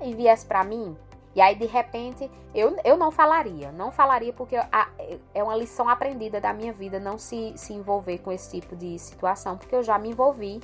E 0.00 0.14
viesse 0.14 0.46
para 0.46 0.64
mim, 0.64 0.96
e 1.34 1.40
aí, 1.40 1.54
de 1.54 1.66
repente, 1.66 2.30
eu, 2.54 2.76
eu 2.84 2.96
não 2.96 3.10
falaria. 3.10 3.70
Não 3.70 3.92
falaria 3.92 4.32
porque 4.32 4.56
a, 4.56 4.88
é 5.34 5.42
uma 5.42 5.56
lição 5.56 5.88
aprendida 5.88 6.40
da 6.40 6.52
minha 6.52 6.72
vida 6.72 6.98
não 6.98 7.18
se, 7.18 7.52
se 7.56 7.72
envolver 7.72 8.18
com 8.18 8.32
esse 8.32 8.60
tipo 8.60 8.74
de 8.74 8.98
situação, 8.98 9.56
porque 9.56 9.74
eu 9.74 9.82
já 9.82 9.98
me 9.98 10.10
envolvi. 10.10 10.60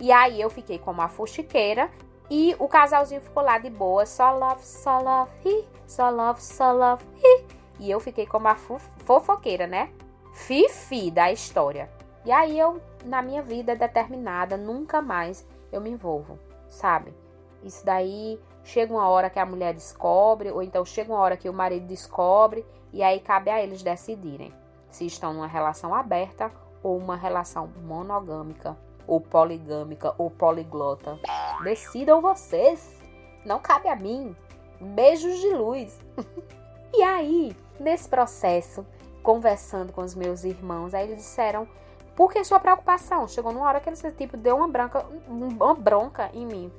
E 0.00 0.10
aí 0.10 0.40
eu 0.40 0.50
fiquei 0.50 0.78
como 0.78 1.00
a 1.00 1.08
fuxiqueira 1.08 1.90
e 2.28 2.56
o 2.58 2.68
casalzinho 2.68 3.20
ficou 3.20 3.42
lá 3.42 3.58
de 3.58 3.70
boa, 3.70 4.04
só 4.04 4.32
love, 4.32 4.62
só 4.62 5.00
love, 5.00 5.30
hi, 5.44 5.64
só 5.86 6.10
love, 6.10 6.42
só 6.42 6.72
love, 6.72 7.04
hi. 7.22 7.44
E 7.78 7.90
eu 7.90 8.00
fiquei 8.00 8.26
como 8.26 8.48
a 8.48 8.56
fofoqueira, 8.56 9.66
né? 9.66 9.90
Fifi 10.32 11.10
da 11.10 11.30
história. 11.30 11.90
E 12.24 12.32
aí 12.32 12.58
eu, 12.58 12.80
na 13.04 13.22
minha 13.22 13.42
vida 13.42 13.76
determinada, 13.76 14.56
nunca 14.56 15.00
mais 15.00 15.46
eu 15.70 15.80
me 15.80 15.90
envolvo, 15.90 16.38
sabe? 16.68 17.14
Isso 17.62 17.84
daí 17.84 18.40
chega 18.66 18.92
uma 18.92 19.08
hora 19.08 19.30
que 19.30 19.38
a 19.38 19.46
mulher 19.46 19.72
descobre, 19.72 20.50
ou 20.50 20.62
então 20.62 20.84
chega 20.84 21.12
uma 21.12 21.20
hora 21.20 21.36
que 21.36 21.48
o 21.48 21.52
marido 21.52 21.86
descobre, 21.86 22.66
e 22.92 23.02
aí 23.02 23.20
cabe 23.20 23.48
a 23.48 23.62
eles 23.62 23.82
decidirem 23.82 24.52
se 24.90 25.06
estão 25.06 25.32
numa 25.32 25.46
relação 25.46 25.94
aberta 25.94 26.50
ou 26.82 26.96
uma 26.96 27.16
relação 27.16 27.68
monogâmica, 27.84 28.76
ou 29.06 29.20
poligâmica, 29.20 30.14
ou 30.18 30.30
poliglota. 30.30 31.18
Decidam 31.62 32.20
vocês, 32.20 33.00
não 33.44 33.58
cabe 33.58 33.88
a 33.88 33.96
mim. 33.96 34.36
Beijos 34.80 35.38
de 35.40 35.54
luz. 35.54 35.98
e 36.92 37.02
aí, 37.02 37.56
nesse 37.80 38.08
processo, 38.08 38.86
conversando 39.22 39.92
com 39.92 40.02
os 40.02 40.14
meus 40.14 40.44
irmãos, 40.44 40.92
aí 40.92 41.04
eles 41.04 41.16
disseram 41.16 41.66
por 42.14 42.32
que 42.32 42.42
sua 42.44 42.58
preocupação? 42.58 43.28
Chegou 43.28 43.52
numa 43.52 43.66
hora 43.66 43.80
que 43.80 43.88
eles 43.88 44.02
tipo 44.16 44.36
deu 44.36 44.56
uma 44.56 44.68
branca, 44.68 45.04
uma 45.28 45.74
bronca 45.74 46.30
em 46.32 46.46
mim. 46.46 46.72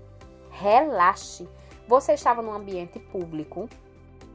Relaxe. 0.49 1.47
Você 1.87 2.13
estava 2.13 2.41
num 2.41 2.53
ambiente 2.53 2.99
público. 2.99 3.69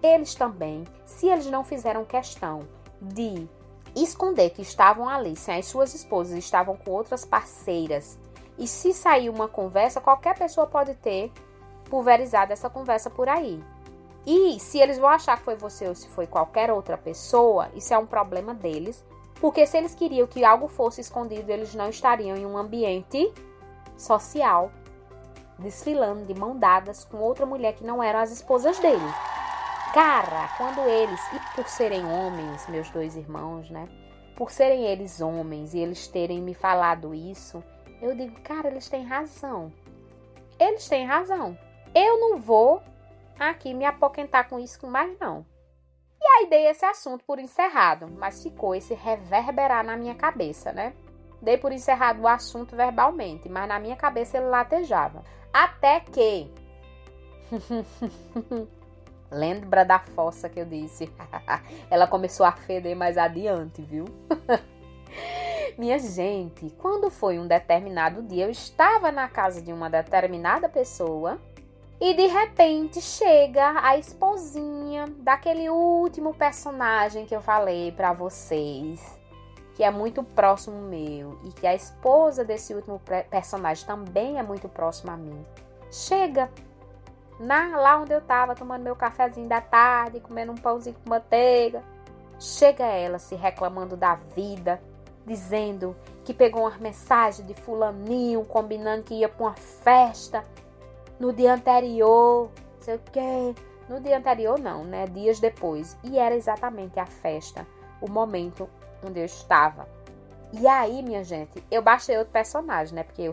Eles 0.03 0.35
também, 0.35 0.85
se 1.05 1.29
eles 1.29 1.47
não 1.47 1.63
fizeram 1.63 2.05
questão 2.05 2.61
de 3.01 3.47
esconder 3.95 4.51
que 4.51 4.63
estavam 4.63 5.09
ali, 5.09 5.37
se 5.37 5.51
as 5.51 5.67
suas 5.67 5.95
esposas 5.95 6.39
estavam 6.39 6.77
com 6.77 6.91
outras 6.91 7.25
parceiras, 7.25 8.19
e 8.59 8.67
se 8.67 8.93
sair 8.93 9.29
uma 9.29 9.49
conversa, 9.49 10.01
qualquer 10.01 10.37
pessoa 10.37 10.67
pode 10.67 10.95
ter 10.95 11.31
pulverizado 11.89 12.53
essa 12.53 12.71
conversa 12.71 13.11
por 13.11 13.29
aí. 13.29 13.63
E 14.27 14.59
se 14.61 14.79
eles 14.79 14.99
vão 14.99 15.09
achar 15.09 15.37
que 15.37 15.45
foi 15.45 15.57
você 15.57 15.89
ou 15.89 15.95
se 15.95 16.09
foi 16.09 16.27
qualquer 16.27 16.71
outra 16.71 16.97
pessoa, 16.97 17.69
isso 17.75 17.93
é 17.93 17.99
um 17.99 18.07
problema 18.07 18.55
deles. 18.55 19.05
Porque 19.41 19.67
se 19.67 19.77
eles 19.77 19.95
queriam 19.95 20.27
que 20.27 20.45
algo 20.45 20.69
fosse 20.69 21.01
escondido, 21.01 21.51
eles 21.51 21.75
não 21.75 21.89
estariam 21.89 22.37
em 22.37 22.47
um 22.47 22.57
ambiente 22.57 23.33
social, 23.97 24.71
desfilando 25.59 26.27
de 26.27 26.39
mão 26.39 26.57
dadas 26.57 27.05
com 27.05 27.19
outra 27.19 27.47
mulher 27.47 27.75
que 27.75 27.85
não 27.85 28.03
eram 28.03 28.21
as 28.21 28.31
esposas 28.31 28.79
dele. 28.79 29.13
Cara, 29.93 30.49
quando 30.57 30.81
eles, 30.89 31.21
e 31.33 31.55
por 31.55 31.69
serem 31.69 32.05
homens, 32.05 32.67
meus 32.69 32.89
dois 32.91 33.17
irmãos, 33.17 33.69
né? 33.71 33.89
Por 34.37 34.51
serem 34.51 34.85
eles 34.85 35.21
homens 35.21 35.75
e 35.75 35.79
eles 35.79 36.09
terem 36.09 36.41
me 36.41 36.55
falado 36.55 37.15
isso, 37.15 37.63
eu 38.01 38.15
digo, 38.17 38.41
cara, 38.41 38.69
eles 38.69 38.89
têm 38.89 39.05
razão. 39.05 39.73
Eles 40.59 40.89
têm 40.89 41.05
razão. 41.07 41.57
Eu 41.95 42.19
não 42.19 42.39
vou 42.39 42.83
aqui 43.39 43.75
me 43.75 43.85
apoquentar 43.85 44.49
com 44.49 44.59
isso 44.59 44.87
mais 44.87 45.19
não. 45.19 45.45
E 46.21 46.25
aí 46.25 46.47
dei 46.49 46.69
esse 46.69 46.85
assunto 46.85 47.25
por 47.25 47.39
encerrado, 47.39 48.09
mas 48.17 48.43
ficou 48.43 48.75
esse 48.75 48.95
reverberar 48.95 49.85
na 49.85 49.97
minha 49.97 50.15
cabeça, 50.15 50.73
né? 50.73 50.95
Dei 51.41 51.59
por 51.59 51.73
encerrado 51.73 52.23
o 52.23 52.29
assunto 52.29 52.77
verbalmente, 52.77 53.49
mas 53.49 53.69
na 53.69 53.81
minha 53.81 53.97
cabeça 53.97 54.39
ele 54.39 54.47
latejava. 54.47 55.25
Até 55.53 56.01
que. 56.01 56.51
Lembra 59.31 59.85
da 59.85 59.99
fossa 59.99 60.49
que 60.49 60.61
eu 60.61 60.67
disse? 60.67 61.11
Ela 61.91 62.07
começou 62.07 62.45
a 62.45 62.53
feder 62.53 62.97
mais 62.97 63.17
adiante, 63.19 63.83
viu? 63.83 64.05
Minha 65.79 65.99
gente, 65.99 66.71
quando 66.79 67.11
foi 67.11 67.39
um 67.39 67.47
determinado 67.47 68.23
dia, 68.23 68.45
eu 68.45 68.51
estava 68.51 69.11
na 69.11 69.29
casa 69.29 69.63
de 69.63 69.73
uma 69.73 69.89
determinada 69.89 70.69
pessoa 70.69 71.41
e 71.99 72.15
de 72.15 72.27
repente 72.27 73.01
chega 73.01 73.81
a 73.83 73.97
esposinha 73.97 75.07
daquele 75.19 75.71
último 75.71 76.35
personagem 76.35 77.25
que 77.25 77.35
eu 77.35 77.41
falei 77.41 77.93
para 77.93 78.13
vocês, 78.13 79.19
que 79.83 79.87
é 79.87 79.91
muito 79.91 80.23
próximo 80.23 80.81
meu 80.81 81.41
e 81.43 81.51
que 81.51 81.67
a 81.67 81.75
esposa 81.75 82.45
desse 82.45 82.73
último 82.73 83.03
personagem 83.29 83.85
também 83.85 84.39
é 84.39 84.43
muito 84.43 84.69
próxima 84.69 85.15
a 85.15 85.17
mim. 85.17 85.45
Chega 85.91 86.49
na, 87.41 87.77
lá 87.77 87.99
onde 87.99 88.13
eu 88.13 88.21
tava 88.21 88.55
tomando 88.55 88.85
meu 88.85 88.95
cafezinho 88.95 89.49
da 89.49 89.61
tarde, 89.61 90.21
comendo 90.21 90.53
um 90.53 90.55
pãozinho 90.55 90.95
com 91.03 91.11
manteiga. 91.11 91.83
Chega 92.39 92.85
ela 92.85 93.19
se 93.19 93.35
reclamando 93.35 93.97
da 93.97 94.15
vida, 94.15 94.81
dizendo 95.27 95.97
que 96.25 96.33
pegou 96.33 96.63
uma 96.63 96.79
mensagem 96.79 97.45
de 97.45 97.55
fulaninho 97.55 98.45
combinando 98.45 99.03
que 99.03 99.15
ia 99.15 99.29
para 99.29 99.47
uma 99.47 99.55
festa 99.57 100.45
no 101.19 101.33
dia 101.33 101.55
anterior, 101.55 102.51
sei 102.79 102.95
o 102.95 103.01
quê. 103.11 103.53
No 103.89 103.99
dia 103.99 104.19
anterior, 104.19 104.61
não, 104.61 104.85
né? 104.85 105.09
Dias 105.09 105.41
depois. 105.41 105.99
E 106.05 106.21
era 106.21 106.37
exatamente 106.37 107.01
a 107.01 107.07
festa, 107.07 107.67
o 108.01 108.09
momento 108.09 108.69
onde 109.05 109.21
eu 109.21 109.25
estava. 109.25 109.87
E 110.53 110.67
aí, 110.67 111.03
minha 111.03 111.25
gente, 111.25 111.65
eu 111.71 111.81
baixei 111.81 112.17
outro 112.19 112.33
personagem, 112.33 112.95
né? 112.95 113.03
Porque 113.03 113.23
eu, 113.23 113.33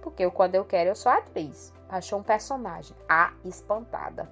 porque 0.00 0.24
eu, 0.24 0.30
quando 0.30 0.54
eu 0.54 0.64
quero, 0.64 0.90
eu 0.90 0.96
sou 0.96 1.10
atriz. 1.10 1.72
Baixou 1.88 2.20
um 2.20 2.22
personagem, 2.22 2.96
a 3.08 3.32
espantada. 3.44 4.30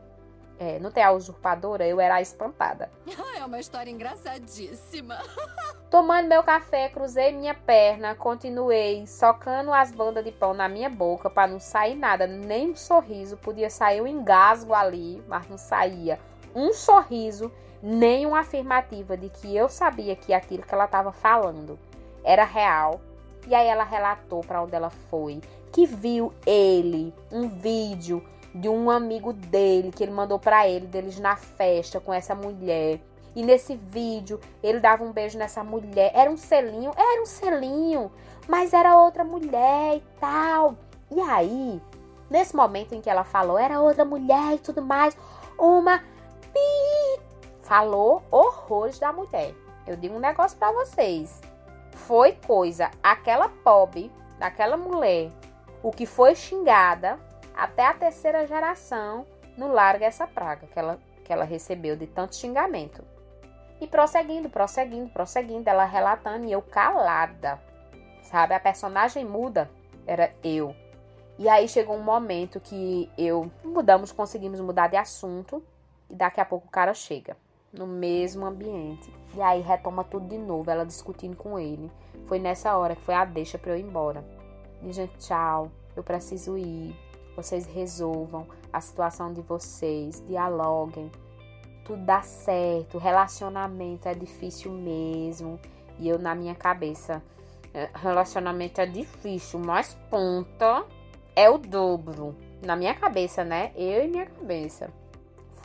É, 0.60 0.78
não 0.80 0.90
tem 0.90 1.04
a 1.04 1.12
usurpadora, 1.12 1.86
eu 1.86 2.00
era 2.00 2.16
a 2.16 2.22
espantada. 2.22 2.90
É 3.38 3.44
uma 3.44 3.60
história 3.60 3.88
engraçadíssima. 3.88 5.16
Tomando 5.88 6.26
meu 6.26 6.42
café, 6.42 6.88
cruzei 6.88 7.32
minha 7.32 7.54
perna, 7.54 8.16
continuei 8.16 9.06
socando 9.06 9.72
as 9.72 9.92
bandas 9.92 10.24
de 10.24 10.32
pão 10.32 10.52
na 10.52 10.68
minha 10.68 10.90
boca 10.90 11.30
para 11.30 11.46
não 11.46 11.60
sair 11.60 11.94
nada, 11.94 12.26
nem 12.26 12.72
um 12.72 12.76
sorriso. 12.76 13.36
Podia 13.36 13.70
sair 13.70 14.00
um 14.00 14.06
engasgo 14.06 14.74
ali, 14.74 15.22
mas 15.28 15.48
não 15.48 15.56
saía 15.56 16.18
um 16.52 16.72
sorriso, 16.72 17.52
nem 17.82 18.26
uma 18.26 18.40
afirmativa 18.40 19.16
de 19.16 19.28
que 19.28 19.56
eu 19.56 19.68
sabia 19.68 20.16
que 20.16 20.32
aquilo 20.32 20.62
que 20.62 20.74
ela 20.74 20.84
estava 20.84 21.12
falando 21.12 21.78
era 22.24 22.44
real. 22.44 23.00
E 23.46 23.54
aí 23.54 23.66
ela 23.66 23.84
relatou 23.84 24.40
para 24.42 24.62
onde 24.62 24.74
ela 24.74 24.90
foi, 24.90 25.40
que 25.72 25.86
viu 25.86 26.32
ele, 26.44 27.14
um 27.32 27.48
vídeo 27.48 28.22
de 28.54 28.68
um 28.68 28.90
amigo 28.90 29.32
dele 29.32 29.92
que 29.92 30.02
ele 30.02 30.12
mandou 30.12 30.38
para 30.38 30.68
ele 30.68 30.86
deles 30.86 31.18
na 31.18 31.36
festa 31.36 32.00
com 32.00 32.12
essa 32.12 32.34
mulher. 32.34 33.00
E 33.34 33.42
nesse 33.42 33.76
vídeo 33.76 34.40
ele 34.62 34.80
dava 34.80 35.04
um 35.04 35.12
beijo 35.12 35.38
nessa 35.38 35.62
mulher. 35.62 36.10
Era 36.14 36.30
um 36.30 36.36
selinho, 36.36 36.90
era 36.96 37.22
um 37.22 37.26
selinho, 37.26 38.10
mas 38.48 38.72
era 38.72 38.98
outra 38.98 39.24
mulher 39.24 39.96
e 39.96 40.02
tal. 40.20 40.74
E 41.10 41.20
aí, 41.20 41.80
nesse 42.28 42.56
momento 42.56 42.94
em 42.94 43.00
que 43.00 43.08
ela 43.08 43.24
falou, 43.24 43.58
era 43.58 43.80
outra 43.80 44.04
mulher 44.04 44.54
e 44.54 44.58
tudo 44.58 44.82
mais, 44.82 45.16
uma 45.58 46.00
pi 46.52 47.27
falou 47.68 48.22
horrores 48.30 48.98
da 48.98 49.12
mulher. 49.12 49.54
Eu 49.86 49.94
digo 49.94 50.16
um 50.16 50.18
negócio 50.18 50.56
para 50.56 50.72
vocês. 50.72 51.38
Foi 51.92 52.32
coisa, 52.32 52.90
aquela 53.02 53.50
pobre, 53.50 54.10
daquela 54.38 54.76
mulher, 54.76 55.30
o 55.82 55.90
que 55.90 56.06
foi 56.06 56.34
xingada 56.34 57.20
até 57.54 57.84
a 57.84 57.92
terceira 57.92 58.46
geração 58.46 59.26
no 59.56 59.68
larga 59.68 60.06
essa 60.06 60.26
praga 60.26 60.66
que 60.66 60.78
ela, 60.78 60.98
que 61.22 61.32
ela 61.32 61.44
recebeu 61.44 61.94
de 61.94 62.06
tanto 62.06 62.36
xingamento. 62.36 63.04
E 63.80 63.86
prosseguindo, 63.86 64.48
prosseguindo, 64.48 65.10
prosseguindo, 65.10 65.68
ela 65.68 65.84
relatando 65.84 66.46
e 66.46 66.52
eu 66.52 66.62
calada. 66.62 67.60
Sabe, 68.22 68.54
a 68.54 68.60
personagem 68.60 69.24
muda, 69.24 69.70
era 70.06 70.32
eu. 70.42 70.74
E 71.38 71.48
aí 71.48 71.68
chegou 71.68 71.96
um 71.96 72.02
momento 72.02 72.60
que 72.60 73.10
eu 73.18 73.50
mudamos, 73.62 74.10
conseguimos 74.10 74.60
mudar 74.60 74.88
de 74.88 74.96
assunto 74.96 75.62
e 76.08 76.14
daqui 76.14 76.40
a 76.40 76.44
pouco 76.44 76.66
o 76.66 76.70
cara 76.70 76.94
chega 76.94 77.36
no 77.78 77.86
mesmo 77.86 78.44
ambiente. 78.44 79.10
E 79.34 79.40
aí 79.40 79.60
retoma 79.62 80.04
tudo 80.04 80.28
de 80.28 80.36
novo, 80.36 80.70
ela 80.70 80.84
discutindo 80.84 81.36
com 81.36 81.58
ele. 81.58 81.90
Foi 82.26 82.38
nessa 82.38 82.76
hora 82.76 82.96
que 82.96 83.02
foi 83.02 83.14
a 83.14 83.24
deixa 83.24 83.56
para 83.56 83.72
eu 83.72 83.78
ir 83.78 83.82
embora. 83.82 84.24
E 84.82 84.92
gente, 84.92 85.16
tchau, 85.18 85.70
eu 85.96 86.02
preciso 86.02 86.58
ir 86.58 86.94
vocês 87.38 87.66
resolvam 87.66 88.48
a 88.72 88.80
situação 88.80 89.32
de 89.32 89.40
vocês, 89.42 90.20
dialoguem. 90.26 91.08
Tudo 91.84 92.04
dá 92.04 92.20
certo, 92.20 92.98
relacionamento 92.98 94.08
é 94.08 94.14
difícil 94.14 94.72
mesmo. 94.72 95.60
E 96.00 96.08
eu, 96.08 96.18
na 96.18 96.34
minha 96.34 96.56
cabeça, 96.56 97.22
é, 97.72 97.88
relacionamento 97.94 98.80
é 98.80 98.86
difícil, 98.86 99.60
mas 99.60 99.96
ponta 100.10 100.84
é 101.36 101.48
o 101.48 101.58
dobro. 101.58 102.34
Na 102.66 102.74
minha 102.74 102.92
cabeça, 102.92 103.44
né? 103.44 103.70
Eu 103.76 104.04
e 104.04 104.08
minha 104.08 104.26
cabeça. 104.26 104.90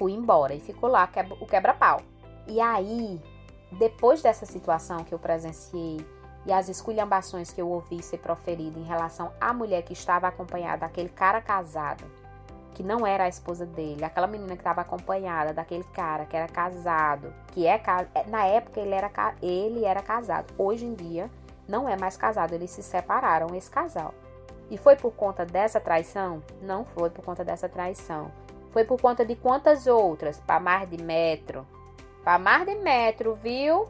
Fui 0.04 0.12
embora 0.12 0.54
e 0.54 0.60
ficou 0.60 0.90
lá 0.90 1.10
o 1.40 1.46
quebra-pau. 1.46 2.02
E 2.46 2.60
aí, 2.60 3.22
depois 3.72 4.22
dessa 4.22 4.46
situação 4.46 5.02
que 5.02 5.14
eu 5.14 5.18
presenciei, 5.18 6.06
e 6.46 6.52
as 6.52 6.68
esculhambações 6.68 7.54
que 7.54 7.62
eu 7.62 7.70
ouvi 7.70 8.04
ser 8.04 8.18
proferidas 8.18 8.76
em 8.76 8.86
relação 8.86 9.32
à 9.40 9.54
mulher 9.54 9.82
que 9.84 9.94
estava 9.94 10.28
acompanhada 10.28 10.80
daquele 10.80 11.08
cara 11.08 11.40
casado, 11.40 12.04
que 12.74 12.84
não 12.84 13.08
era 13.08 13.24
a 13.24 13.30
esposa 13.30 13.66
dele, 13.66 14.04
aquela 14.04 14.28
menina 14.28 14.56
que 14.56 14.60
estava 14.60 14.82
acompanhada 14.82 15.54
daquele 15.54 15.86
cara 15.86 16.26
que 16.26 16.36
era 16.36 16.50
casado, 16.50 17.34
que 17.54 17.66
é, 17.66 17.82
é 18.14 18.26
na 18.28 18.44
época 18.44 18.82
ele 18.82 18.94
era 18.94 19.10
ele 19.42 19.86
era 19.86 20.02
casado. 20.02 20.54
Hoje 20.58 20.84
em 20.84 20.96
dia 20.96 21.32
não 21.66 21.88
é 21.88 21.96
mais 21.96 22.18
casado, 22.18 22.52
eles 22.52 22.72
se 22.72 22.84
separaram 22.84 23.56
esse 23.56 23.72
casal. 23.72 24.14
E 24.70 24.78
foi 24.78 24.98
por 24.98 25.14
conta 25.14 25.46
dessa 25.46 25.80
traição? 25.80 26.44
Não 26.62 26.84
foi 26.84 27.10
por 27.10 27.24
conta 27.24 27.46
dessa 27.46 27.70
traição. 27.70 28.43
Foi 28.74 28.84
por 28.84 29.00
conta 29.00 29.24
de 29.24 29.36
quantas 29.36 29.88
outras? 29.88 30.40
Para 30.42 30.60
mais 30.60 30.90
de 30.90 31.02
metro. 31.02 31.66
Para 32.24 32.38
mais 32.38 32.66
de 32.66 32.76
metro, 32.76 33.36
viu? 33.36 33.88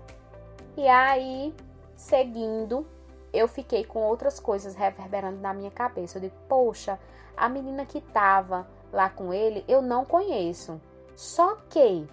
E 0.78 0.88
aí 0.88 1.54
seguindo, 2.04 2.86
eu 3.32 3.48
fiquei 3.48 3.86
com 3.86 4.00
outras 4.00 4.40
coisas 4.40 4.76
reverberando 4.76 5.40
na 5.40 5.54
minha 5.54 5.72
cabeça. 5.72 6.18
Eu 6.18 6.22
digo, 6.22 6.36
poxa, 6.48 7.00
a 7.36 7.48
menina 7.48 7.86
que 7.86 8.02
tava 8.02 8.68
lá 8.92 9.10
com 9.10 9.34
ele, 9.34 9.64
eu 9.68 9.82
não 9.82 10.06
conheço. 10.06 10.80
Só 11.16 11.56
que, 11.70 12.08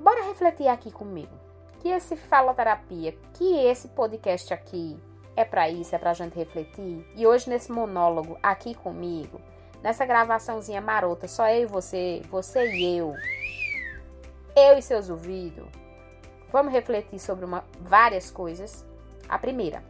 bora 0.00 0.24
refletir 0.24 0.68
aqui 0.68 0.90
comigo. 0.90 1.32
Que 1.80 1.88
esse 1.88 2.16
faloterapia, 2.16 3.16
que 3.34 3.58
esse 3.58 3.88
podcast 3.88 4.52
aqui 4.52 4.98
é 5.36 5.44
para 5.44 5.68
isso, 5.68 5.94
é 5.94 5.98
pra 5.98 6.14
gente 6.14 6.34
refletir. 6.34 7.06
E 7.14 7.26
hoje 7.26 7.48
nesse 7.48 7.70
monólogo 7.70 8.38
aqui 8.42 8.74
comigo, 8.74 9.40
nessa 9.82 10.04
gravaçãozinha 10.04 10.80
marota, 10.80 11.28
só 11.28 11.48
eu 11.48 11.62
e 11.62 11.66
você, 11.66 12.22
você 12.30 12.70
e 12.72 12.98
eu, 12.98 13.14
eu 14.56 14.78
e 14.78 14.82
seus 14.82 15.08
ouvidos, 15.08 15.66
vamos 16.50 16.72
refletir 16.72 17.18
sobre 17.18 17.44
uma, 17.44 17.64
várias 17.80 18.30
coisas. 18.30 18.84
A 19.28 19.38
primeira, 19.38 19.82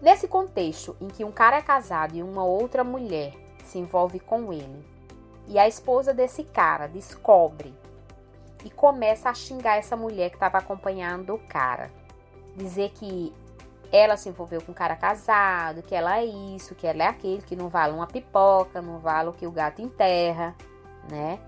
nesse 0.00 0.26
contexto 0.26 0.96
em 1.00 1.08
que 1.08 1.24
um 1.24 1.32
cara 1.32 1.58
é 1.58 1.62
casado 1.62 2.16
e 2.16 2.22
uma 2.22 2.44
outra 2.44 2.82
mulher 2.82 3.34
se 3.64 3.78
envolve 3.78 4.18
com 4.20 4.52
ele, 4.52 4.84
e 5.46 5.58
a 5.58 5.68
esposa 5.68 6.14
desse 6.14 6.42
cara 6.42 6.86
descobre 6.86 7.74
e 8.64 8.70
começa 8.70 9.28
a 9.28 9.34
xingar 9.34 9.76
essa 9.76 9.94
mulher 9.94 10.30
que 10.30 10.36
estava 10.36 10.58
acompanhando 10.58 11.34
o 11.34 11.38
cara, 11.38 11.90
dizer 12.56 12.90
que 12.90 13.32
ela 13.96 14.16
se 14.16 14.28
envolveu 14.28 14.60
com 14.60 14.72
um 14.72 14.74
cara 14.74 14.96
casado, 14.96 15.82
que 15.82 15.94
ela 15.94 16.18
é 16.18 16.24
isso, 16.24 16.74
que 16.74 16.86
ela 16.86 17.04
é 17.04 17.06
aquele, 17.06 17.42
que 17.42 17.54
não 17.54 17.68
vale 17.68 17.92
uma 17.92 18.06
pipoca, 18.06 18.82
não 18.82 18.98
vale 18.98 19.28
o 19.28 19.32
que 19.32 19.46
o 19.46 19.52
gato 19.52 19.80
enterra, 19.80 20.54
né? 21.10 21.38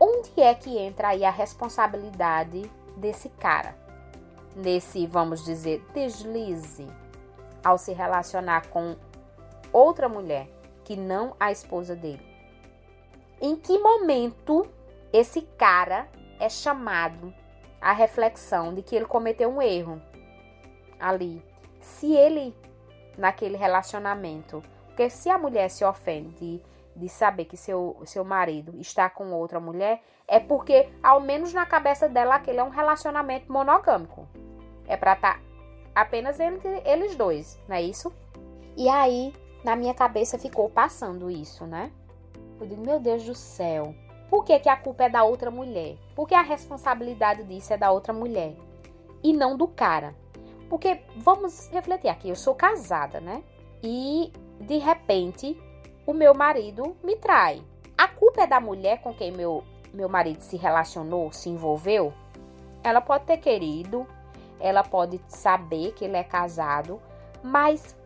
onde 0.00 0.40
é 0.40 0.54
que 0.54 0.78
entra 0.78 1.08
aí 1.08 1.24
a 1.24 1.30
responsabilidade 1.30 2.70
desse 2.96 3.28
cara? 3.28 3.76
Nesse, 4.54 5.06
vamos 5.06 5.44
dizer, 5.44 5.84
deslize 5.92 6.86
ao 7.64 7.78
se 7.78 7.92
relacionar 7.92 8.68
com 8.68 8.96
outra 9.72 10.08
mulher 10.08 10.48
que 10.84 10.96
não 10.96 11.34
a 11.38 11.52
esposa 11.52 11.94
dele. 11.94 12.26
Em 13.40 13.56
que 13.56 13.78
momento 13.78 14.66
esse 15.12 15.42
cara 15.42 16.08
é 16.40 16.48
chamado 16.48 17.32
à 17.80 17.92
reflexão 17.92 18.74
de 18.74 18.82
que 18.82 18.96
ele 18.96 19.04
cometeu 19.04 19.48
um 19.48 19.62
erro 19.62 20.00
ali? 20.98 21.42
Se 21.80 22.12
ele, 22.14 22.54
naquele 23.16 23.56
relacionamento, 23.56 24.62
porque 24.86 25.08
se 25.10 25.30
a 25.30 25.38
mulher 25.38 25.68
se 25.70 25.84
ofende 25.84 26.62
de 26.94 27.08
saber 27.08 27.44
que 27.44 27.56
seu, 27.56 27.96
seu 28.04 28.24
marido 28.24 28.74
está 28.78 29.08
com 29.08 29.32
outra 29.32 29.60
mulher, 29.60 30.02
é 30.26 30.40
porque, 30.40 30.88
ao 31.02 31.20
menos 31.20 31.54
na 31.54 31.64
cabeça 31.64 32.08
dela, 32.08 32.34
aquele 32.34 32.58
é 32.58 32.64
um 32.64 32.68
relacionamento 32.68 33.50
monogâmico. 33.52 34.28
É 34.86 34.96
pra 34.96 35.14
estar 35.14 35.34
tá 35.34 35.40
apenas 35.94 36.38
entre 36.40 36.82
eles 36.84 37.14
dois, 37.14 37.58
não 37.68 37.76
é 37.76 37.82
isso? 37.82 38.12
E 38.76 38.88
aí, 38.88 39.32
na 39.64 39.74
minha 39.74 39.94
cabeça 39.94 40.38
ficou 40.38 40.68
passando 40.68 41.30
isso, 41.30 41.66
né? 41.66 41.90
Eu 42.60 42.66
digo, 42.66 42.82
meu 42.82 43.00
Deus 43.00 43.24
do 43.24 43.34
céu, 43.34 43.94
por 44.28 44.44
que, 44.44 44.58
que 44.58 44.68
a 44.68 44.76
culpa 44.76 45.04
é 45.04 45.08
da 45.08 45.24
outra 45.24 45.50
mulher? 45.50 45.96
Por 46.14 46.28
que 46.28 46.34
a 46.34 46.42
responsabilidade 46.42 47.44
disso 47.44 47.72
é 47.72 47.76
da 47.76 47.90
outra 47.90 48.12
mulher? 48.12 48.54
E 49.22 49.32
não 49.32 49.56
do 49.56 49.66
cara? 49.66 50.14
Porque, 50.68 51.00
vamos 51.16 51.68
refletir 51.68 52.08
aqui, 52.08 52.28
eu 52.28 52.36
sou 52.36 52.54
casada, 52.54 53.20
né? 53.20 53.42
E, 53.82 54.32
de 54.60 54.78
repente, 54.78 55.58
o 56.06 56.12
meu 56.12 56.34
marido 56.34 56.96
me 57.02 57.16
trai. 57.16 57.62
A 57.96 58.06
culpa 58.06 58.42
é 58.42 58.46
da 58.46 58.60
mulher 58.60 59.00
com 59.00 59.14
quem 59.14 59.32
meu, 59.32 59.64
meu 59.92 60.08
marido 60.08 60.42
se 60.42 60.56
relacionou, 60.56 61.32
se 61.32 61.48
envolveu? 61.48 62.12
Ela 62.82 63.00
pode 63.00 63.24
ter 63.24 63.38
querido, 63.38 64.06
ela 64.60 64.82
pode 64.82 65.20
saber 65.28 65.92
que 65.92 66.04
ele 66.04 66.16
é 66.16 66.24
casado, 66.24 67.00
mas 67.42 67.96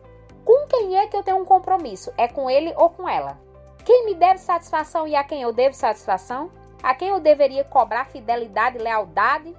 com 0.45 0.67
quem 0.67 0.97
é 0.97 1.07
que 1.07 1.15
eu 1.15 1.23
tenho 1.23 1.37
um 1.37 1.45
compromisso? 1.45 2.11
É 2.17 2.27
com 2.27 2.49
ele 2.49 2.73
ou 2.75 2.89
com 2.89 3.07
ela? 3.07 3.39
Quem 3.85 4.05
me 4.05 4.15
deve 4.15 4.39
satisfação 4.39 5.07
e 5.07 5.15
a 5.15 5.23
quem 5.23 5.41
eu 5.41 5.51
devo 5.51 5.75
satisfação? 5.75 6.49
A 6.81 6.93
quem 6.93 7.09
eu 7.09 7.19
deveria 7.19 7.63
cobrar 7.63 8.05
fidelidade 8.05 8.77
e 8.77 8.81
lealdade? 8.81 9.55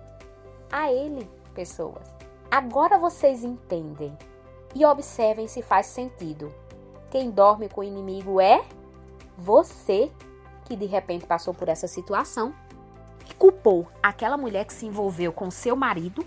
A 0.70 0.90
ele, 0.92 1.28
pessoas. 1.54 2.13
Agora 2.50 2.98
vocês 2.98 3.42
entendem 3.42 4.16
e 4.74 4.84
observem 4.84 5.48
se 5.48 5.62
faz 5.62 5.86
sentido. 5.86 6.52
Quem 7.10 7.30
dorme 7.30 7.68
com 7.68 7.80
o 7.80 7.84
inimigo 7.84 8.40
é 8.40 8.64
você, 9.36 10.10
que 10.64 10.76
de 10.76 10.86
repente 10.86 11.26
passou 11.26 11.54
por 11.54 11.68
essa 11.68 11.86
situação 11.86 12.54
e 13.28 13.34
culpou 13.34 13.88
aquela 14.02 14.36
mulher 14.36 14.64
que 14.64 14.72
se 14.72 14.86
envolveu 14.86 15.32
com 15.32 15.50
seu 15.50 15.76
marido, 15.76 16.24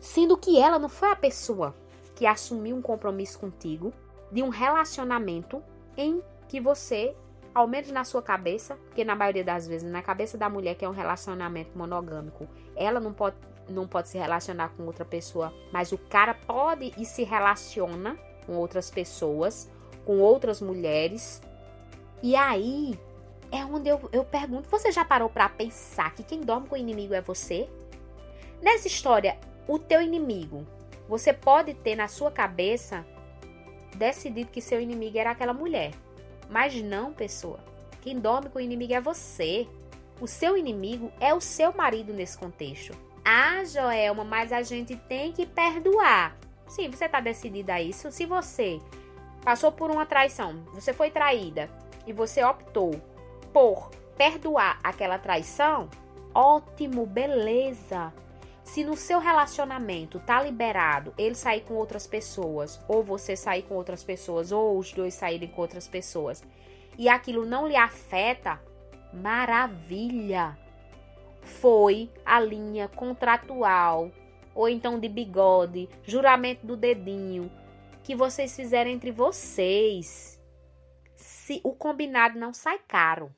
sendo 0.00 0.36
que 0.36 0.58
ela 0.60 0.78
não 0.78 0.88
foi 0.88 1.10
a 1.10 1.16
pessoa 1.16 1.74
que 2.14 2.26
assumiu 2.26 2.76
um 2.76 2.82
compromisso 2.82 3.38
contigo 3.38 3.92
de 4.30 4.42
um 4.42 4.48
relacionamento 4.48 5.62
em 5.96 6.22
que 6.48 6.60
você, 6.60 7.14
ao 7.54 7.66
menos 7.66 7.90
na 7.90 8.04
sua 8.04 8.22
cabeça, 8.22 8.76
porque 8.86 9.04
na 9.04 9.14
maioria 9.14 9.44
das 9.44 9.66
vezes 9.66 9.90
na 9.90 10.02
cabeça 10.02 10.36
da 10.38 10.48
mulher 10.48 10.74
que 10.74 10.84
é 10.84 10.88
um 10.88 10.92
relacionamento 10.92 11.76
monogâmico, 11.76 12.46
ela 12.74 13.00
não 13.00 13.12
pode 13.12 13.36
não 13.68 13.86
pode 13.86 14.08
se 14.08 14.18
relacionar 14.18 14.70
com 14.70 14.84
outra 14.84 15.04
pessoa, 15.04 15.52
mas 15.72 15.92
o 15.92 15.98
cara 15.98 16.34
pode 16.34 16.92
e 16.96 17.04
se 17.04 17.24
relaciona 17.24 18.16
com 18.46 18.54
outras 18.54 18.90
pessoas 18.90 19.70
com 20.06 20.20
outras 20.20 20.62
mulheres. 20.62 21.42
E 22.22 22.34
aí 22.34 22.98
é 23.50 23.64
onde 23.64 23.90
eu, 23.90 24.08
eu 24.12 24.24
pergunto: 24.24 24.70
você 24.70 24.90
já 24.90 25.04
parou 25.04 25.28
para 25.28 25.48
pensar 25.48 26.14
que 26.14 26.22
quem 26.22 26.40
dorme 26.40 26.68
com 26.68 26.76
o 26.76 26.78
inimigo 26.78 27.12
é 27.12 27.20
você? 27.20 27.68
Nessa 28.62 28.86
história, 28.86 29.36
o 29.68 29.78
teu 29.78 30.00
inimigo, 30.00 30.64
você 31.08 31.32
pode 31.32 31.74
ter 31.74 31.96
na 31.96 32.08
sua 32.08 32.30
cabeça 32.30 33.04
decidido 33.96 34.50
que 34.50 34.62
seu 34.62 34.80
inimigo 34.80 35.18
era 35.18 35.32
aquela 35.32 35.52
mulher. 35.52 35.92
Mas 36.48 36.80
não, 36.80 37.12
pessoa. 37.12 37.58
Quem 38.00 38.18
dorme 38.18 38.48
com 38.48 38.58
o 38.58 38.62
inimigo 38.62 38.94
é 38.94 39.00
você. 39.00 39.66
O 40.20 40.26
seu 40.26 40.56
inimigo 40.56 41.12
é 41.20 41.34
o 41.34 41.40
seu 41.40 41.72
marido 41.72 42.14
nesse 42.14 42.38
contexto. 42.38 42.96
Ah, 43.28 43.64
Joelma, 43.64 44.22
mas 44.22 44.52
a 44.52 44.62
gente 44.62 44.94
tem 44.94 45.32
que 45.32 45.44
perdoar. 45.44 46.36
Sim, 46.68 46.88
você 46.88 47.06
está 47.06 47.18
decidida 47.18 47.74
a 47.74 47.82
isso. 47.82 48.12
Se 48.12 48.24
você 48.24 48.80
passou 49.44 49.72
por 49.72 49.90
uma 49.90 50.06
traição, 50.06 50.62
você 50.72 50.92
foi 50.92 51.10
traída 51.10 51.68
e 52.06 52.12
você 52.12 52.44
optou 52.44 52.92
por 53.52 53.90
perdoar 54.16 54.78
aquela 54.80 55.18
traição, 55.18 55.88
ótimo, 56.32 57.04
beleza. 57.04 58.14
Se 58.62 58.84
no 58.84 58.96
seu 58.96 59.18
relacionamento 59.18 60.20
tá 60.20 60.40
liberado 60.40 61.12
ele 61.18 61.34
sair 61.34 61.62
com 61.62 61.74
outras 61.74 62.06
pessoas, 62.06 62.80
ou 62.86 63.02
você 63.02 63.34
sair 63.34 63.62
com 63.62 63.74
outras 63.74 64.04
pessoas, 64.04 64.52
ou 64.52 64.78
os 64.78 64.92
dois 64.92 65.14
saírem 65.14 65.48
com 65.48 65.62
outras 65.62 65.88
pessoas, 65.88 66.44
e 66.96 67.08
aquilo 67.08 67.44
não 67.44 67.66
lhe 67.66 67.74
afeta, 67.74 68.60
maravilha. 69.12 70.56
Foi 71.46 72.10
a 72.24 72.40
linha 72.40 72.88
contratual, 72.88 74.10
ou 74.52 74.68
então 74.68 74.98
de 74.98 75.08
bigode, 75.08 75.88
juramento 76.02 76.66
do 76.66 76.76
dedinho, 76.76 77.50
que 78.02 78.16
vocês 78.16 78.54
fizerem 78.54 78.94
entre 78.94 79.12
vocês. 79.12 80.40
Se 81.14 81.60
o 81.62 81.72
combinado 81.72 82.38
não 82.38 82.52
sai 82.52 82.80
caro. 82.86 83.32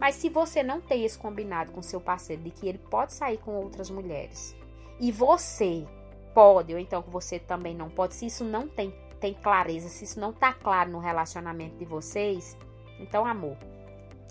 Mas 0.00 0.16
se 0.16 0.28
você 0.28 0.62
não 0.62 0.80
tem 0.80 1.04
esse 1.04 1.18
combinado 1.18 1.70
com 1.72 1.82
seu 1.82 2.00
parceiro 2.00 2.42
de 2.42 2.50
que 2.50 2.66
ele 2.66 2.78
pode 2.78 3.12
sair 3.12 3.38
com 3.38 3.54
outras 3.54 3.90
mulheres 3.90 4.56
e 5.00 5.12
você 5.12 5.86
pode, 6.34 6.72
ou 6.72 6.78
então 6.78 7.02
você 7.02 7.38
também 7.38 7.74
não 7.74 7.88
pode, 7.88 8.14
se 8.14 8.26
isso 8.26 8.44
não 8.44 8.66
tem, 8.66 8.92
tem 9.20 9.34
clareza, 9.34 9.88
se 9.88 10.04
isso 10.04 10.18
não 10.18 10.32
tá 10.32 10.52
claro 10.52 10.90
no 10.90 10.98
relacionamento 10.98 11.76
de 11.76 11.84
vocês, 11.84 12.56
então 12.98 13.24
amor, 13.24 13.56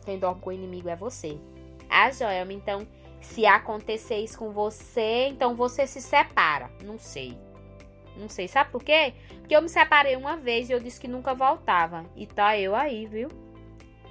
quem 0.03 0.19
dorme 0.19 0.41
com 0.41 0.49
o 0.49 0.53
inimigo 0.53 0.89
é 0.89 0.95
você. 0.95 1.39
Ah, 1.89 2.11
Joelma, 2.11 2.53
então 2.53 2.87
se 3.23 3.45
acontecer 3.45 4.17
isso 4.17 4.37
com 4.37 4.51
você, 4.51 5.27
então 5.27 5.55
você 5.55 5.87
se 5.87 6.01
separa. 6.01 6.69
Não 6.83 6.99
sei. 6.99 7.37
Não 8.15 8.29
sei, 8.29 8.47
sabe 8.47 8.69
por 8.71 8.83
quê? 8.83 9.13
Porque 9.39 9.55
eu 9.55 9.61
me 9.61 9.69
separei 9.69 10.15
uma 10.15 10.37
vez 10.37 10.69
e 10.69 10.73
eu 10.73 10.79
disse 10.79 10.99
que 10.99 11.07
nunca 11.07 11.33
voltava. 11.33 12.05
E 12.15 12.27
tá 12.27 12.57
eu 12.57 12.75
aí, 12.75 13.07
viu? 13.07 13.29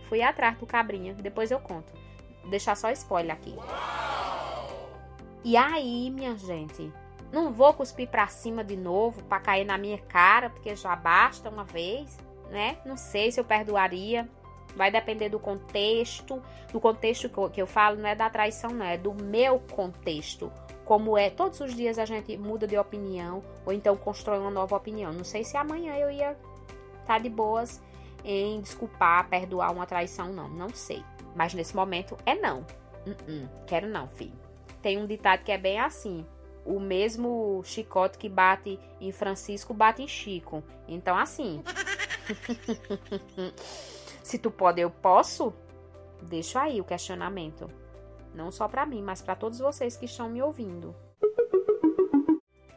Fui 0.08 0.22
atrás 0.22 0.58
do 0.58 0.66
cabrinha. 0.66 1.14
Depois 1.14 1.50
eu 1.50 1.60
conto. 1.60 1.92
Vou 2.40 2.50
deixar 2.50 2.76
só 2.76 2.90
spoiler 2.90 3.32
aqui. 3.32 3.56
E 5.44 5.56
aí, 5.56 6.10
minha 6.10 6.36
gente, 6.36 6.92
não 7.32 7.52
vou 7.52 7.72
cuspir 7.74 8.08
pra 8.08 8.26
cima 8.26 8.62
de 8.64 8.76
novo 8.76 9.22
pra 9.24 9.40
cair 9.40 9.64
na 9.64 9.78
minha 9.78 9.98
cara, 9.98 10.50
porque 10.50 10.74
já 10.74 10.94
basta 10.94 11.48
uma 11.48 11.64
vez, 11.64 12.18
né? 12.50 12.78
Não 12.84 12.96
sei 12.96 13.30
se 13.30 13.40
eu 13.40 13.44
perdoaria. 13.44 14.28
Vai 14.76 14.90
depender 14.90 15.28
do 15.28 15.38
contexto. 15.38 16.42
Do 16.72 16.80
contexto 16.80 17.28
que 17.52 17.60
eu 17.60 17.66
falo 17.66 17.96
não 17.96 18.08
é 18.08 18.14
da 18.14 18.30
traição, 18.30 18.70
não, 18.70 18.86
é 18.86 18.96
do 18.96 19.14
meu 19.14 19.58
contexto 19.58 20.50
como 20.84 21.16
é, 21.16 21.30
todos 21.30 21.60
os 21.60 21.74
dias 21.74 21.98
a 21.98 22.04
gente 22.04 22.36
muda 22.36 22.66
de 22.66 22.76
opinião 22.76 23.42
ou 23.64 23.72
então 23.72 23.96
constrói 23.96 24.38
uma 24.38 24.50
nova 24.50 24.76
opinião. 24.76 25.12
Não 25.12 25.24
sei 25.24 25.44
se 25.44 25.56
amanhã 25.56 25.94
eu 25.96 26.10
ia 26.10 26.32
estar 26.32 27.06
tá 27.06 27.18
de 27.18 27.28
boas 27.28 27.80
em 28.24 28.60
desculpar, 28.60 29.28
perdoar 29.28 29.72
uma 29.72 29.86
traição, 29.86 30.32
não, 30.32 30.48
não 30.48 30.68
sei. 30.70 31.04
Mas 31.34 31.54
nesse 31.54 31.74
momento 31.74 32.16
é 32.26 32.34
não. 32.34 32.60
Uh 33.06 33.10
-uh, 33.10 33.48
quero 33.66 33.88
não, 33.88 34.08
filho. 34.08 34.38
Tem 34.80 34.98
um 34.98 35.06
ditado 35.06 35.44
que 35.44 35.52
é 35.52 35.58
bem 35.58 35.80
assim: 35.80 36.26
o 36.64 36.78
mesmo 36.78 37.62
chicote 37.64 38.18
que 38.18 38.28
bate 38.28 38.78
em 39.00 39.12
Francisco 39.12 39.72
bate 39.72 40.02
em 40.02 40.08
Chico. 40.08 40.62
Então, 40.86 41.16
assim. 41.16 41.62
se 44.22 44.38
tu 44.38 44.50
pode, 44.50 44.80
eu 44.80 44.90
posso? 44.90 45.52
Deixa 46.22 46.62
aí 46.62 46.80
o 46.80 46.84
questionamento. 46.84 47.68
Não 48.34 48.50
só 48.50 48.68
para 48.68 48.86
mim, 48.86 49.02
mas 49.02 49.20
para 49.20 49.34
todos 49.34 49.58
vocês 49.58 49.96
que 49.96 50.06
estão 50.06 50.28
me 50.28 50.42
ouvindo. 50.42 50.94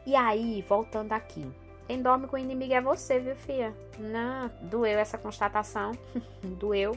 E 0.04 0.14
aí, 0.14 0.62
voltando 0.68 1.12
aqui. 1.12 1.50
Quem 1.86 2.02
dorme 2.02 2.26
com 2.26 2.36
o 2.36 2.38
inimigo 2.38 2.74
é 2.74 2.80
você, 2.80 3.20
viu, 3.20 3.36
filha? 3.36 3.74
Não, 3.98 4.50
doeu 4.62 4.98
essa 4.98 5.16
constatação. 5.16 5.92
doeu. 6.42 6.92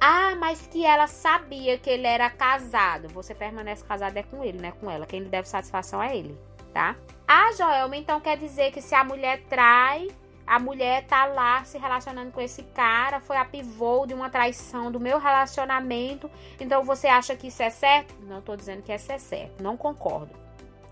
Ah, 0.00 0.34
mas 0.34 0.66
que 0.66 0.84
ela 0.84 1.06
sabia 1.06 1.78
que 1.78 1.88
ele 1.88 2.06
era 2.06 2.28
casado. 2.28 3.08
Você 3.10 3.34
permanece 3.34 3.84
casado 3.84 4.16
é 4.16 4.22
com 4.24 4.42
ele, 4.42 4.58
não 4.58 4.68
é 4.68 4.72
com 4.72 4.90
ela. 4.90 5.06
Quem 5.06 5.20
lhe 5.20 5.28
deve 5.28 5.48
satisfação 5.48 6.02
é 6.02 6.16
ele, 6.16 6.36
tá? 6.74 6.96
Ah, 7.26 7.52
Joelma, 7.52 7.96
então 7.96 8.20
quer 8.20 8.36
dizer 8.36 8.72
que 8.72 8.82
se 8.82 8.96
a 8.96 9.04
mulher 9.04 9.42
trai, 9.48 10.08
a 10.52 10.58
mulher 10.58 11.06
tá 11.06 11.24
lá 11.24 11.64
se 11.64 11.78
relacionando 11.78 12.30
com 12.30 12.38
esse 12.38 12.62
cara, 12.62 13.20
foi 13.20 13.38
a 13.38 13.44
pivô 13.44 14.04
de 14.04 14.12
uma 14.12 14.28
traição 14.28 14.92
do 14.92 15.00
meu 15.00 15.18
relacionamento. 15.18 16.30
Então 16.60 16.84
você 16.84 17.06
acha 17.06 17.34
que 17.34 17.46
isso 17.46 17.62
é 17.62 17.70
certo? 17.70 18.14
Não 18.20 18.42
tô 18.42 18.54
dizendo 18.54 18.82
que 18.82 18.94
isso 18.94 19.10
é 19.10 19.16
certo, 19.16 19.62
não 19.62 19.78
concordo, 19.78 20.34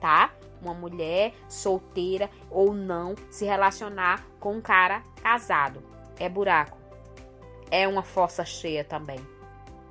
tá? 0.01 0.31
Uma 0.63 0.73
mulher 0.73 1.35
solteira 1.47 2.31
ou 2.51 2.73
não 2.73 3.15
se 3.31 3.45
relacionar 3.45 4.25
com 4.41 4.55
um 4.55 4.63
cara 4.63 5.03
casado 5.23 5.83
é 6.19 6.27
buraco. 6.27 6.79
É 7.71 7.87
uma 7.87 8.03
fossa 8.03 8.47
cheia 8.47 8.83
também. 8.83 9.21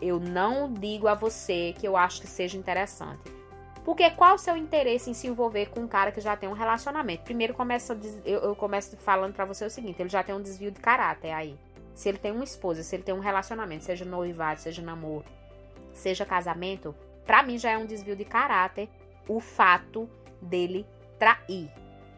eu 0.02 0.20
não 0.20 0.74
digo 0.74 1.08
a 1.08 1.14
você 1.14 1.76
que 1.78 1.88
eu 1.88 1.96
acho 1.96 2.22
que 2.22 2.28
seja 2.28 2.58
interessante. 2.58 3.39
Porque 3.84 4.10
qual 4.12 4.36
o 4.36 4.38
seu 4.38 4.56
interesse 4.56 5.10
em 5.10 5.14
se 5.14 5.28
envolver 5.28 5.70
com 5.70 5.82
um 5.82 5.88
cara 5.88 6.12
que 6.12 6.22
já 6.22 6.36
tem 6.36 6.50
um 6.50 6.54
relacionamento? 6.54 7.24
Primeiro 7.24 7.54
começa 7.54 7.98
eu, 8.26 8.40
eu 8.42 8.56
começo 8.56 8.96
falando 8.98 9.34
para 9.34 9.46
você 9.46 9.66
o 9.66 9.70
seguinte, 9.70 10.02
ele 10.02 10.10
já 10.10 10.24
tem 10.24 10.36
um 10.36 10.42
desvio 10.42 10.72
de 10.72 10.80
caráter 10.80 11.32
aí. 11.32 11.58
Se 11.96 12.08
ele 12.08 12.18
tem 12.18 12.32
uma 12.32 12.44
esposa, 12.44 12.84
se 12.84 12.96
ele 12.96 13.04
tem 13.04 13.14
um 13.14 13.20
relacionamento, 13.20 13.84
seja 13.84 14.06
noivado, 14.06 14.60
seja 14.60 14.82
namoro, 14.82 15.26
seja 15.94 16.26
casamento, 16.26 16.96
para 17.26 17.44
mim 17.44 17.58
já 17.58 17.72
é 17.72 17.78
um 17.78 17.86
desvio 17.86 18.16
de 18.16 18.26
caráter 18.26 18.90
o 19.28 19.40
fato 19.40 20.10
dele 20.42 20.86
trair. 21.18 21.72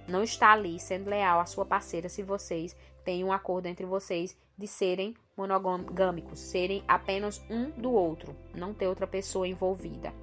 Não 0.07 0.23
está 0.23 0.51
ali 0.51 0.79
sendo 0.79 1.09
leal 1.09 1.39
à 1.39 1.45
sua 1.45 1.65
parceira 1.65 2.09
se 2.09 2.21
vocês 2.21 2.75
têm 3.03 3.23
um 3.23 3.31
acordo 3.31 3.67
entre 3.67 3.85
vocês 3.85 4.37
de 4.57 4.67
serem 4.67 5.15
monogâmicos, 5.35 6.39
serem 6.39 6.83
apenas 6.87 7.43
um 7.49 7.71
do 7.71 7.91
outro, 7.91 8.35
não 8.53 8.73
ter 8.73 8.87
outra 8.87 9.07
pessoa 9.07 9.47
envolvida, 9.47 10.13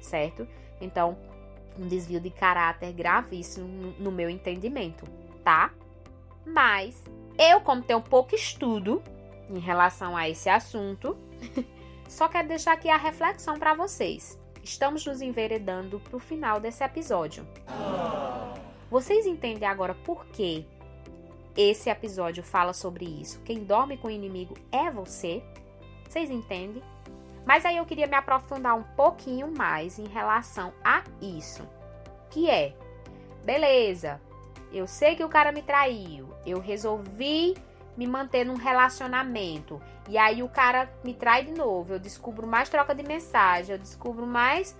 certo? 0.00 0.46
Então, 0.80 1.16
um 1.78 1.86
desvio 1.86 2.20
de 2.20 2.30
caráter 2.30 2.92
gravíssimo 2.92 3.94
no 3.98 4.10
meu 4.10 4.28
entendimento, 4.28 5.04
tá? 5.44 5.72
Mas 6.44 7.02
eu, 7.38 7.60
como 7.60 7.82
tenho 7.82 8.00
pouco 8.00 8.34
estudo 8.34 9.02
em 9.48 9.58
relação 9.58 10.16
a 10.16 10.28
esse 10.28 10.48
assunto, 10.48 11.16
só 12.08 12.28
quero 12.28 12.48
deixar 12.48 12.72
aqui 12.72 12.88
a 12.88 12.96
reflexão 12.96 13.58
para 13.58 13.74
vocês. 13.74 14.38
Estamos 14.62 15.06
nos 15.06 15.22
enveredando 15.22 16.00
para 16.00 16.16
o 16.16 16.20
final 16.20 16.60
desse 16.60 16.82
episódio. 16.84 17.46
Vocês 18.90 19.26
entendem 19.26 19.68
agora 19.68 19.94
por 19.94 20.26
que 20.26 20.66
esse 21.56 21.90
episódio 21.90 22.42
fala 22.42 22.72
sobre 22.72 23.04
isso? 23.04 23.40
Quem 23.42 23.64
dorme 23.64 23.96
com 23.96 24.08
o 24.08 24.10
inimigo 24.10 24.54
é 24.72 24.90
você? 24.90 25.42
Vocês 26.08 26.30
entendem? 26.30 26.82
Mas 27.48 27.64
aí 27.64 27.78
eu 27.78 27.86
queria 27.86 28.06
me 28.06 28.14
aprofundar 28.14 28.76
um 28.76 28.82
pouquinho 28.82 29.50
mais 29.50 29.98
em 29.98 30.06
relação 30.06 30.70
a 30.84 31.02
isso. 31.18 31.66
Que 32.28 32.50
é, 32.50 32.74
beleza, 33.42 34.20
eu 34.70 34.86
sei 34.86 35.16
que 35.16 35.24
o 35.24 35.30
cara 35.30 35.50
me 35.50 35.62
traiu, 35.62 36.28
eu 36.44 36.60
resolvi 36.60 37.56
me 37.96 38.06
manter 38.06 38.44
num 38.44 38.54
relacionamento. 38.54 39.80
E 40.10 40.18
aí 40.18 40.42
o 40.42 40.48
cara 40.50 40.92
me 41.02 41.14
trai 41.14 41.42
de 41.42 41.52
novo. 41.52 41.94
Eu 41.94 41.98
descubro 41.98 42.46
mais 42.46 42.68
troca 42.68 42.94
de 42.94 43.02
mensagem, 43.02 43.74
eu 43.74 43.78
descubro 43.78 44.26
mais 44.26 44.76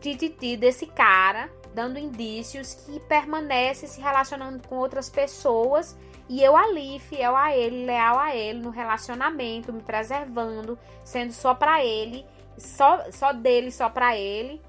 tititi 0.00 0.56
desse 0.56 0.86
cara, 0.86 1.50
dando 1.74 1.98
indícios 1.98 2.72
que 2.72 3.00
permanece 3.00 3.88
se 3.88 4.00
relacionando 4.00 4.62
com 4.68 4.76
outras 4.76 5.10
pessoas 5.10 5.98
e 6.28 6.42
eu 6.42 6.56
ali, 6.56 6.98
fiel 6.98 7.36
a 7.36 7.56
ele, 7.56 7.86
leal 7.86 8.18
a 8.18 8.34
ele 8.34 8.60
no 8.60 8.70
relacionamento, 8.70 9.72
me 9.72 9.82
preservando, 9.82 10.78
sendo 11.04 11.32
só 11.32 11.54
para 11.54 11.84
ele, 11.84 12.26
só, 12.58 13.10
só 13.12 13.32
dele, 13.32 13.70
só 13.70 13.88
para 13.88 14.16
ele. 14.16 14.60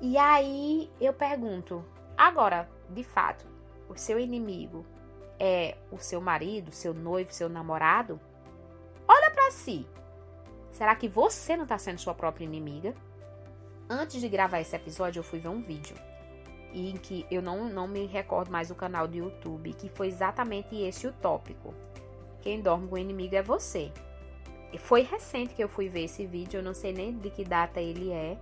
E 0.00 0.18
aí 0.18 0.90
eu 1.00 1.12
pergunto: 1.12 1.84
agora, 2.16 2.68
de 2.90 3.02
fato, 3.02 3.46
o 3.88 3.96
seu 3.96 4.18
inimigo 4.18 4.84
é 5.38 5.76
o 5.90 5.98
seu 5.98 6.20
marido, 6.20 6.72
seu 6.72 6.92
noivo, 6.92 7.32
seu 7.32 7.48
namorado? 7.48 8.20
Olha 9.06 9.30
para 9.30 9.50
si. 9.50 9.86
Será 10.72 10.94
que 10.94 11.08
você 11.08 11.56
não 11.56 11.64
está 11.64 11.78
sendo 11.78 11.98
sua 11.98 12.14
própria 12.14 12.44
inimiga? 12.44 12.94
Antes 13.88 14.20
de 14.20 14.28
gravar 14.28 14.60
esse 14.60 14.76
episódio, 14.76 15.20
eu 15.20 15.24
fui 15.24 15.38
ver 15.38 15.48
um 15.48 15.62
vídeo 15.62 15.96
em 16.72 16.96
que 16.96 17.26
eu 17.30 17.40
não, 17.40 17.68
não 17.68 17.88
me 17.88 18.06
recordo 18.06 18.50
mais 18.50 18.70
o 18.70 18.74
canal 18.74 19.08
do 19.08 19.16
YouTube, 19.16 19.72
que 19.72 19.88
foi 19.88 20.08
exatamente 20.08 20.76
esse 20.76 21.06
o 21.06 21.12
tópico. 21.12 21.74
Quem 22.40 22.60
dorme 22.60 22.88
com 22.88 22.94
o 22.94 22.98
inimigo 22.98 23.34
é 23.34 23.42
você. 23.42 23.90
E 24.72 24.78
foi 24.78 25.02
recente 25.02 25.54
que 25.54 25.62
eu 25.62 25.68
fui 25.68 25.88
ver 25.88 26.04
esse 26.04 26.26
vídeo, 26.26 26.58
eu 26.58 26.62
não 26.62 26.74
sei 26.74 26.92
nem 26.92 27.16
de 27.16 27.30
que 27.30 27.44
data 27.44 27.80
ele 27.80 28.12
é, 28.12 28.36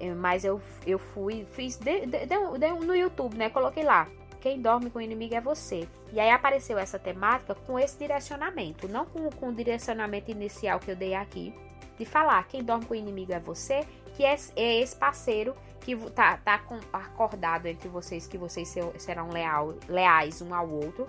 é 0.00 0.12
mas 0.12 0.44
eu, 0.44 0.60
eu 0.86 0.98
fui, 0.98 1.46
fiz 1.52 1.76
de, 1.76 2.06
de, 2.06 2.26
de, 2.26 2.72
no 2.84 2.94
YouTube, 2.94 3.36
né? 3.36 3.48
Coloquei 3.50 3.84
lá. 3.84 4.08
Quem 4.40 4.60
dorme 4.60 4.90
com 4.90 4.98
o 4.98 5.02
inimigo 5.02 5.34
é 5.34 5.40
você. 5.40 5.88
E 6.12 6.20
aí 6.20 6.30
apareceu 6.30 6.76
essa 6.76 6.98
temática 6.98 7.54
com 7.54 7.78
esse 7.78 7.96
direcionamento, 7.98 8.86
não 8.88 9.06
com, 9.06 9.30
com 9.30 9.48
o 9.48 9.54
direcionamento 9.54 10.30
inicial 10.30 10.78
que 10.78 10.90
eu 10.90 10.96
dei 10.96 11.14
aqui, 11.14 11.54
de 11.96 12.04
falar 12.04 12.46
quem 12.48 12.62
dorme 12.62 12.84
com 12.84 12.92
o 12.92 12.96
inimigo 12.96 13.32
é 13.32 13.40
você, 13.40 13.86
que 14.14 14.24
é, 14.24 14.36
é 14.56 14.80
esse 14.80 14.94
parceiro 14.96 15.54
que 15.84 15.94
tá, 16.12 16.38
tá 16.38 16.54
acordado 16.94 17.66
entre 17.66 17.88
vocês 17.90 18.26
que 18.26 18.38
vocês 18.38 18.74
serão 18.96 19.28
leal, 19.28 19.74
leais 19.86 20.40
um 20.40 20.54
ao 20.54 20.68
outro, 20.68 21.06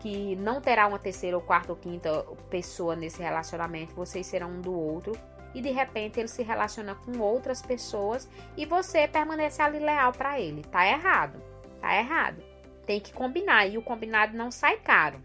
que 0.00 0.34
não 0.36 0.58
terá 0.58 0.86
uma 0.86 0.98
terceira 0.98 1.36
ou 1.36 1.42
quarta 1.42 1.72
ou 1.72 1.76
quinta 1.76 2.24
pessoa 2.48 2.96
nesse 2.96 3.22
relacionamento, 3.22 3.94
vocês 3.94 4.26
serão 4.26 4.52
um 4.52 4.60
do 4.62 4.72
outro. 4.72 5.12
E 5.54 5.60
de 5.60 5.70
repente 5.70 6.18
ele 6.18 6.28
se 6.28 6.42
relaciona 6.42 6.94
com 6.94 7.18
outras 7.18 7.62
pessoas 7.62 8.28
e 8.56 8.66
você 8.66 9.06
permanece 9.06 9.60
ali 9.60 9.78
leal 9.78 10.12
para 10.12 10.40
ele. 10.40 10.62
Tá 10.62 10.86
errado. 10.86 11.40
Tá 11.80 11.96
errado. 11.96 12.42
Tem 12.86 13.00
que 13.00 13.12
combinar 13.12 13.66
e 13.66 13.78
o 13.78 13.82
combinado 13.82 14.36
não 14.36 14.50
sai 14.50 14.78
caro. 14.78 15.18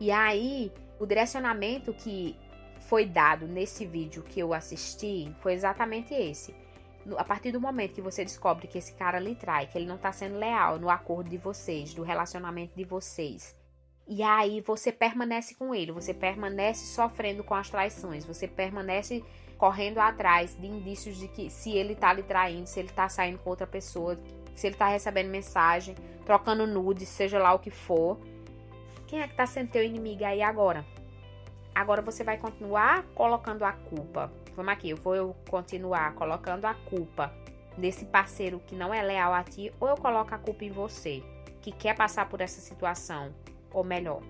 E 0.00 0.10
aí, 0.10 0.72
o 0.98 1.04
direcionamento 1.04 1.92
que 1.92 2.36
foi 2.80 3.04
dado 3.04 3.46
nesse 3.46 3.84
vídeo 3.84 4.22
que 4.22 4.40
eu 4.40 4.54
assisti 4.54 5.34
foi 5.40 5.52
exatamente 5.52 6.14
esse 6.14 6.54
a 7.16 7.24
partir 7.24 7.52
do 7.52 7.60
momento 7.60 7.94
que 7.94 8.02
você 8.02 8.24
descobre 8.24 8.66
que 8.66 8.78
esse 8.78 8.92
cara 8.94 9.18
lhe 9.18 9.34
trai, 9.34 9.66
que 9.66 9.78
ele 9.78 9.86
não 9.86 9.98
tá 9.98 10.12
sendo 10.12 10.36
leal 10.36 10.78
no 10.78 10.90
acordo 10.90 11.30
de 11.30 11.38
vocês, 11.38 11.94
do 11.94 12.02
relacionamento 12.02 12.76
de 12.76 12.84
vocês, 12.84 13.56
e 14.10 14.22
aí 14.22 14.62
você 14.62 14.90
permanece 14.90 15.54
com 15.54 15.74
ele, 15.74 15.92
você 15.92 16.14
permanece 16.14 16.86
sofrendo 16.86 17.44
com 17.44 17.54
as 17.54 17.68
traições, 17.68 18.24
você 18.24 18.48
permanece 18.48 19.22
correndo 19.58 19.98
atrás 19.98 20.56
de 20.58 20.66
indícios 20.66 21.18
de 21.18 21.28
que 21.28 21.50
se 21.50 21.72
ele 21.72 21.94
tá 21.94 22.12
lhe 22.14 22.22
traindo, 22.22 22.66
se 22.66 22.80
ele 22.80 22.88
tá 22.88 23.06
saindo 23.08 23.38
com 23.38 23.50
outra 23.50 23.66
pessoa, 23.66 24.18
se 24.56 24.66
ele 24.66 24.76
tá 24.76 24.88
recebendo 24.88 25.28
mensagem, 25.28 25.94
trocando 26.24 26.66
nudes, 26.66 27.06
seja 27.06 27.38
lá 27.38 27.52
o 27.52 27.58
que 27.58 27.70
for. 27.70 28.18
Quem 29.06 29.20
é 29.20 29.28
que 29.28 29.34
tá 29.34 29.46
sendo 29.46 29.70
teu 29.70 29.84
inimigo 29.84 30.24
aí 30.24 30.40
agora? 30.40 30.86
Agora 31.78 32.02
você 32.02 32.24
vai 32.24 32.36
continuar 32.38 33.04
colocando 33.14 33.64
a 33.64 33.72
culpa 33.72 34.32
Vamos 34.58 34.72
aqui, 34.72 34.90
eu 34.90 34.96
vou 34.96 35.36
continuar 35.48 36.12
colocando 36.14 36.64
a 36.64 36.74
culpa 36.74 37.32
nesse 37.76 38.04
parceiro 38.04 38.60
que 38.66 38.74
não 38.74 38.92
é 38.92 39.00
leal 39.00 39.32
a 39.32 39.44
ti, 39.44 39.72
ou 39.78 39.88
eu 39.88 39.96
coloco 39.96 40.34
a 40.34 40.38
culpa 40.38 40.64
em 40.64 40.70
você, 40.72 41.22
que 41.62 41.70
quer 41.70 41.94
passar 41.94 42.28
por 42.28 42.40
essa 42.40 42.60
situação, 42.60 43.32
ou 43.70 43.84
melhor, 43.84 44.20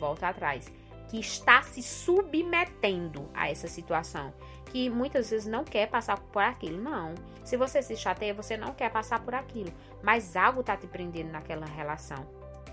volta 0.00 0.26
atrás, 0.26 0.68
que 1.08 1.20
está 1.20 1.62
se 1.62 1.80
submetendo 1.80 3.30
a 3.32 3.48
essa 3.48 3.68
situação, 3.68 4.34
que 4.64 4.90
muitas 4.90 5.30
vezes 5.30 5.46
não 5.46 5.62
quer 5.62 5.88
passar 5.88 6.18
por 6.18 6.42
aquilo. 6.42 6.82
Não. 6.82 7.14
Se 7.44 7.56
você 7.56 7.80
se 7.80 7.96
chateia, 7.96 8.34
você 8.34 8.56
não 8.56 8.74
quer 8.74 8.90
passar 8.90 9.20
por 9.20 9.32
aquilo, 9.32 9.72
mas 10.02 10.34
algo 10.34 10.62
está 10.62 10.76
te 10.76 10.88
prendendo 10.88 11.30
naquela 11.30 11.66
relação. 11.66 12.26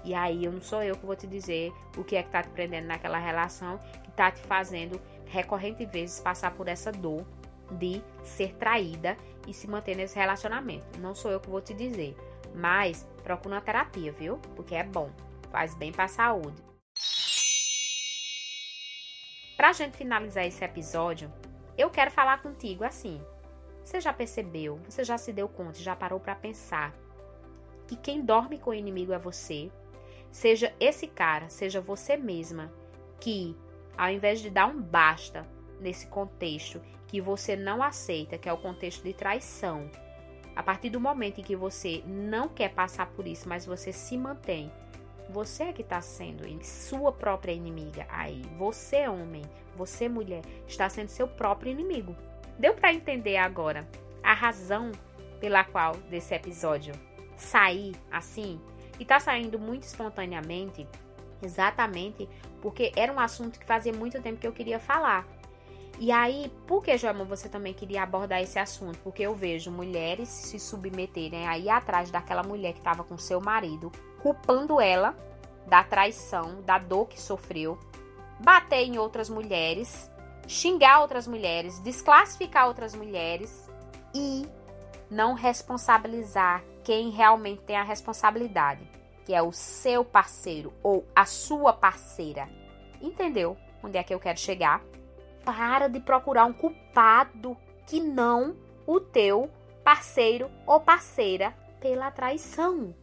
E 0.03 0.13
aí 0.13 0.45
eu 0.45 0.51
não 0.51 0.61
sou 0.61 0.83
eu 0.83 0.95
que 0.95 1.05
vou 1.05 1.15
te 1.15 1.25
dizer 1.25 1.71
o 1.97 2.03
que 2.03 2.15
é 2.15 2.21
que 2.21 2.29
está 2.29 2.41
te 2.41 2.49
prendendo 2.49 2.85
naquela 2.87 3.19
relação, 3.19 3.79
está 4.15 4.31
te 4.31 4.41
fazendo 4.41 4.99
recorrente 5.25 5.85
vezes 5.85 6.21
passar 6.21 6.51
por 6.51 6.69
essa 6.69 6.91
dor 6.91 7.25
de 7.71 8.01
ser 8.23 8.53
traída 8.55 9.17
e 9.45 9.53
se 9.53 9.67
manter 9.67 9.95
nesse 9.95 10.15
relacionamento. 10.15 10.99
Não 10.99 11.13
sou 11.13 11.31
eu 11.31 11.39
que 11.39 11.49
vou 11.49 11.61
te 11.61 11.73
dizer, 11.73 12.15
mas 12.55 13.07
procura 13.23 13.55
uma 13.55 13.61
terapia, 13.61 14.11
viu? 14.13 14.37
Porque 14.55 14.73
é 14.73 14.83
bom, 14.83 15.11
faz 15.51 15.75
bem 15.75 15.91
para 15.91 16.05
a 16.05 16.07
saúde. 16.07 16.63
Pra 19.57 19.73
gente 19.73 19.97
finalizar 19.97 20.45
esse 20.45 20.63
episódio, 20.63 21.31
eu 21.77 21.89
quero 21.89 22.11
falar 22.11 22.41
contigo 22.41 22.83
assim. 22.83 23.21
Você 23.83 23.99
já 23.99 24.13
percebeu? 24.13 24.79
Você 24.89 25.03
já 25.03 25.17
se 25.17 25.31
deu 25.31 25.47
conta? 25.47 25.79
Já 25.79 25.95
parou 25.95 26.19
para 26.19 26.35
pensar 26.35 26.93
que 27.87 27.95
quem 27.95 28.21
dorme 28.21 28.57
com 28.57 28.71
o 28.71 28.73
inimigo 28.73 29.13
é 29.13 29.19
você? 29.19 29.71
Seja 30.31 30.73
esse 30.79 31.07
cara, 31.07 31.49
seja 31.49 31.79
você 31.79 32.17
mesma 32.17 32.71
que 33.19 33.55
ao 33.97 34.09
invés 34.09 34.39
de 34.39 34.49
dar 34.49 34.67
um 34.67 34.81
basta 34.81 35.45
nesse 35.79 36.07
contexto 36.07 36.81
que 37.07 37.21
você 37.21 37.55
não 37.55 37.81
aceita, 37.83 38.37
que 38.37 38.49
é 38.49 38.53
o 38.53 38.57
contexto 38.57 39.03
de 39.03 39.13
traição, 39.13 39.89
a 40.55 40.63
partir 40.63 40.89
do 40.89 40.99
momento 40.99 41.39
em 41.39 41.43
que 41.43 41.55
você 41.55 42.01
não 42.05 42.47
quer 42.47 42.73
passar 42.73 43.07
por 43.07 43.27
isso, 43.27 43.47
mas 43.47 43.65
você 43.65 43.91
se 43.91 44.17
mantém, 44.17 44.71
você 45.29 45.63
é 45.63 45.73
que 45.73 45.81
está 45.81 46.01
sendo 46.01 46.45
sua 46.63 47.11
própria 47.11 47.51
inimiga 47.51 48.05
aí. 48.09 48.41
Você, 48.57 49.07
homem, 49.07 49.43
você, 49.75 50.07
mulher, 50.07 50.43
está 50.67 50.87
sendo 50.87 51.09
seu 51.09 51.27
próprio 51.27 51.71
inimigo. 51.71 52.15
Deu 52.59 52.73
para 52.73 52.93
entender 52.93 53.37
agora 53.37 53.87
a 54.23 54.33
razão 54.33 54.91
pela 55.39 55.63
qual 55.63 55.95
desse 56.09 56.33
episódio 56.33 56.93
sair 57.35 57.93
assim? 58.11 58.61
E 58.99 59.03
está 59.03 59.19
saindo 59.19 59.59
muito 59.59 59.83
espontaneamente 59.83 60.87
Exatamente, 61.41 62.27
porque 62.61 62.91
era 62.95 63.11
um 63.11 63.19
assunto 63.19 63.59
que 63.59 63.65
fazia 63.65 63.93
muito 63.93 64.21
tempo 64.21 64.39
que 64.39 64.47
eu 64.47 64.53
queria 64.53 64.79
falar. 64.79 65.25
E 65.97 66.11
aí, 66.11 66.51
por 66.67 66.83
que, 66.83 66.97
Joelma, 66.97 67.23
você 67.23 67.47
também 67.47 67.73
queria 67.73 68.03
abordar 68.03 68.41
esse 68.41 68.59
assunto? 68.59 68.99
Porque 68.99 69.23
eu 69.23 69.33
vejo 69.33 69.71
mulheres 69.71 70.27
se 70.27 70.59
submeterem 70.59 71.47
aí 71.47 71.69
atrás 71.69 72.11
daquela 72.11 72.43
mulher 72.43 72.73
que 72.73 72.79
estava 72.79 73.03
com 73.03 73.17
seu 73.17 73.39
marido, 73.39 73.91
culpando 74.21 74.81
ela 74.81 75.15
da 75.67 75.83
traição, 75.83 76.61
da 76.63 76.77
dor 76.77 77.07
que 77.07 77.19
sofreu, 77.19 77.79
bater 78.39 78.83
em 78.85 78.97
outras 78.97 79.29
mulheres, 79.29 80.11
xingar 80.47 81.01
outras 81.01 81.27
mulheres, 81.27 81.79
desclassificar 81.79 82.67
outras 82.67 82.93
mulheres 82.93 83.69
e 84.13 84.45
não 85.09 85.33
responsabilizar 85.33 86.63
quem 86.83 87.09
realmente 87.09 87.61
tem 87.61 87.77
a 87.77 87.83
responsabilidade, 87.83 88.87
que 89.25 89.33
é 89.33 89.41
o 89.41 89.51
seu 89.51 90.05
parceiro 90.05 90.71
ou 90.81 91.05
a 91.15 91.25
sua 91.25 91.73
parceira. 91.73 92.47
Entendeu 93.01 93.57
onde 93.83 93.97
é 93.97 94.03
que 94.03 94.13
eu 94.13 94.19
quero 94.19 94.39
chegar? 94.39 94.81
Para 95.43 95.87
de 95.87 95.99
procurar 95.99 96.45
um 96.45 96.53
culpado 96.53 97.57
que 97.85 97.99
não 97.99 98.55
o 98.85 98.99
teu 98.99 99.49
parceiro 99.83 100.49
ou 100.65 100.79
parceira 100.79 101.53
pela 101.79 102.11
traição. 102.11 102.95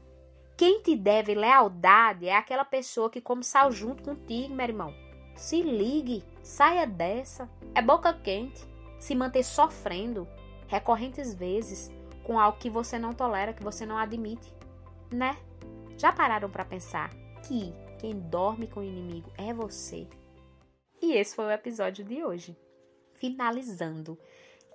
Quem 0.57 0.81
te 0.81 0.97
deve 0.97 1.35
lealdade 1.35 2.29
é 2.29 2.37
aquela 2.37 2.65
pessoa 2.65 3.11
que 3.11 3.21
come 3.21 3.43
sal 3.43 3.71
junto 3.73 4.03
contigo, 4.03 4.55
meu 4.55 4.67
irmão. 4.67 4.95
Se 5.35 5.61
ligue, 5.61 6.25
saia 6.43 6.87
dessa. 6.87 7.49
É 7.75 7.83
boca 7.83 8.13
quente. 8.13 8.65
Se 8.99 9.15
manter 9.15 9.43
sofrendo 9.43 10.29
recorrentes 10.69 11.35
vezes 11.35 11.91
com 12.23 12.39
algo 12.39 12.59
que 12.59 12.71
você 12.71 12.99
não 12.99 13.13
tolera, 13.13 13.53
que 13.53 13.63
você 13.63 13.85
não 13.85 13.99
admite, 13.99 14.55
né? 15.13 15.37
Já 15.97 16.13
pararam 16.13 16.51
para 16.51 16.65
pensar 16.65 17.11
que 17.47 17.73
quem 17.99 18.19
dorme 18.19 18.67
com 18.67 18.81
o 18.81 18.85
inimigo 18.85 19.31
é 19.39 19.53
você? 19.53 20.09
E 21.01 21.13
esse 21.15 21.35
foi 21.35 21.47
o 21.47 21.51
episódio 21.51 22.05
de 22.05 22.25
hoje. 22.25 22.57
Finalizando 23.15 24.19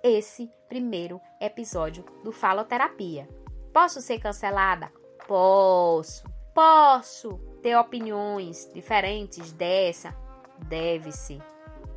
esse 0.02 0.50
primeiro 0.68 1.20
episódio 1.40 2.04
do 2.22 2.32
Faloterapia. 2.32 3.28
Posso 3.72 4.00
ser 4.00 4.18
cancelada? 4.20 4.92
Posso. 5.26 6.24
Posso 6.54 7.38
ter 7.62 7.76
opiniões 7.76 8.70
diferentes 8.72 9.52
dessa? 9.52 10.14
Deve-se. 10.66 11.40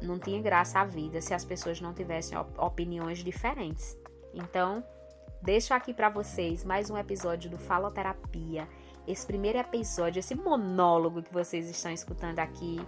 Não 0.01 0.19
tinha 0.19 0.41
graça 0.41 0.79
a 0.79 0.85
vida 0.85 1.21
se 1.21 1.33
as 1.33 1.45
pessoas 1.45 1.79
não 1.79 1.93
tivessem 1.93 2.37
opiniões 2.57 3.23
diferentes. 3.23 3.97
Então, 4.33 4.83
deixo 5.41 5.73
aqui 5.73 5.93
para 5.93 6.09
vocês 6.09 6.63
mais 6.63 6.89
um 6.89 6.97
episódio 6.97 7.49
do 7.49 7.57
Faloterapia. 7.57 8.67
Esse 9.07 9.25
primeiro 9.25 9.57
episódio, 9.57 10.19
esse 10.19 10.35
monólogo 10.35 11.23
que 11.23 11.33
vocês 11.33 11.69
estão 11.69 11.91
escutando 11.91 12.39
aqui, 12.39 12.79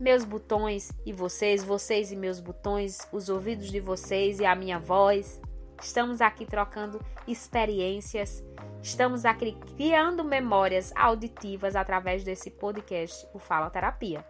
meus 0.00 0.24
botões 0.24 0.90
e 1.04 1.12
vocês, 1.12 1.62
vocês 1.62 2.10
e 2.10 2.16
meus 2.16 2.40
botões, 2.40 2.98
os 3.12 3.28
ouvidos 3.28 3.70
de 3.70 3.80
vocês 3.80 4.40
e 4.40 4.46
a 4.46 4.54
minha 4.54 4.78
voz. 4.78 5.40
Estamos 5.80 6.20
aqui 6.20 6.46
trocando 6.46 7.00
experiências, 7.28 8.42
estamos 8.82 9.24
aqui 9.24 9.56
criando 9.76 10.24
memórias 10.24 10.92
auditivas 10.96 11.76
através 11.76 12.24
desse 12.24 12.50
podcast, 12.50 13.26
o 13.34 13.38
Fala 13.38 13.70
Terapia. 13.70 14.24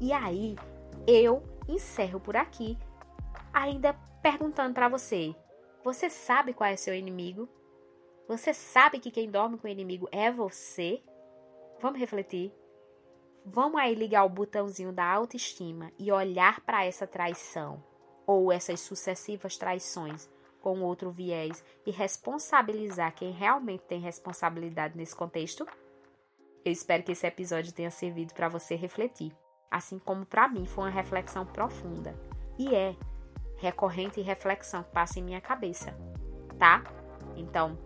E 0.00 0.12
aí, 0.12 0.56
eu 1.06 1.42
encerro 1.68 2.20
por 2.20 2.36
aqui, 2.36 2.78
ainda 3.52 3.94
perguntando 4.22 4.74
para 4.74 4.88
você: 4.88 5.34
você 5.84 6.10
sabe 6.10 6.52
qual 6.52 6.68
é 6.68 6.76
seu 6.76 6.94
inimigo? 6.94 7.48
Você 8.28 8.52
sabe 8.52 8.98
que 8.98 9.10
quem 9.10 9.30
dorme 9.30 9.56
com 9.56 9.68
o 9.68 9.70
inimigo 9.70 10.08
é 10.10 10.32
você? 10.32 11.02
Vamos 11.80 12.00
refletir. 12.00 12.52
Vamos 13.44 13.80
aí 13.80 13.94
ligar 13.94 14.24
o 14.24 14.28
botãozinho 14.28 14.92
da 14.92 15.04
autoestima 15.04 15.92
e 15.96 16.10
olhar 16.10 16.60
para 16.62 16.84
essa 16.84 17.06
traição 17.06 17.82
ou 18.26 18.50
essas 18.50 18.80
sucessivas 18.80 19.56
traições 19.56 20.28
com 20.60 20.82
outro 20.82 21.12
viés 21.12 21.64
e 21.86 21.92
responsabilizar 21.92 23.14
quem 23.14 23.30
realmente 23.30 23.84
tem 23.84 24.00
responsabilidade 24.00 24.96
nesse 24.96 25.14
contexto? 25.14 25.64
Eu 26.64 26.72
espero 26.72 27.04
que 27.04 27.12
esse 27.12 27.24
episódio 27.24 27.72
tenha 27.72 27.92
servido 27.92 28.34
para 28.34 28.48
você 28.48 28.74
refletir, 28.74 29.32
assim 29.70 30.00
como 30.00 30.26
para 30.26 30.48
mim 30.48 30.66
foi 30.66 30.82
uma 30.82 30.90
reflexão 30.90 31.46
profunda. 31.46 32.18
E 32.58 32.74
é 32.74 32.96
recorrente 33.58 34.20
reflexão 34.20 34.82
que 34.82 34.90
passa 34.90 35.20
em 35.20 35.22
minha 35.22 35.40
cabeça, 35.40 35.96
tá? 36.58 36.82
Então, 37.36 37.78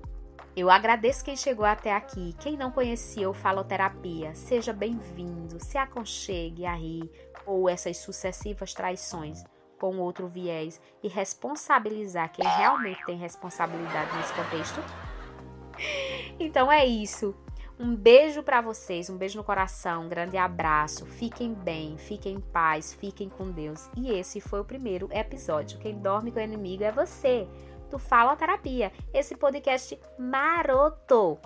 eu 0.57 0.69
agradeço 0.69 1.25
quem 1.25 1.37
chegou 1.37 1.65
até 1.65 1.93
aqui. 1.93 2.35
Quem 2.41 2.57
não 2.57 2.71
conhecia 2.71 3.31
o 3.31 3.35
Faloterapia, 3.35 4.35
seja 4.35 4.73
bem-vindo, 4.73 5.63
se 5.63 5.79
aconchegue 5.79 6.67
aí, 6.67 7.09
ou 7.47 7.69
essas 7.69 7.99
sucessivas 7.99 8.75
traições 8.75 9.45
com 9.79 9.99
outro 9.99 10.29
viés 10.29 10.81
e 11.03 11.09
responsabilizar 11.09 12.31
quem 12.33 12.47
realmente 12.47 13.05
tem 13.07 13.17
responsabilidade 13.17 14.15
nesse 14.17 14.33
contexto. 14.35 14.81
Então 16.39 16.71
é 16.71 16.85
isso. 16.87 17.35
Um 17.79 17.97
beijo 17.97 18.43
para 18.43 18.61
vocês, 18.61 19.09
um 19.09 19.17
beijo 19.17 19.39
no 19.39 19.45
coração, 19.45 20.05
um 20.05 20.09
grande 20.09 20.37
abraço. 20.37 21.07
Fiquem 21.07 21.55
bem, 21.55 21.97
fiquem 21.97 22.35
em 22.35 22.41
paz, 22.41 22.93
fiquem 22.93 23.31
com 23.31 23.51
Deus. 23.51 23.91
E 23.97 24.11
esse 24.11 24.39
foi 24.39 24.61
o 24.61 24.65
primeiro 24.65 25.09
episódio. 25.11 25.79
Quem 25.79 25.99
dorme 25.99 26.31
com 26.31 26.39
o 26.39 26.43
inimigo 26.43 26.85
é 26.85 26.93
você 26.93 27.49
do 27.91 27.99
Fala 27.99 28.37
Terapia, 28.37 28.93
esse 29.13 29.37
podcast 29.37 29.99
maroto. 30.19 31.39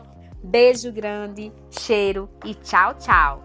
Beijo 0.43 0.93
grande, 0.93 1.51
cheiro 1.71 2.29
e 2.45 2.55
tchau, 2.55 2.95
tchau. 2.95 3.43